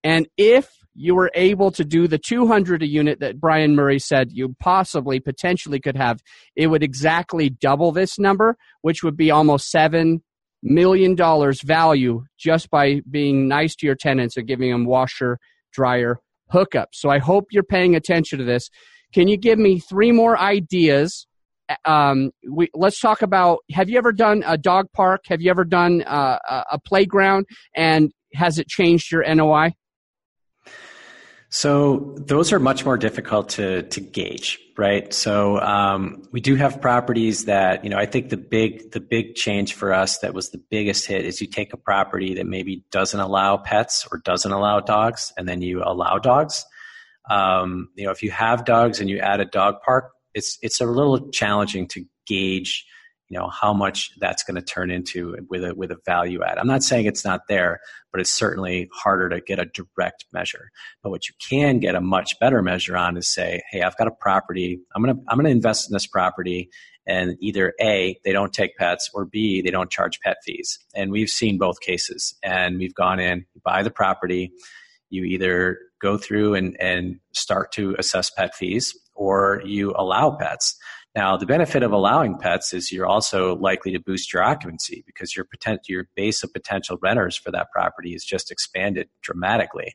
And 0.02 0.28
if 0.36 0.70
you 0.94 1.14
were 1.14 1.30
able 1.34 1.70
to 1.72 1.84
do 1.84 2.06
the 2.06 2.18
200 2.18 2.82
a 2.82 2.86
unit 2.86 3.20
that 3.20 3.40
Brian 3.40 3.74
Murray 3.74 3.98
said 3.98 4.28
you 4.30 4.54
possibly 4.60 5.18
potentially 5.18 5.80
could 5.80 5.96
have, 5.96 6.20
it 6.56 6.68
would 6.68 6.82
exactly 6.82 7.50
double 7.50 7.90
this 7.92 8.18
number, 8.18 8.56
which 8.82 9.02
would 9.02 9.16
be 9.16 9.30
almost 9.30 9.70
seven 9.70 10.22
million 10.62 11.14
dollars 11.14 11.60
value 11.62 12.22
just 12.38 12.70
by 12.70 13.00
being 13.10 13.48
nice 13.48 13.74
to 13.76 13.86
your 13.86 13.96
tenants 13.96 14.36
and 14.36 14.46
giving 14.46 14.70
them 14.70 14.86
washer, 14.86 15.38
dryer, 15.72 16.20
hookups. 16.52 16.94
So 16.94 17.10
I 17.10 17.18
hope 17.18 17.46
you're 17.50 17.62
paying 17.62 17.94
attention 17.94 18.38
to 18.38 18.44
this. 18.44 18.70
Can 19.12 19.28
you 19.28 19.36
give 19.36 19.58
me 19.58 19.78
three 19.78 20.12
more 20.12 20.38
ideas? 20.38 21.26
Um, 21.84 22.30
we, 22.50 22.68
let's 22.74 23.00
talk 23.00 23.22
about 23.22 23.60
have 23.72 23.88
you 23.88 23.98
ever 23.98 24.12
done 24.12 24.42
a 24.46 24.58
dog 24.58 24.86
park? 24.92 25.22
Have 25.28 25.40
you 25.40 25.50
ever 25.50 25.64
done 25.64 26.02
uh, 26.02 26.38
a 26.70 26.78
playground? 26.78 27.46
And 27.74 28.12
has 28.34 28.58
it 28.58 28.68
changed 28.68 29.10
your 29.10 29.22
NOI? 29.34 29.72
So 31.54 32.16
those 32.18 32.52
are 32.52 32.58
much 32.58 32.84
more 32.84 32.98
difficult 32.98 33.50
to 33.50 33.84
to 33.84 34.00
gauge, 34.00 34.58
right? 34.76 35.14
So 35.14 35.60
um, 35.60 36.24
we 36.32 36.40
do 36.40 36.56
have 36.56 36.80
properties 36.80 37.44
that 37.44 37.84
you 37.84 37.90
know. 37.90 37.96
I 37.96 38.06
think 38.06 38.30
the 38.30 38.36
big 38.36 38.90
the 38.90 38.98
big 38.98 39.36
change 39.36 39.74
for 39.74 39.92
us 39.92 40.18
that 40.18 40.34
was 40.34 40.50
the 40.50 40.58
biggest 40.58 41.06
hit 41.06 41.24
is 41.24 41.40
you 41.40 41.46
take 41.46 41.72
a 41.72 41.76
property 41.76 42.34
that 42.34 42.46
maybe 42.46 42.84
doesn't 42.90 43.20
allow 43.20 43.56
pets 43.56 44.04
or 44.10 44.18
doesn't 44.18 44.50
allow 44.50 44.80
dogs, 44.80 45.32
and 45.36 45.48
then 45.48 45.62
you 45.62 45.80
allow 45.84 46.18
dogs. 46.18 46.64
Um, 47.30 47.88
you 47.94 48.04
know, 48.04 48.10
if 48.10 48.24
you 48.24 48.32
have 48.32 48.64
dogs 48.64 48.98
and 48.98 49.08
you 49.08 49.20
add 49.20 49.38
a 49.38 49.44
dog 49.44 49.76
park, 49.86 50.10
it's 50.34 50.58
it's 50.62 50.80
a 50.80 50.86
little 50.86 51.30
challenging 51.30 51.88
to 51.88 52.04
gauge 52.26 52.86
you 53.28 53.38
know 53.38 53.48
how 53.48 53.72
much 53.72 54.10
that's 54.18 54.44
going 54.44 54.54
to 54.54 54.62
turn 54.62 54.90
into 54.90 55.36
with 55.48 55.64
a 55.64 55.74
with 55.74 55.90
a 55.90 55.96
value 56.04 56.42
add. 56.42 56.58
I'm 56.58 56.66
not 56.66 56.82
saying 56.82 57.06
it's 57.06 57.24
not 57.24 57.48
there, 57.48 57.80
but 58.12 58.20
it's 58.20 58.30
certainly 58.30 58.88
harder 58.92 59.28
to 59.30 59.40
get 59.40 59.58
a 59.58 59.64
direct 59.64 60.26
measure. 60.32 60.70
But 61.02 61.10
what 61.10 61.28
you 61.28 61.34
can 61.40 61.78
get 61.78 61.94
a 61.94 62.00
much 62.00 62.38
better 62.38 62.62
measure 62.62 62.96
on 62.96 63.16
is 63.16 63.28
say, 63.28 63.62
hey, 63.70 63.82
I've 63.82 63.96
got 63.96 64.08
a 64.08 64.12
property. 64.12 64.80
I'm 64.94 65.02
gonna 65.02 65.18
I'm 65.28 65.38
gonna 65.38 65.48
invest 65.48 65.88
in 65.88 65.94
this 65.94 66.06
property, 66.06 66.68
and 67.06 67.36
either 67.40 67.72
a 67.80 68.18
they 68.24 68.32
don't 68.32 68.52
take 68.52 68.76
pets, 68.76 69.10
or 69.14 69.24
b 69.24 69.62
they 69.62 69.70
don't 69.70 69.90
charge 69.90 70.20
pet 70.20 70.36
fees. 70.44 70.78
And 70.94 71.10
we've 71.10 71.30
seen 71.30 71.56
both 71.56 71.80
cases, 71.80 72.34
and 72.42 72.78
we've 72.78 72.94
gone 72.94 73.20
in, 73.20 73.46
buy 73.64 73.82
the 73.82 73.90
property. 73.90 74.52
You 75.08 75.24
either 75.24 75.78
go 76.00 76.18
through 76.18 76.54
and, 76.54 76.76
and 76.80 77.20
start 77.32 77.72
to 77.72 77.94
assess 77.98 78.30
pet 78.30 78.54
fees, 78.54 78.94
or 79.14 79.62
you 79.64 79.94
allow 79.96 80.36
pets. 80.36 80.76
Now, 81.14 81.36
the 81.36 81.46
benefit 81.46 81.84
of 81.84 81.92
allowing 81.92 82.38
pets 82.38 82.72
is 82.72 82.90
you're 82.90 83.06
also 83.06 83.56
likely 83.56 83.92
to 83.92 84.00
boost 84.00 84.32
your 84.32 84.42
occupancy 84.42 85.04
because 85.06 85.36
your 85.36 85.44
potent, 85.44 85.88
your 85.88 86.08
base 86.16 86.42
of 86.42 86.52
potential 86.52 86.98
renters 87.00 87.36
for 87.36 87.52
that 87.52 87.70
property 87.72 88.14
is 88.14 88.24
just 88.24 88.50
expanded 88.50 89.08
dramatically. 89.22 89.94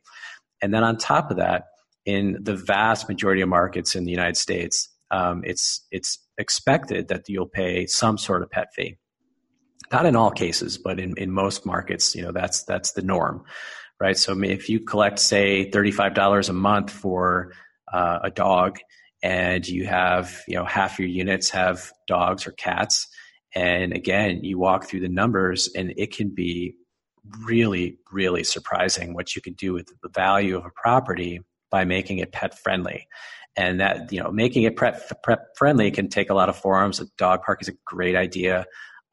And 0.61 0.73
then 0.73 0.83
on 0.83 0.97
top 0.97 1.29
of 1.29 1.37
that, 1.37 1.65
in 2.05 2.37
the 2.41 2.55
vast 2.55 3.09
majority 3.09 3.41
of 3.41 3.49
markets 3.49 3.95
in 3.95 4.05
the 4.05 4.11
United 4.11 4.37
States, 4.37 4.89
um, 5.11 5.41
it's 5.43 5.85
it's 5.91 6.19
expected 6.37 7.09
that 7.09 7.27
you'll 7.27 7.47
pay 7.47 7.85
some 7.85 8.17
sort 8.17 8.41
of 8.41 8.49
pet 8.49 8.67
fee. 8.73 8.97
Not 9.91 10.05
in 10.05 10.15
all 10.15 10.31
cases, 10.31 10.77
but 10.77 10.99
in, 10.99 11.17
in 11.17 11.31
most 11.31 11.65
markets, 11.65 12.15
you 12.15 12.21
know 12.21 12.31
that's 12.31 12.63
that's 12.63 12.93
the 12.93 13.01
norm, 13.01 13.43
right? 13.99 14.17
So 14.17 14.39
if 14.43 14.69
you 14.69 14.79
collect, 14.79 15.19
say, 15.19 15.69
thirty 15.71 15.91
five 15.91 16.13
dollars 16.13 16.47
a 16.47 16.53
month 16.53 16.91
for 16.91 17.53
uh, 17.91 18.19
a 18.23 18.29
dog, 18.29 18.79
and 19.21 19.67
you 19.67 19.85
have 19.85 20.43
you 20.47 20.55
know 20.55 20.65
half 20.65 20.99
your 20.99 21.07
units 21.07 21.49
have 21.49 21.91
dogs 22.07 22.47
or 22.47 22.51
cats. 22.51 23.07
And 23.55 23.93
again 23.93 24.43
you 24.43 24.57
walk 24.57 24.85
through 24.85 25.01
the 25.01 25.09
numbers 25.09 25.69
and 25.75 25.93
it 25.97 26.15
can 26.15 26.29
be 26.29 26.75
really 27.43 27.97
really 28.11 28.43
surprising 28.43 29.13
what 29.13 29.35
you 29.35 29.41
can 29.41 29.53
do 29.53 29.73
with 29.73 29.91
the 30.01 30.09
value 30.09 30.57
of 30.57 30.65
a 30.65 30.71
property 30.75 31.41
by 31.69 31.85
making 31.85 32.19
it 32.19 32.31
pet 32.31 32.57
friendly. 32.57 33.07
And 33.55 33.79
that 33.81 34.11
you 34.11 34.21
know 34.21 34.31
making 34.31 34.63
it 34.63 34.77
pet, 34.77 35.11
friendly 35.57 35.91
can 35.91 36.07
take 36.07 36.29
a 36.29 36.35
lot 36.35 36.49
of 36.49 36.55
forms. 36.55 36.99
A 36.99 37.05
dog 37.17 37.43
park 37.43 37.61
is 37.61 37.67
a 37.67 37.73
great 37.85 38.15
idea. 38.15 38.65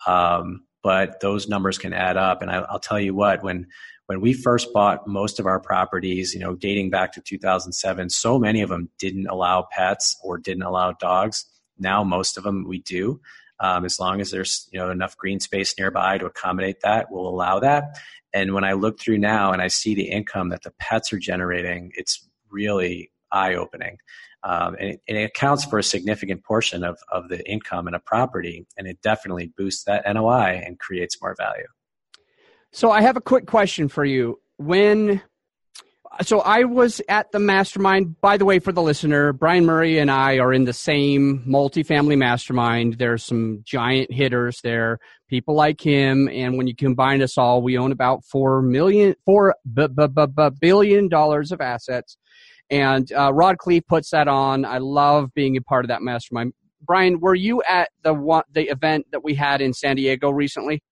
Um, 0.06 0.65
but 0.86 1.18
those 1.18 1.48
numbers 1.48 1.78
can 1.78 1.92
add 1.92 2.16
up 2.16 2.42
and 2.42 2.48
I, 2.48 2.58
i'll 2.58 2.78
tell 2.78 3.00
you 3.00 3.12
what 3.12 3.42
when 3.42 3.66
when 4.06 4.20
we 4.20 4.34
first 4.34 4.72
bought 4.72 5.08
most 5.08 5.40
of 5.40 5.46
our 5.46 5.58
properties, 5.58 6.32
you 6.32 6.38
know, 6.38 6.54
dating 6.54 6.90
back 6.90 7.12
to 7.14 7.20
2007, 7.20 8.08
so 8.08 8.38
many 8.38 8.62
of 8.62 8.68
them 8.68 8.88
didn't 9.00 9.26
allow 9.26 9.66
pets 9.68 10.16
or 10.22 10.38
didn't 10.38 10.62
allow 10.62 10.92
dogs. 10.92 11.44
Now 11.76 12.04
most 12.04 12.38
of 12.38 12.44
them 12.44 12.68
we 12.68 12.78
do. 12.78 13.20
Um, 13.58 13.84
as 13.84 13.98
long 13.98 14.20
as 14.20 14.30
there's 14.30 14.68
you 14.70 14.78
know 14.78 14.90
enough 14.90 15.16
green 15.16 15.40
space 15.40 15.74
nearby 15.76 16.18
to 16.18 16.26
accommodate 16.26 16.82
that, 16.82 17.10
we'll 17.10 17.26
allow 17.26 17.58
that. 17.58 17.98
And 18.32 18.54
when 18.54 18.62
I 18.62 18.74
look 18.74 19.00
through 19.00 19.18
now 19.18 19.52
and 19.52 19.60
I 19.60 19.66
see 19.66 19.96
the 19.96 20.10
income 20.10 20.50
that 20.50 20.62
the 20.62 20.74
pets 20.78 21.12
are 21.12 21.18
generating, 21.18 21.90
it's 21.96 22.28
really 22.48 23.10
eye 23.32 23.56
opening. 23.56 23.98
Um, 24.42 24.76
and, 24.78 24.90
it, 24.90 25.00
and, 25.08 25.18
it, 25.18 25.22
accounts 25.22 25.64
for 25.64 25.78
a 25.78 25.82
significant 25.82 26.44
portion 26.44 26.84
of, 26.84 26.98
of 27.10 27.28
the 27.28 27.44
income 27.50 27.88
in 27.88 27.94
a 27.94 27.98
property, 27.98 28.66
and 28.76 28.86
it 28.86 29.00
definitely 29.02 29.52
boosts 29.56 29.84
that 29.84 30.04
NOI 30.06 30.62
and 30.64 30.78
creates 30.78 31.20
more 31.20 31.34
value. 31.36 31.66
So 32.70 32.90
I 32.90 33.00
have 33.00 33.16
a 33.16 33.20
quick 33.20 33.46
question 33.46 33.88
for 33.88 34.04
you. 34.04 34.38
When 34.58 35.22
so 36.22 36.40
I 36.40 36.64
was 36.64 37.00
at 37.08 37.32
the 37.32 37.38
mastermind. 37.38 38.20
By 38.20 38.36
the 38.36 38.44
way, 38.44 38.58
for 38.58 38.72
the 38.72 38.82
listener, 38.82 39.32
Brian 39.32 39.66
Murray 39.66 39.98
and 39.98 40.10
I 40.10 40.38
are 40.38 40.52
in 40.52 40.64
the 40.64 40.72
same 40.72 41.44
multifamily 41.46 42.16
mastermind. 42.16 42.94
There's 42.94 43.24
some 43.24 43.62
giant 43.64 44.12
hitters 44.12 44.60
there, 44.62 44.98
people 45.28 45.54
like 45.54 45.80
him, 45.80 46.28
and 46.28 46.56
when 46.56 46.66
you 46.66 46.74
combine 46.74 47.22
us 47.22 47.36
all, 47.36 47.62
we 47.62 47.76
own 47.76 47.92
about 47.92 48.24
four 48.24 48.62
million, 48.62 49.14
four 49.24 49.56
b- 49.72 49.88
b- 49.88 50.06
b- 50.08 50.50
billion 50.60 51.08
dollars 51.08 51.52
of 51.52 51.60
assets. 51.60 52.16
And 52.70 53.10
uh, 53.12 53.32
Rod 53.32 53.56
Khleif 53.58 53.86
puts 53.86 54.10
that 54.10 54.28
on. 54.28 54.64
I 54.64 54.78
love 54.78 55.32
being 55.34 55.56
a 55.56 55.60
part 55.60 55.84
of 55.84 55.88
that 55.88 56.02
mastermind. 56.02 56.52
Brian, 56.82 57.20
were 57.20 57.34
you 57.34 57.62
at 57.68 57.90
the 58.02 58.14
one, 58.14 58.42
the 58.52 58.68
event 58.68 59.06
that 59.12 59.24
we 59.24 59.34
had 59.34 59.60
in 59.60 59.72
San 59.72 59.96
Diego 59.96 60.30
recently? 60.30 60.82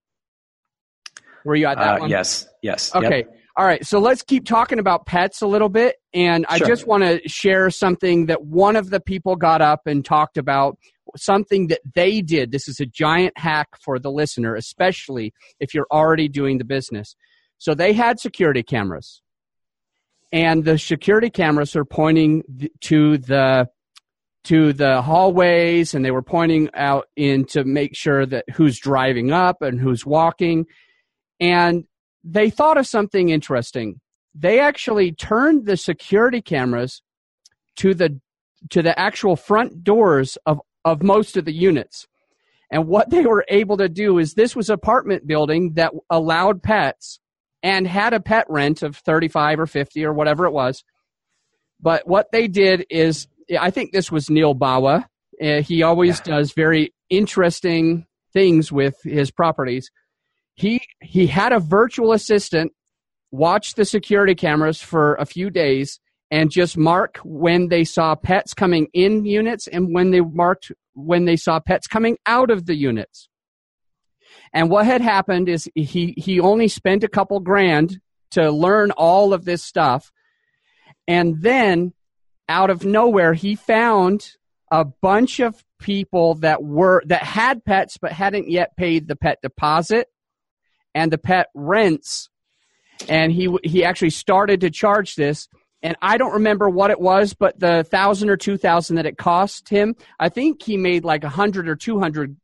Were 1.43 1.55
you 1.55 1.67
at 1.67 1.77
that 1.77 1.97
uh, 1.97 1.99
one? 1.99 2.09
Yes, 2.09 2.47
yes. 2.61 2.93
Okay. 2.95 3.19
Yep. 3.19 3.39
All 3.57 3.65
right. 3.65 3.85
So 3.85 3.99
let's 3.99 4.21
keep 4.21 4.45
talking 4.45 4.79
about 4.79 5.05
pets 5.05 5.41
a 5.41 5.47
little 5.47 5.69
bit. 5.69 5.95
And 6.13 6.45
I 6.49 6.59
just 6.59 6.87
want 6.87 7.03
to 7.03 7.21
share 7.27 7.69
something 7.69 8.25
that 8.25 8.43
one 8.43 8.75
of 8.75 8.89
the 8.89 8.99
people 8.99 9.37
got 9.37 9.61
up 9.61 9.81
and 9.85 10.03
talked 10.03 10.37
about 10.37 10.77
something 11.15 11.67
that 11.67 11.79
they 11.93 12.21
did. 12.21 12.51
This 12.51 12.67
is 12.67 12.81
a 12.81 12.85
giant 12.85 13.37
hack 13.37 13.69
for 13.81 13.97
the 13.97 14.11
listener, 14.11 14.55
especially 14.55 15.33
if 15.59 15.73
you're 15.73 15.87
already 15.89 16.27
doing 16.27 16.57
the 16.57 16.65
business. 16.65 17.15
So 17.57 17.73
they 17.73 17.93
had 17.93 18.19
security 18.19 18.63
cameras. 18.63 19.21
And 20.31 20.65
the 20.65 20.77
security 20.77 21.29
cameras 21.29 21.75
are 21.75 21.85
pointing 21.85 22.43
to 22.81 23.17
the 23.17 23.69
to 24.45 24.73
the 24.73 25.01
hallways 25.01 25.95
and 25.95 26.05
they 26.05 26.11
were 26.11 26.21
pointing 26.21 26.69
out 26.75 27.07
in 27.15 27.45
to 27.45 27.63
make 27.63 27.95
sure 27.95 28.27
that 28.27 28.45
who's 28.53 28.77
driving 28.77 29.31
up 29.31 29.63
and 29.63 29.79
who's 29.79 30.05
walking 30.05 30.67
and 31.39 31.85
they 32.23 32.49
thought 32.49 32.77
of 32.77 32.87
something 32.87 33.29
interesting. 33.29 33.99
They 34.33 34.59
actually 34.59 35.11
turned 35.11 35.65
the 35.65 35.77
security 35.77 36.41
cameras 36.41 37.01
to 37.77 37.93
the 37.93 38.19
to 38.71 38.81
the 38.81 38.97
actual 38.99 39.35
front 39.35 39.83
doors 39.83 40.37
of, 40.45 40.59
of 40.83 41.03
most 41.03 41.37
of 41.37 41.45
the 41.45 41.53
units. 41.53 42.07
And 42.71 42.87
what 42.87 43.11
they 43.11 43.25
were 43.25 43.45
able 43.47 43.77
to 43.77 43.87
do 43.87 44.17
is 44.17 44.33
this 44.33 44.55
was 44.55 44.69
apartment 44.71 45.27
building 45.27 45.73
that 45.73 45.93
allowed 46.09 46.63
pets 46.63 47.19
and 47.65 47.87
had 47.87 48.13
a 48.13 48.19
pet 48.19 48.45
rent 48.49 48.83
of 48.83 48.95
35 48.95 49.59
or 49.59 49.65
50 49.65 50.05
or 50.05 50.13
whatever 50.13 50.45
it 50.45 50.53
was. 50.53 50.83
But 51.81 52.07
what 52.07 52.31
they 52.31 52.47
did 52.47 52.85
is, 52.89 53.27
I 53.59 53.71
think 53.71 53.91
this 53.91 54.11
was 54.11 54.29
Neil 54.29 54.53
Bawa. 54.53 55.05
Uh, 55.41 55.61
he 55.61 55.83
always 55.83 56.19
yeah. 56.19 56.35
does 56.35 56.53
very 56.53 56.93
interesting 57.09 58.05
things 58.33 58.71
with 58.71 58.95
his 59.03 59.31
properties 59.31 59.89
he 60.55 60.81
he 61.01 61.27
had 61.27 61.51
a 61.51 61.59
virtual 61.59 62.13
assistant 62.13 62.71
watch 63.31 63.75
the 63.75 63.85
security 63.85 64.33
cameras 64.33 64.81
for 64.81 65.15
a 65.15 65.25
few 65.25 65.49
days 65.49 65.99
and 66.31 66.49
just 66.49 66.77
mark 66.77 67.17
when 67.23 67.67
they 67.67 67.83
saw 67.83 68.15
pets 68.15 68.53
coming 68.53 68.87
in 68.93 69.25
units 69.25 69.67
and 69.67 69.93
when 69.93 70.11
they 70.11 70.21
marked 70.21 70.71
when 70.93 71.25
they 71.25 71.35
saw 71.35 71.59
pets 71.59 71.87
coming 71.87 72.17
out 72.25 72.49
of 72.49 72.65
the 72.65 72.75
units. 72.75 73.29
And 74.55 74.69
what 74.69 74.85
had 74.85 75.01
happened 75.01 75.49
is 75.49 75.69
he 75.75 76.13
he 76.17 76.39
only 76.39 76.69
spent 76.69 77.03
a 77.03 77.09
couple 77.09 77.41
grand 77.41 77.99
to 78.31 78.49
learn 78.49 78.91
all 78.91 79.33
of 79.33 79.43
this 79.43 79.61
stuff. 79.61 80.13
And 81.07 81.41
then 81.41 81.93
out 82.47 82.69
of 82.69 82.85
nowhere 82.85 83.33
he 83.33 83.55
found 83.55 84.31
a 84.71 84.85
bunch 84.85 85.41
of 85.41 85.61
people 85.77 86.35
that 86.35 86.63
were 86.63 87.03
that 87.05 87.21
had 87.21 87.65
pets 87.65 87.97
but 87.97 88.13
hadn't 88.13 88.49
yet 88.49 88.77
paid 88.77 89.07
the 89.07 89.15
pet 89.17 89.39
deposit 89.41 90.07
and 90.93 91.11
the 91.11 91.17
pet 91.17 91.47
rents 91.53 92.29
and 93.09 93.31
he 93.31 93.53
he 93.63 93.83
actually 93.83 94.09
started 94.09 94.61
to 94.61 94.69
charge 94.69 95.15
this 95.15 95.49
and 95.85 95.95
I 96.01 96.17
don't 96.17 96.33
remember 96.33 96.67
what 96.67 96.89
it 96.89 96.99
was, 96.99 97.35
but 97.35 97.59
the 97.59 97.83
thousand 97.83 98.31
or 98.31 98.37
two 98.37 98.57
thousand 98.57 98.95
that 98.95 99.05
it 99.05 99.19
cost 99.19 99.69
him, 99.69 99.95
I 100.19 100.29
think 100.29 100.63
he 100.63 100.77
made 100.77 101.05
like 101.05 101.23
a 101.23 101.29
hundred 101.29 101.69
or 101.69 101.75
two 101.75 101.99
hundred, 101.99 102.35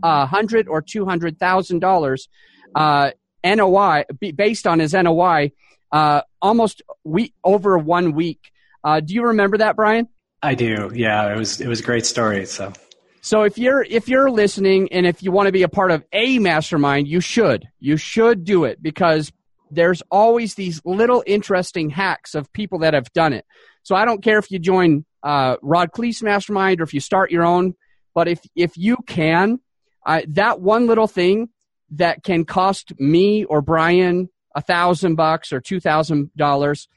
uh, 0.00 0.26
hundred 0.26 0.68
or 0.68 0.80
two 0.80 1.04
hundred 1.04 1.40
thousand 1.40 1.80
dollars, 1.80 2.28
uh, 2.76 3.10
NOI 3.44 4.04
based 4.36 4.68
on 4.68 4.78
his 4.78 4.92
NOI, 4.92 5.50
uh, 5.90 6.22
almost 6.40 6.82
week 7.02 7.34
over 7.42 7.76
one 7.76 8.12
week. 8.12 8.52
Uh, 8.84 9.00
do 9.00 9.12
you 9.12 9.24
remember 9.24 9.58
that, 9.58 9.74
Brian? 9.74 10.06
I 10.40 10.54
do. 10.54 10.92
Yeah, 10.94 11.34
it 11.34 11.36
was 11.36 11.60
it 11.60 11.66
was 11.66 11.80
a 11.80 11.84
great 11.84 12.06
story. 12.06 12.46
So. 12.46 12.72
So 13.22 13.42
if 13.42 13.58
you're 13.58 13.82
if 13.82 14.08
you're 14.08 14.30
listening 14.30 14.92
and 14.92 15.04
if 15.04 15.20
you 15.24 15.32
want 15.32 15.46
to 15.46 15.52
be 15.52 15.64
a 15.64 15.68
part 15.68 15.90
of 15.90 16.04
a 16.12 16.38
mastermind, 16.38 17.08
you 17.08 17.20
should. 17.20 17.68
You 17.80 17.96
should 17.96 18.44
do 18.44 18.64
it 18.64 18.80
because 18.80 19.32
there's 19.70 20.02
always 20.10 20.54
these 20.54 20.80
little 20.84 21.22
interesting 21.26 21.90
hacks 21.90 22.34
of 22.34 22.52
people 22.52 22.80
that 22.80 22.94
have 22.94 23.12
done 23.12 23.32
it. 23.32 23.44
So 23.82 23.94
I 23.94 24.04
don't 24.04 24.22
care 24.22 24.38
if 24.38 24.50
you 24.50 24.58
join 24.58 25.04
uh, 25.22 25.56
Rod 25.62 25.92
Khleif's 25.92 26.22
Mastermind 26.22 26.80
or 26.80 26.84
if 26.84 26.94
you 26.94 27.00
start 27.00 27.30
your 27.30 27.44
own, 27.44 27.74
but 28.14 28.28
if 28.28 28.40
if 28.54 28.76
you 28.76 28.96
can, 29.06 29.60
that 30.28 30.60
one 30.60 30.86
little 30.86 31.06
thing 31.06 31.48
that 31.90 32.22
can 32.22 32.44
cost 32.44 32.92
me 32.98 33.44
or 33.44 33.62
Brian 33.62 34.28
a 34.54 34.60
thousand 34.60 35.14
bucks 35.14 35.52
or 35.52 35.60
two 35.60 35.80
thousand 35.80 36.30
dollars 36.36 36.88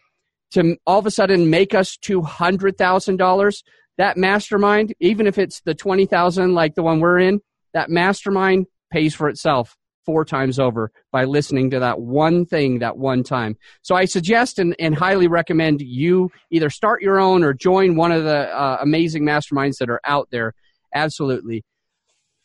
to 0.52 0.78
all 0.86 1.00
of 1.00 1.06
a 1.06 1.12
sudden 1.12 1.50
make 1.50 1.74
us 1.74 1.98
two 1.98 2.22
hundred 2.22 2.78
thousand 2.78 3.18
dollars. 3.18 3.64
That 3.98 4.18
mastermind, 4.18 4.94
even 5.00 5.28
if 5.28 5.38
it's 5.38 5.62
the 5.62 5.76
twenty 5.76 6.06
thousand 6.06 6.54
like 6.54 6.76
the 6.76 6.84
one 6.84 7.00
we're 7.00 7.20
in, 7.20 7.42
that 7.74 7.90
mastermind 7.90 8.68
pays 8.92 9.14
for 9.14 9.30
itself 9.30 9.78
four 10.06 10.26
times 10.26 10.60
over 10.60 10.92
by 11.12 11.26
listening 11.26 11.70
to 11.72 11.80
that 11.80 12.00
one 12.00 12.46
thing 12.46 12.80
that 12.80 12.98
one 12.98 13.24
time. 13.24 13.58
So 13.82 13.96
I 13.96 14.06
suggest 14.06 14.60
and, 14.60 14.76
and 14.80 14.96
highly 14.96 15.28
recommend 15.28 15.82
you 15.82 16.32
either 16.50 16.70
start 16.70 17.02
your 17.02 17.20
own 17.20 17.44
or 17.44 17.54
join 17.54 17.96
one 17.96 18.12
of 18.12 18.24
the 18.24 18.50
uh, 18.50 18.78
amazing 18.82 19.24
masterminds 19.24 19.78
that 19.80 19.90
are 19.90 20.02
out 20.04 20.30
there. 20.32 20.54
Absolutely. 20.94 21.64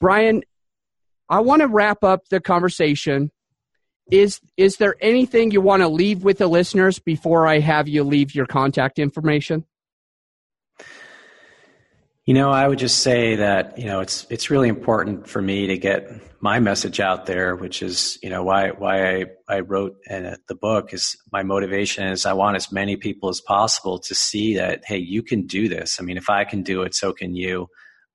Brian, 0.01 0.43
I 1.29 1.41
want 1.41 1.63
to 1.63 1.69
wrap 1.69 2.05
up 2.05 2.29
the 2.29 2.41
conversation. 2.41 3.31
Is 4.11 4.41
is 4.57 4.77
there 4.77 4.95
anything 5.01 5.51
you 5.51 5.61
want 5.61 5.83
to 5.83 5.89
leave 5.89 6.23
with 6.23 6.39
the 6.39 6.47
listeners 6.47 7.01
before 7.01 7.49
I 7.49 7.59
have 7.59 7.89
you 7.89 8.05
leave 8.05 8.35
your 8.35 8.47
contact 8.47 9.01
information? 9.01 9.65
You 12.27 12.35
know, 12.35 12.51
I 12.51 12.66
would 12.66 12.81
just 12.81 13.05
say 13.05 13.37
that, 13.37 13.79
you 13.79 13.85
know, 13.85 14.01
it's 14.01 14.27
it's 14.31 14.51
really 14.51 14.68
important 14.68 15.29
for 15.29 15.41
me 15.41 15.68
to 15.68 15.79
get 15.79 16.11
my 16.41 16.59
message 16.59 16.99
out 16.99 17.27
there, 17.27 17.55
which 17.55 17.83
is, 17.83 18.18
you 18.20 18.31
know, 18.31 18.43
why 18.43 18.70
why 18.70 19.14
I, 19.14 19.24
I 19.49 19.61
wrote 19.61 19.95
in 20.11 20.35
the 20.49 20.57
book 20.57 20.93
is 20.93 21.16
my 21.31 21.45
motivation 21.45 22.09
is 22.09 22.27
I 22.27 22.33
want 22.33 22.57
as 22.57 22.72
many 22.72 22.97
people 22.97 23.29
as 23.29 23.41
possible 23.41 24.01
to 24.01 24.14
see 24.16 24.57
that, 24.57 24.83
hey, 24.85 24.99
you 24.99 25.22
can 25.22 25.47
do 25.47 25.68
this. 25.68 25.99
I 26.01 26.03
mean, 26.03 26.16
if 26.16 26.29
I 26.29 26.43
can 26.43 26.64
do 26.64 26.83
it, 26.83 26.97
so 26.97 27.12
can 27.12 27.37
you. 27.37 27.68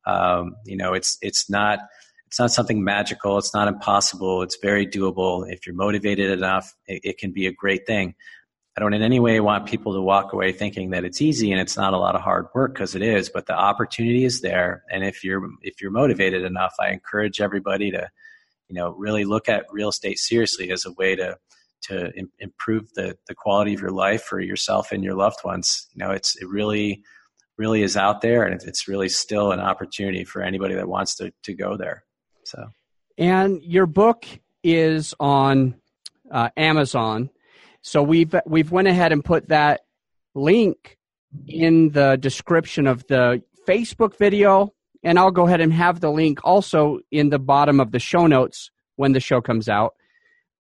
Um, 0.05 0.57
you 0.65 0.75
know, 0.75 0.93
it's 0.93 1.17
it's 1.21 1.49
not 1.49 1.79
it's 2.27 2.39
not 2.39 2.51
something 2.51 2.83
magical. 2.83 3.37
It's 3.37 3.53
not 3.53 3.69
impossible. 3.69 4.41
It's 4.41 4.57
very 4.61 4.85
doable. 4.85 5.49
If 5.49 5.65
you're 5.65 5.75
motivated 5.75 6.31
enough, 6.31 6.75
it, 6.85 6.99
it 7.05 7.17
can 7.17 7.31
be 7.31 7.47
a 7.47 7.53
great 7.53 7.87
thing. 7.87 8.15
I 8.77 8.79
don't 8.79 8.93
in 8.93 9.01
any 9.01 9.19
way 9.19 9.39
want 9.41 9.67
people 9.67 9.93
to 9.93 10.01
walk 10.01 10.31
away 10.31 10.53
thinking 10.53 10.91
that 10.91 11.03
it's 11.03 11.21
easy 11.21 11.51
and 11.51 11.59
it's 11.59 11.75
not 11.75 11.93
a 11.93 11.97
lot 11.97 12.15
of 12.15 12.21
hard 12.21 12.47
work 12.55 12.73
because 12.73 12.95
it 12.95 13.01
is, 13.01 13.29
but 13.29 13.45
the 13.45 13.53
opportunity 13.53 14.23
is 14.23 14.39
there. 14.41 14.83
And 14.89 15.03
if 15.03 15.23
you're 15.23 15.45
if 15.61 15.81
you're 15.81 15.91
motivated 15.91 16.43
enough, 16.43 16.73
I 16.79 16.89
encourage 16.89 17.41
everybody 17.41 17.91
to, 17.91 18.09
you 18.69 18.75
know, 18.75 18.91
really 18.91 19.25
look 19.25 19.49
at 19.49 19.65
real 19.71 19.89
estate 19.89 20.19
seriously 20.19 20.71
as 20.71 20.85
a 20.85 20.93
way 20.93 21.15
to 21.15 21.37
to 21.83 22.11
Im- 22.17 22.31
improve 22.39 22.93
the 22.93 23.17
the 23.27 23.35
quality 23.35 23.73
of 23.73 23.81
your 23.81 23.91
life 23.91 24.23
for 24.23 24.39
yourself 24.39 24.93
and 24.93 25.03
your 25.03 25.15
loved 25.15 25.43
ones. 25.43 25.87
You 25.93 26.05
know, 26.05 26.11
it's 26.11 26.41
it 26.41 26.47
really 26.47 27.03
really 27.57 27.83
is 27.83 27.97
out 27.97 28.21
there, 28.21 28.43
and 28.43 28.61
it's 28.63 28.87
really 28.87 29.09
still 29.09 29.51
an 29.51 29.59
opportunity 29.59 30.23
for 30.23 30.41
anybody 30.41 30.75
that 30.75 30.87
wants 30.87 31.15
to 31.15 31.33
to 31.43 31.53
go 31.53 31.75
there. 31.75 32.05
So, 32.45 32.67
and 33.17 33.61
your 33.63 33.85
book 33.85 34.25
is 34.63 35.13
on 35.19 35.75
uh, 36.31 36.49
Amazon 36.55 37.29
so 37.81 38.03
we've 38.03 38.33
we've 38.45 38.71
went 38.71 38.87
ahead 38.87 39.11
and 39.11 39.23
put 39.23 39.49
that 39.49 39.81
link 40.35 40.97
in 41.47 41.89
the 41.89 42.17
description 42.17 42.87
of 42.87 43.05
the 43.07 43.43
Facebook 43.67 44.17
video, 44.17 44.73
and 45.03 45.17
I'll 45.17 45.31
go 45.31 45.47
ahead 45.47 45.61
and 45.61 45.73
have 45.73 45.99
the 45.99 46.11
link 46.11 46.39
also 46.43 46.99
in 47.09 47.29
the 47.29 47.39
bottom 47.39 47.79
of 47.79 47.91
the 47.91 47.99
show 47.99 48.27
notes 48.27 48.71
when 48.95 49.13
the 49.13 49.19
show 49.19 49.41
comes 49.41 49.69
out. 49.69 49.93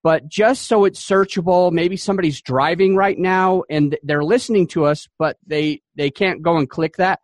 But 0.03 0.27
just 0.27 0.63
so 0.63 0.85
it's 0.85 1.03
searchable, 1.03 1.71
maybe 1.71 1.95
somebody's 1.95 2.41
driving 2.41 2.95
right 2.95 3.17
now 3.17 3.63
and 3.69 3.97
they're 4.01 4.23
listening 4.23 4.67
to 4.67 4.85
us, 4.85 5.07
but 5.19 5.37
they 5.45 5.81
they 5.95 6.09
can't 6.09 6.41
go 6.41 6.57
and 6.57 6.69
click 6.69 6.97
that. 6.97 7.19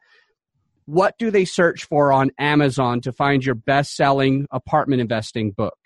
What 0.86 1.18
do 1.18 1.32
they 1.32 1.44
search 1.44 1.86
for 1.86 2.14
on 2.14 2.32
Amazon 2.38 3.02
to 3.02 3.12
find 3.12 3.44
your 3.44 3.56
best-selling 3.56 4.48
apartment 4.52 5.02
investing 5.02 5.52
book? 5.52 5.78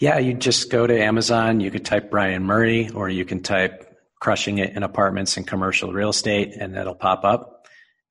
Yeah, 0.00 0.18
you 0.18 0.34
just 0.34 0.70
go 0.70 0.86
to 0.86 0.96
Amazon. 0.96 1.58
You 1.58 1.70
could 1.72 1.84
type 1.84 2.10
Brian 2.10 2.44
Murray, 2.44 2.88
or 2.90 3.08
you 3.08 3.24
can 3.24 3.42
type 3.42 3.96
"crushing 4.20 4.58
it 4.58 4.76
in 4.76 4.84
apartments 4.84 5.36
and 5.36 5.46
commercial 5.46 5.92
real 5.92 6.10
estate," 6.10 6.54
and 6.54 6.76
it'll 6.76 6.94
pop 6.94 7.24
up. 7.24 7.66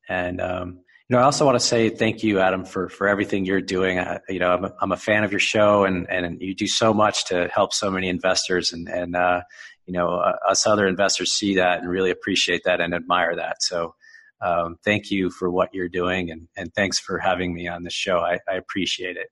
And 0.09 0.41
um, 0.41 0.79
you 1.07 1.15
know, 1.15 1.19
I 1.19 1.23
also 1.23 1.45
want 1.45 1.55
to 1.55 1.65
say 1.65 1.89
thank 1.89 2.23
you, 2.23 2.39
Adam, 2.39 2.65
for 2.65 2.89
for 2.89 3.07
everything 3.07 3.45
you're 3.45 3.61
doing. 3.61 3.99
I, 3.99 4.19
you 4.27 4.39
know, 4.39 4.51
I'm 4.51 4.65
a, 4.65 4.73
I'm 4.81 4.91
a 4.91 4.97
fan 4.97 5.23
of 5.23 5.31
your 5.31 5.39
show, 5.39 5.85
and 5.85 6.09
and 6.09 6.41
you 6.41 6.53
do 6.53 6.67
so 6.67 6.93
much 6.93 7.25
to 7.27 7.47
help 7.47 7.71
so 7.73 7.89
many 7.89 8.09
investors, 8.09 8.73
and 8.73 8.89
and 8.89 9.15
uh, 9.15 9.41
you 9.85 9.93
know, 9.93 10.09
uh, 10.15 10.35
us 10.49 10.67
other 10.67 10.87
investors 10.87 11.31
see 11.31 11.55
that 11.55 11.79
and 11.79 11.89
really 11.89 12.11
appreciate 12.11 12.63
that 12.65 12.81
and 12.81 12.93
admire 12.93 13.35
that. 13.35 13.63
So. 13.63 13.95
Um, 14.39 14.77
thank 14.85 15.09
you 15.09 15.31
for 15.31 15.49
what 15.49 15.73
you're 15.73 15.89
doing, 15.89 16.29
and, 16.29 16.47
and 16.55 16.71
thanks 16.75 16.99
for 16.99 17.17
having 17.17 17.55
me 17.55 17.67
on 17.67 17.81
the 17.81 17.89
show. 17.89 18.19
I, 18.19 18.37
I 18.47 18.53
appreciate 18.53 19.17
it. 19.17 19.29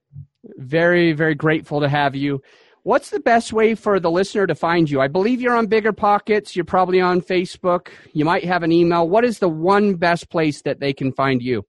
Very, 0.58 1.14
very 1.14 1.36
grateful 1.36 1.82
to 1.82 1.90
have 1.90 2.16
you. 2.16 2.42
What's 2.84 3.10
the 3.10 3.20
best 3.20 3.52
way 3.52 3.74
for 3.74 4.00
the 4.00 4.12
listener 4.12 4.46
to 4.46 4.54
find 4.54 4.88
you? 4.90 5.02
I 5.02 5.08
believe 5.08 5.42
you're 5.42 5.56
on 5.56 5.66
Bigger 5.66 5.92
Pockets. 5.92 6.56
You're 6.56 6.66
probably 6.66 7.02
on 7.02 7.20
Facebook. 7.20 7.88
You 8.14 8.26
might 8.26 8.44
have 8.46 8.62
an 8.62 8.72
email. 8.72 9.10
What 9.10 9.26
is 9.26 9.40
the 9.40 9.50
one 9.50 9.96
best 9.96 10.30
place 10.30 10.62
that 10.62 10.80
they 10.80 10.94
can 10.94 11.12
find 11.12 11.42
you? 11.42 11.66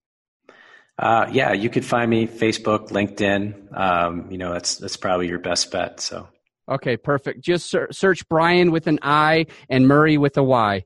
Uh, 0.99 1.27
yeah, 1.33 1.53
you 1.53 1.71
could 1.71 1.85
find 1.85 2.11
me 2.11 2.27
Facebook, 2.27 2.91
LinkedIn. 2.91 3.79
Um, 3.79 4.31
you 4.31 4.39
know, 4.39 4.53
that's 4.53 4.77
that's 4.77 4.97
probably 4.97 5.29
your 5.29 5.39
best 5.39 5.71
bet. 5.71 6.01
So. 6.01 6.29
Okay, 6.69 6.97
perfect. 6.97 7.41
Just 7.41 7.71
ser- 7.71 7.93
search 7.93 8.29
Brian 8.29 8.71
with 8.71 8.87
an 8.87 8.99
I 9.01 9.47
and 9.69 9.87
Murray 9.87 10.19
with 10.19 10.37
a 10.37 10.43
Y. 10.43 10.85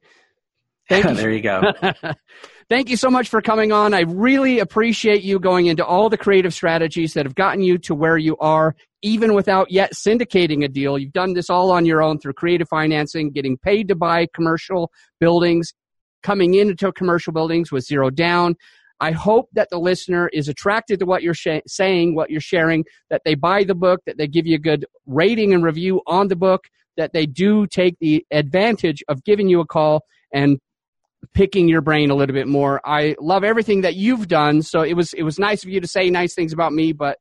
Thank 0.89 1.05
you. 1.09 1.15
there 1.15 1.31
you 1.31 1.41
go. 1.41 1.73
Thank 2.71 2.89
you 2.89 2.97
so 2.97 3.11
much 3.11 3.29
for 3.29 3.43
coming 3.43 3.73
on. 3.73 3.95
I 3.95 4.03
really 4.03 4.61
appreciate 4.61 5.25
you 5.25 5.41
going 5.41 5.67
into 5.67 5.85
all 5.85 6.09
the 6.09 6.17
creative 6.17 6.55
strategies 6.55 7.15
that 7.15 7.27
have 7.27 7.35
gotten 7.35 7.65
you 7.65 7.79
to 7.79 7.97
where 7.97 8.17
you 8.17 8.37
are, 8.37 8.77
even 9.03 9.35
without 9.35 9.73
yet 9.73 9.93
syndicating 9.93 10.65
a 10.65 10.69
deal. 10.69 10.97
You've 10.97 11.13
done 11.13 11.35
this 11.35 11.51
all 11.51 11.73
on 11.73 11.85
your 11.85 12.01
own 12.01 12.21
through 12.21 12.35
creative 12.35 12.69
financing, 12.69 13.33
getting 13.33 13.59
paid 13.59 13.89
to 13.89 13.97
buy 13.97 14.29
commercial 14.33 14.93
buildings, 15.19 15.75
coming 16.23 16.55
into 16.55 16.93
commercial 16.93 17.33
buildings 17.33 17.73
with 17.73 17.83
zero 17.83 18.09
down. 18.09 18.55
I 19.01 19.11
hope 19.11 19.49
that 19.55 19.67
the 19.73 19.79
listener 19.79 20.31
is 20.33 20.47
attracted 20.47 21.01
to 21.01 21.07
what 21.07 21.25
you're 21.25 21.35
sh- 21.35 21.67
saying, 21.67 22.15
what 22.15 22.31
you're 22.31 22.41
sharing, 22.41 22.85
that 23.09 23.23
they 23.25 23.35
buy 23.35 23.65
the 23.65 23.75
book, 23.75 23.99
that 24.07 24.17
they 24.17 24.29
give 24.29 24.47
you 24.47 24.55
a 24.55 24.61
good 24.61 24.87
rating 25.07 25.53
and 25.53 25.65
review 25.65 26.03
on 26.07 26.29
the 26.29 26.37
book, 26.37 26.69
that 26.97 27.13
they 27.13 27.27
do 27.27 27.67
take 27.67 27.97
the 27.99 28.25
advantage 28.31 29.03
of 29.09 29.25
giving 29.25 29.49
you 29.49 29.59
a 29.59 29.67
call 29.67 30.05
and 30.33 30.61
picking 31.35 31.69
your 31.69 31.81
brain 31.81 32.11
a 32.11 32.15
little 32.15 32.35
bit 32.35 32.49
more. 32.49 32.81
I 32.85 33.17
love 33.21 33.45
everything 33.45 33.83
that 33.83 33.95
you've 33.95 34.29
done. 34.29 34.63
So 34.63 34.83
it 34.83 34.95
was 34.95 35.13
it 35.13 35.23
was 35.23 35.39
nice 35.39 35.63
of 35.65 35.71
you 35.71 35.81
to 35.81 35.89
say 35.89 36.11
nice 36.11 36.35
things 36.35 36.53
about 36.53 36.73
me, 36.73 36.93
but 36.93 37.19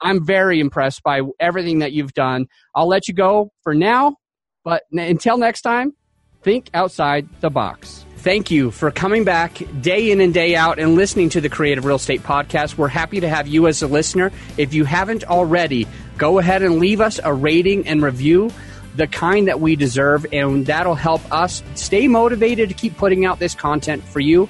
I'm 0.00 0.24
very 0.24 0.60
impressed 0.60 1.02
by 1.02 1.20
everything 1.38 1.80
that 1.80 1.92
you've 1.92 2.14
done. 2.14 2.46
I'll 2.74 2.88
let 2.88 3.08
you 3.08 3.14
go 3.14 3.52
for 3.62 3.74
now, 3.74 4.16
but 4.64 4.82
until 4.92 5.36
next 5.36 5.62
time, 5.62 5.94
think 6.42 6.70
outside 6.72 7.28
the 7.40 7.50
box. 7.50 8.04
Thank 8.18 8.50
you 8.50 8.70
for 8.70 8.90
coming 8.90 9.24
back 9.24 9.62
day 9.80 10.10
in 10.10 10.20
and 10.20 10.34
day 10.34 10.54
out 10.54 10.78
and 10.78 10.94
listening 10.94 11.30
to 11.30 11.40
the 11.40 11.48
Creative 11.48 11.84
Real 11.86 11.96
Estate 11.96 12.22
Podcast. 12.22 12.76
We're 12.76 12.88
happy 12.88 13.20
to 13.20 13.28
have 13.28 13.48
you 13.48 13.66
as 13.66 13.82
a 13.82 13.86
listener. 13.86 14.30
If 14.58 14.74
you 14.74 14.84
haven't 14.84 15.24
already, 15.24 15.86
go 16.18 16.38
ahead 16.38 16.62
and 16.62 16.78
leave 16.78 17.00
us 17.00 17.18
a 17.22 17.32
rating 17.32 17.86
and 17.86 18.02
review 18.02 18.52
the 18.96 19.06
kind 19.06 19.48
that 19.48 19.60
we 19.60 19.76
deserve, 19.76 20.26
and 20.32 20.66
that'll 20.66 20.94
help 20.94 21.20
us 21.32 21.62
stay 21.74 22.08
motivated 22.08 22.68
to 22.68 22.74
keep 22.74 22.96
putting 22.96 23.24
out 23.24 23.38
this 23.38 23.54
content 23.54 24.02
for 24.04 24.20
you. 24.20 24.48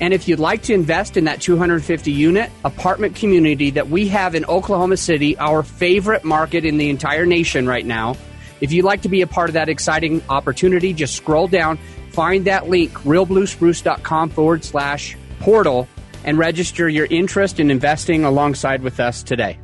And 0.00 0.14
if 0.14 0.28
you'd 0.28 0.38
like 0.38 0.62
to 0.64 0.74
invest 0.74 1.16
in 1.16 1.24
that 1.24 1.40
250 1.40 2.12
unit 2.12 2.50
apartment 2.64 3.16
community 3.16 3.70
that 3.70 3.88
we 3.88 4.08
have 4.08 4.34
in 4.34 4.44
Oklahoma 4.44 4.96
City, 4.96 5.36
our 5.38 5.62
favorite 5.62 6.24
market 6.24 6.64
in 6.64 6.78
the 6.78 6.88
entire 6.88 7.26
nation 7.26 7.66
right 7.66 7.84
now, 7.84 8.16
if 8.60 8.72
you'd 8.72 8.84
like 8.84 9.02
to 9.02 9.08
be 9.08 9.22
a 9.22 9.26
part 9.26 9.50
of 9.50 9.54
that 9.54 9.68
exciting 9.68 10.22
opportunity, 10.28 10.92
just 10.92 11.14
scroll 11.14 11.48
down, 11.48 11.78
find 12.10 12.46
that 12.46 12.68
link, 12.68 12.92
realbluespruce.com 12.92 14.30
forward 14.30 14.64
slash 14.64 15.16
portal, 15.40 15.88
and 16.24 16.38
register 16.38 16.88
your 16.88 17.06
interest 17.06 17.60
in 17.60 17.70
investing 17.70 18.24
alongside 18.24 18.82
with 18.82 19.00
us 19.00 19.22
today. 19.22 19.58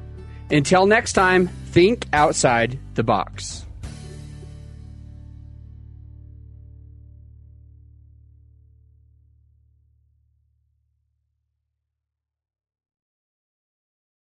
Until 0.50 0.86
next 0.86 1.14
time, 1.14 1.48
think 1.66 2.06
outside 2.12 2.78
the 2.94 3.02
box. 3.02 3.63